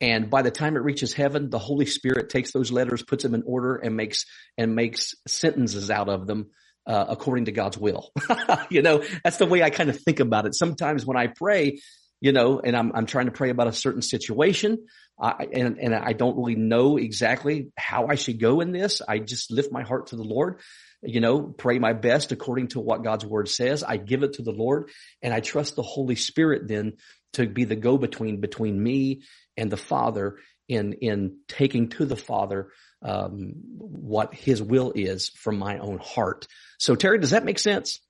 And 0.01 0.31
by 0.31 0.41
the 0.41 0.51
time 0.51 0.77
it 0.77 0.83
reaches 0.83 1.13
heaven, 1.13 1.51
the 1.51 1.59
Holy 1.59 1.85
Spirit 1.85 2.31
takes 2.31 2.53
those 2.53 2.73
letters, 2.73 3.03
puts 3.03 3.23
them 3.23 3.35
in 3.35 3.43
order 3.45 3.77
and 3.77 3.99
makes, 3.99 4.25
and 4.57 4.75
makes 4.75 5.15
sentences 5.27 5.91
out 5.91 6.09
of 6.09 6.27
them 6.27 6.53
uh, 6.87 7.07
according 7.09 7.47
to 7.47 7.53
God's 7.53 7.79
will. 7.79 8.11
you 8.71 8.83
know, 8.83 9.03
that's 9.23 9.39
the 9.39 9.47
way 9.47 9.63
I 9.63 9.71
kind 9.71 9.91
of 9.91 10.01
think 10.01 10.21
about 10.21 10.47
it. 10.47 10.55
Sometimes 10.55 11.07
when 11.07 11.17
I 11.17 11.29
pray, 11.29 11.81
you 12.21 12.33
know, 12.33 12.61
and 12.61 12.77
I'm, 12.77 12.93
I'm 12.95 13.07
trying 13.07 13.27
to 13.27 13.33
pray 13.33 13.51
about 13.51 13.67
a 13.67 13.73
certain 13.73 14.03
situation, 14.03 14.87
I, 15.21 15.47
and, 15.53 15.79
and 15.79 15.95
I 15.95 16.13
don't 16.13 16.37
really 16.37 16.57
know 16.57 16.97
exactly 16.97 17.69
how 17.77 18.07
I 18.09 18.17
should 18.17 18.41
go 18.41 18.61
in 18.61 18.73
this. 18.73 19.01
I 19.07 19.19
just 19.19 19.51
lift 19.51 19.73
my 19.73 19.83
heart 19.83 20.09
to 20.09 20.17
the 20.17 20.25
Lord, 20.25 20.61
you 21.03 21.21
know, 21.21 21.43
pray 21.43 21.79
my 21.79 21.93
best 21.93 22.33
according 22.33 22.69
to 22.69 22.81
what 22.81 23.05
God's 23.05 23.25
word 23.25 23.49
says. 23.49 23.83
I 23.83 23.97
give 23.97 24.23
it 24.23 24.35
to 24.35 24.43
the 24.43 24.53
Lord 24.53 24.91
and 25.23 25.33
I 25.33 25.41
trust 25.41 25.77
the 25.77 25.83
Holy 25.83 26.17
Spirit 26.17 26.67
then 26.67 26.95
to 27.35 27.47
be 27.47 27.65
the 27.65 27.77
go 27.77 27.99
between 27.99 28.41
between 28.41 28.81
me 28.81 29.23
and 29.57 29.71
the 29.71 29.77
Father 29.77 30.39
in, 30.69 30.95
in 30.95 31.39
taking 31.49 31.89
to 31.91 32.07
the 32.07 32.17
Father 32.17 32.71
um, 33.05 33.53
what 33.79 34.35
his 34.35 34.63
will 34.63 34.93
is 34.95 35.29
from 35.29 35.59
my 35.59 35.79
own 35.79 35.99
heart. 35.99 36.47
So 36.79 36.95
Terry, 36.95 37.19
does 37.19 37.31
that 37.31 37.45
make 37.45 37.59
sense? 37.59 38.01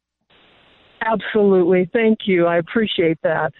Absolutely. 1.04 1.90
Thank 1.92 2.20
you. 2.26 2.46
I 2.46 2.56
appreciate 2.56 3.18
that. 3.22 3.52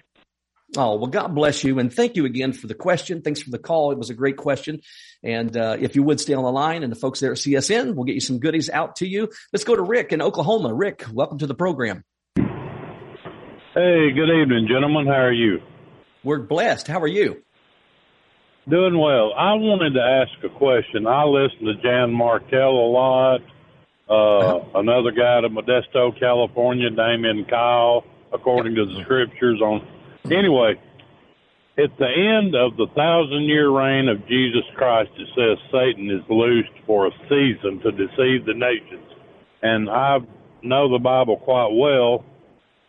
Oh, 0.76 0.96
well, 0.96 1.06
God 1.06 1.34
bless 1.34 1.62
you. 1.62 1.78
And 1.78 1.92
thank 1.92 2.16
you 2.16 2.24
again 2.24 2.52
for 2.52 2.66
the 2.66 2.74
question. 2.74 3.22
Thanks 3.22 3.40
for 3.40 3.50
the 3.50 3.58
call. 3.58 3.92
It 3.92 3.98
was 3.98 4.10
a 4.10 4.14
great 4.14 4.36
question. 4.36 4.80
And, 5.22 5.56
uh, 5.56 5.76
if 5.78 5.94
you 5.94 6.02
would 6.02 6.20
stay 6.20 6.34
on 6.34 6.42
the 6.42 6.50
line 6.50 6.82
and 6.82 6.90
the 6.90 6.96
folks 6.96 7.20
there 7.20 7.32
at 7.32 7.38
CSN, 7.38 7.94
we'll 7.94 8.04
get 8.04 8.14
you 8.14 8.20
some 8.20 8.40
goodies 8.40 8.70
out 8.70 8.96
to 8.96 9.06
you. 9.06 9.28
Let's 9.52 9.64
go 9.64 9.76
to 9.76 9.82
Rick 9.82 10.12
in 10.12 10.20
Oklahoma. 10.20 10.74
Rick, 10.74 11.04
welcome 11.12 11.38
to 11.38 11.46
the 11.46 11.54
program. 11.54 12.02
Hey, 12.36 14.10
good 14.12 14.30
evening, 14.30 14.66
gentlemen. 14.68 15.06
How 15.06 15.20
are 15.20 15.32
you? 15.32 15.60
We're 16.24 16.40
blessed. 16.40 16.88
How 16.88 17.00
are 17.00 17.08
you? 17.08 17.43
Doing 18.68 18.98
well. 18.98 19.34
I 19.36 19.52
wanted 19.54 19.92
to 19.92 20.00
ask 20.00 20.42
a 20.42 20.48
question. 20.48 21.06
I 21.06 21.24
listen 21.24 21.66
to 21.66 21.74
Jan 21.82 22.08
Markell 22.08 22.72
a 22.72 22.88
lot. 22.88 23.40
Uh, 24.08 24.12
uh-huh. 24.12 24.80
another 24.80 25.10
guy 25.10 25.40
to 25.42 25.48
Modesto, 25.48 26.18
California, 26.18 26.88
Damian 26.88 27.44
Kyle, 27.44 28.04
according 28.32 28.74
to 28.76 28.86
the 28.86 29.02
scriptures 29.02 29.60
on. 29.60 29.86
Anyway, 30.30 30.80
at 31.76 31.90
the 31.98 32.08
end 32.08 32.54
of 32.54 32.76
the 32.76 32.86
thousand 32.94 33.44
year 33.44 33.68
reign 33.68 34.08
of 34.08 34.26
Jesus 34.28 34.64
Christ, 34.76 35.10
it 35.18 35.28
says 35.36 35.58
Satan 35.70 36.10
is 36.10 36.22
loosed 36.30 36.72
for 36.86 37.06
a 37.06 37.10
season 37.28 37.80
to 37.80 37.92
deceive 37.92 38.46
the 38.46 38.54
nations. 38.54 39.10
And 39.62 39.90
I 39.90 40.18
know 40.62 40.90
the 40.90 40.98
Bible 40.98 41.36
quite 41.36 41.72
well. 41.72 42.24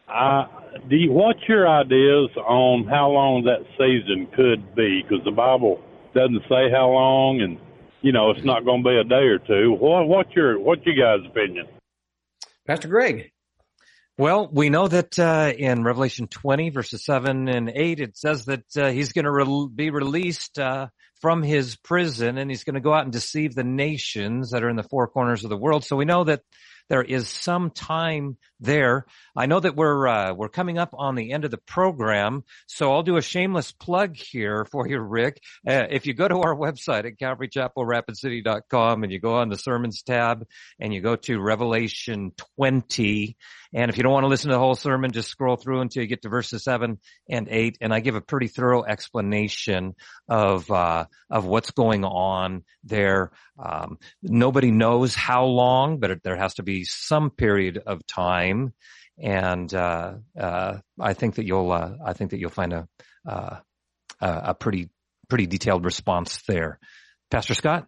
I 0.08 0.48
do 0.90 0.96
you, 0.96 1.12
what's 1.12 1.40
your 1.48 1.68
ideas 1.68 2.30
on 2.38 2.86
how 2.86 3.10
long 3.10 3.44
that 3.46 3.66
season 3.78 4.28
could 4.36 4.76
be? 4.76 5.02
Because 5.02 5.24
the 5.26 5.32
Bible 5.32 5.82
doesn't 6.14 6.42
say 6.50 6.72
how 6.72 6.90
long, 6.90 7.42
and 7.42 7.58
you 8.02 8.12
know 8.12 8.32
it's 8.32 8.46
not 8.46 8.66
going 8.66 8.84
to 8.84 8.90
be 8.90 8.98
a 8.98 9.04
day 9.04 9.28
or 9.28 9.40
two. 9.40 9.74
What, 9.74 10.08
what's 10.08 10.32
your 10.36 10.60
what's 10.60 10.82
your 10.86 10.96
guys' 10.96 11.26
opinion? 11.30 11.68
Pastor 12.68 12.88
Greg. 12.88 13.32
Well, 14.18 14.50
we 14.50 14.70
know 14.70 14.88
that 14.88 15.20
uh, 15.20 15.52
in 15.58 15.84
Revelation 15.84 16.28
20, 16.28 16.70
verses 16.70 17.04
7 17.04 17.50
and 17.50 17.70
8, 17.70 18.00
it 18.00 18.18
says 18.18 18.46
that 18.46 18.64
uh, 18.78 18.90
he's 18.92 19.12
going 19.12 19.26
to 19.26 19.32
re- 19.32 19.68
be 19.76 19.90
released 19.90 20.58
uh, 20.58 20.88
from 21.20 21.44
his 21.44 21.76
prison 21.76 22.38
and 22.38 22.50
he's 22.50 22.64
going 22.64 22.76
to 22.76 22.80
go 22.80 22.94
out 22.94 23.04
and 23.04 23.12
deceive 23.12 23.56
the 23.56 23.66
nations 23.66 24.52
that 24.52 24.64
are 24.64 24.70
in 24.70 24.78
the 24.78 24.84
four 24.84 25.10
corners 25.10 25.44
of 25.44 25.50
the 25.50 25.58
world. 25.58 25.84
So 25.84 25.98
we 25.98 26.06
know 26.06 26.24
that 26.24 26.44
there 26.90 27.04
is 27.04 27.28
some 27.28 27.72
time 27.72 28.38
there. 28.60 29.06
I 29.36 29.46
know 29.46 29.60
that 29.60 29.76
we're 29.76 30.08
uh, 30.08 30.34
we're 30.34 30.50
coming 30.50 30.78
up 30.78 30.90
on 30.94 31.16
the 31.16 31.32
end 31.32 31.46
of 31.46 31.52
the 31.52 31.58
program, 31.58 32.44
so 32.68 32.94
I'll 32.94 33.04
do 33.04 33.18
a 33.18 33.22
shameless 33.22 33.72
plug 33.72 34.16
here 34.16 34.66
for 34.66 34.88
you, 34.88 35.00
Rick. 35.00 35.42
Uh, 35.68 35.86
if 35.90 36.06
you 36.06 36.14
go 36.14 36.28
to 36.28 36.42
our 36.42 36.56
website 36.56 37.06
at 37.06 37.18
CalvaryChapelRapidCity.com 37.18 39.04
and 39.04 39.12
you 39.12 39.20
go 39.20 39.36
on 39.36 39.50
the 39.50 39.58
sermons 39.58 40.04
tab 40.04 40.46
and 40.80 40.94
you 40.94 41.02
go 41.02 41.16
to 41.16 41.40
Revelation 41.40 42.32
20, 42.58 43.36
and 43.76 43.92
if 43.92 43.98
you 43.98 44.04
don't 44.04 44.14
want 44.14 44.24
to 44.24 44.30
listen 44.30 44.50
to 44.50 44.56
the 44.56 44.60
whole 44.60 44.76
sermon, 44.76 45.12
just 45.12 45.28
scroll 45.28 45.58
through 45.58 45.82
until 45.82 46.02
you 46.02 46.08
get 46.08 46.22
to 46.22 46.30
verses 46.30 46.64
seven 46.64 46.98
and 47.30 47.50
eight, 47.52 47.78
and 47.82 47.94
I 47.94 48.00
give 48.00 48.16
a 48.16 48.22
pretty 48.22 48.48
thorough 48.48 48.86
explanation 48.86 49.96
of 50.30 50.72
uh, 50.72 51.08
of 51.30 51.46
what's 51.46 51.72
going 51.72 52.06
on 52.06 52.64
there. 52.86 53.32
Um, 53.62 53.98
nobody 54.24 54.72
knows 54.72 55.14
how 55.14 55.44
long, 55.44 56.00
but 56.00 56.24
there 56.24 56.38
has 56.38 56.54
to 56.54 56.64
be 56.64 56.86
some 56.86 57.30
period 57.30 57.78
of 57.86 58.08
time, 58.08 58.74
and 59.22 59.72
uh, 59.74 60.14
uh, 60.40 60.78
I 60.98 61.14
think 61.14 61.36
that 61.36 61.46
you'll 61.46 61.74
uh, 61.74 61.96
I 62.04 62.14
think 62.14 62.32
that 62.32 62.40
you'll 62.40 62.52
find 62.52 62.72
a 62.72 62.88
uh, 63.28 63.58
a 64.22 64.54
pretty 64.54 64.90
pretty 65.28 65.48
detailed 65.48 65.84
response 65.84 66.42
there, 66.48 66.80
Pastor 67.30 67.54
Scott. 67.54 67.88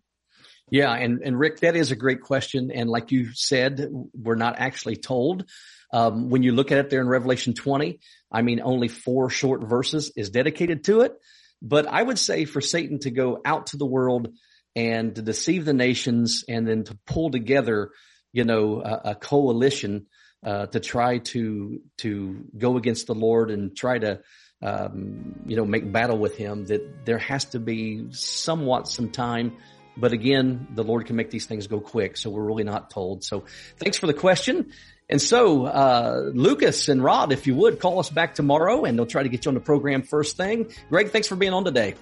Yeah, 0.69 0.93
and, 0.93 1.21
and 1.23 1.39
Rick, 1.39 1.61
that 1.61 1.75
is 1.75 1.91
a 1.91 1.95
great 1.95 2.21
question. 2.21 2.71
And 2.71 2.89
like 2.89 3.11
you 3.11 3.33
said, 3.33 3.89
we're 4.13 4.35
not 4.35 4.59
actually 4.59 4.97
told. 4.97 5.49
Um, 5.93 6.29
when 6.29 6.43
you 6.43 6.51
look 6.51 6.71
at 6.71 6.79
it 6.79 6.89
there 6.89 6.99
in 6.99 7.07
Revelation 7.07 7.53
20, 7.53 7.99
I 8.31 8.41
mean, 8.41 8.59
only 8.61 8.89
four 8.89 9.29
short 9.29 9.63
verses 9.63 10.11
is 10.17 10.29
dedicated 10.29 10.83
to 10.85 11.01
it. 11.01 11.13
But 11.61 11.87
I 11.87 12.03
would 12.03 12.19
say 12.19 12.45
for 12.45 12.59
Satan 12.59 12.99
to 12.99 13.11
go 13.11 13.39
out 13.45 13.67
to 13.67 13.77
the 13.77 13.85
world 13.85 14.29
and 14.75 15.15
to 15.15 15.21
deceive 15.21 15.65
the 15.65 15.73
nations 15.73 16.43
and 16.47 16.67
then 16.67 16.83
to 16.83 16.97
pull 17.07 17.31
together, 17.31 17.91
you 18.33 18.43
know, 18.43 18.81
a, 18.81 19.11
a 19.11 19.15
coalition 19.15 20.07
uh, 20.45 20.67
to 20.67 20.79
try 20.79 21.17
to 21.17 21.81
to 21.97 22.45
go 22.55 22.77
against 22.77 23.07
the 23.07 23.15
Lord 23.15 23.49
and 23.49 23.75
try 23.75 23.97
to 23.97 24.21
um, 24.61 25.41
you 25.45 25.55
know 25.55 25.65
make 25.65 25.91
battle 25.91 26.17
with 26.17 26.37
Him. 26.37 26.65
That 26.65 27.05
there 27.05 27.17
has 27.17 27.45
to 27.45 27.59
be 27.59 28.11
somewhat 28.11 28.87
some 28.87 29.09
time. 29.09 29.57
But 29.99 30.13
again, 30.13 30.67
the 30.75 30.83
Lord 30.83 31.05
can 31.05 31.15
make 31.15 31.31
these 31.31 31.45
things 31.45 31.67
go 31.67 31.79
quick, 31.79 32.17
so 32.17 32.29
we're 32.29 32.43
really 32.43 32.63
not 32.63 32.89
told. 32.89 33.23
So 33.23 33.45
thanks 33.77 33.97
for 33.97 34.07
the 34.07 34.13
question. 34.13 34.71
And 35.09 35.21
so, 35.21 35.65
uh, 35.65 36.31
Lucas 36.33 36.89
and 36.89 37.03
Rod, 37.03 37.31
if 37.31 37.47
you 37.47 37.55
would 37.55 37.79
call 37.79 37.99
us 37.99 38.09
back 38.09 38.35
tomorrow 38.35 38.83
and 38.83 38.97
they'll 38.97 39.05
try 39.05 39.23
to 39.23 39.29
get 39.29 39.45
you 39.45 39.49
on 39.49 39.55
the 39.55 39.61
program 39.61 40.03
first 40.03 40.37
thing. 40.37 40.71
Greg, 40.89 41.11
thanks 41.11 41.27
for 41.27 41.35
being 41.35 41.53
on 41.53 41.63
today. 41.63 41.95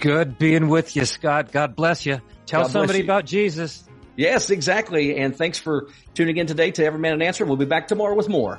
Good 0.00 0.38
being 0.38 0.68
with 0.68 0.96
you, 0.96 1.04
Scott. 1.04 1.52
God 1.52 1.76
bless 1.76 2.06
you. 2.06 2.20
Tell 2.46 2.62
bless 2.62 2.72
somebody 2.72 3.00
you. 3.00 3.04
about 3.04 3.26
Jesus. 3.26 3.84
Yes, 4.16 4.50
exactly. 4.50 5.18
And 5.18 5.36
thanks 5.36 5.58
for 5.58 5.88
tuning 6.14 6.38
in 6.38 6.46
today 6.46 6.70
to 6.72 6.84
Every 6.84 6.98
Man 6.98 7.12
an 7.12 7.22
Answer. 7.22 7.44
We'll 7.44 7.56
be 7.56 7.66
back 7.66 7.88
tomorrow 7.88 8.14
with 8.14 8.28
more. 8.28 8.58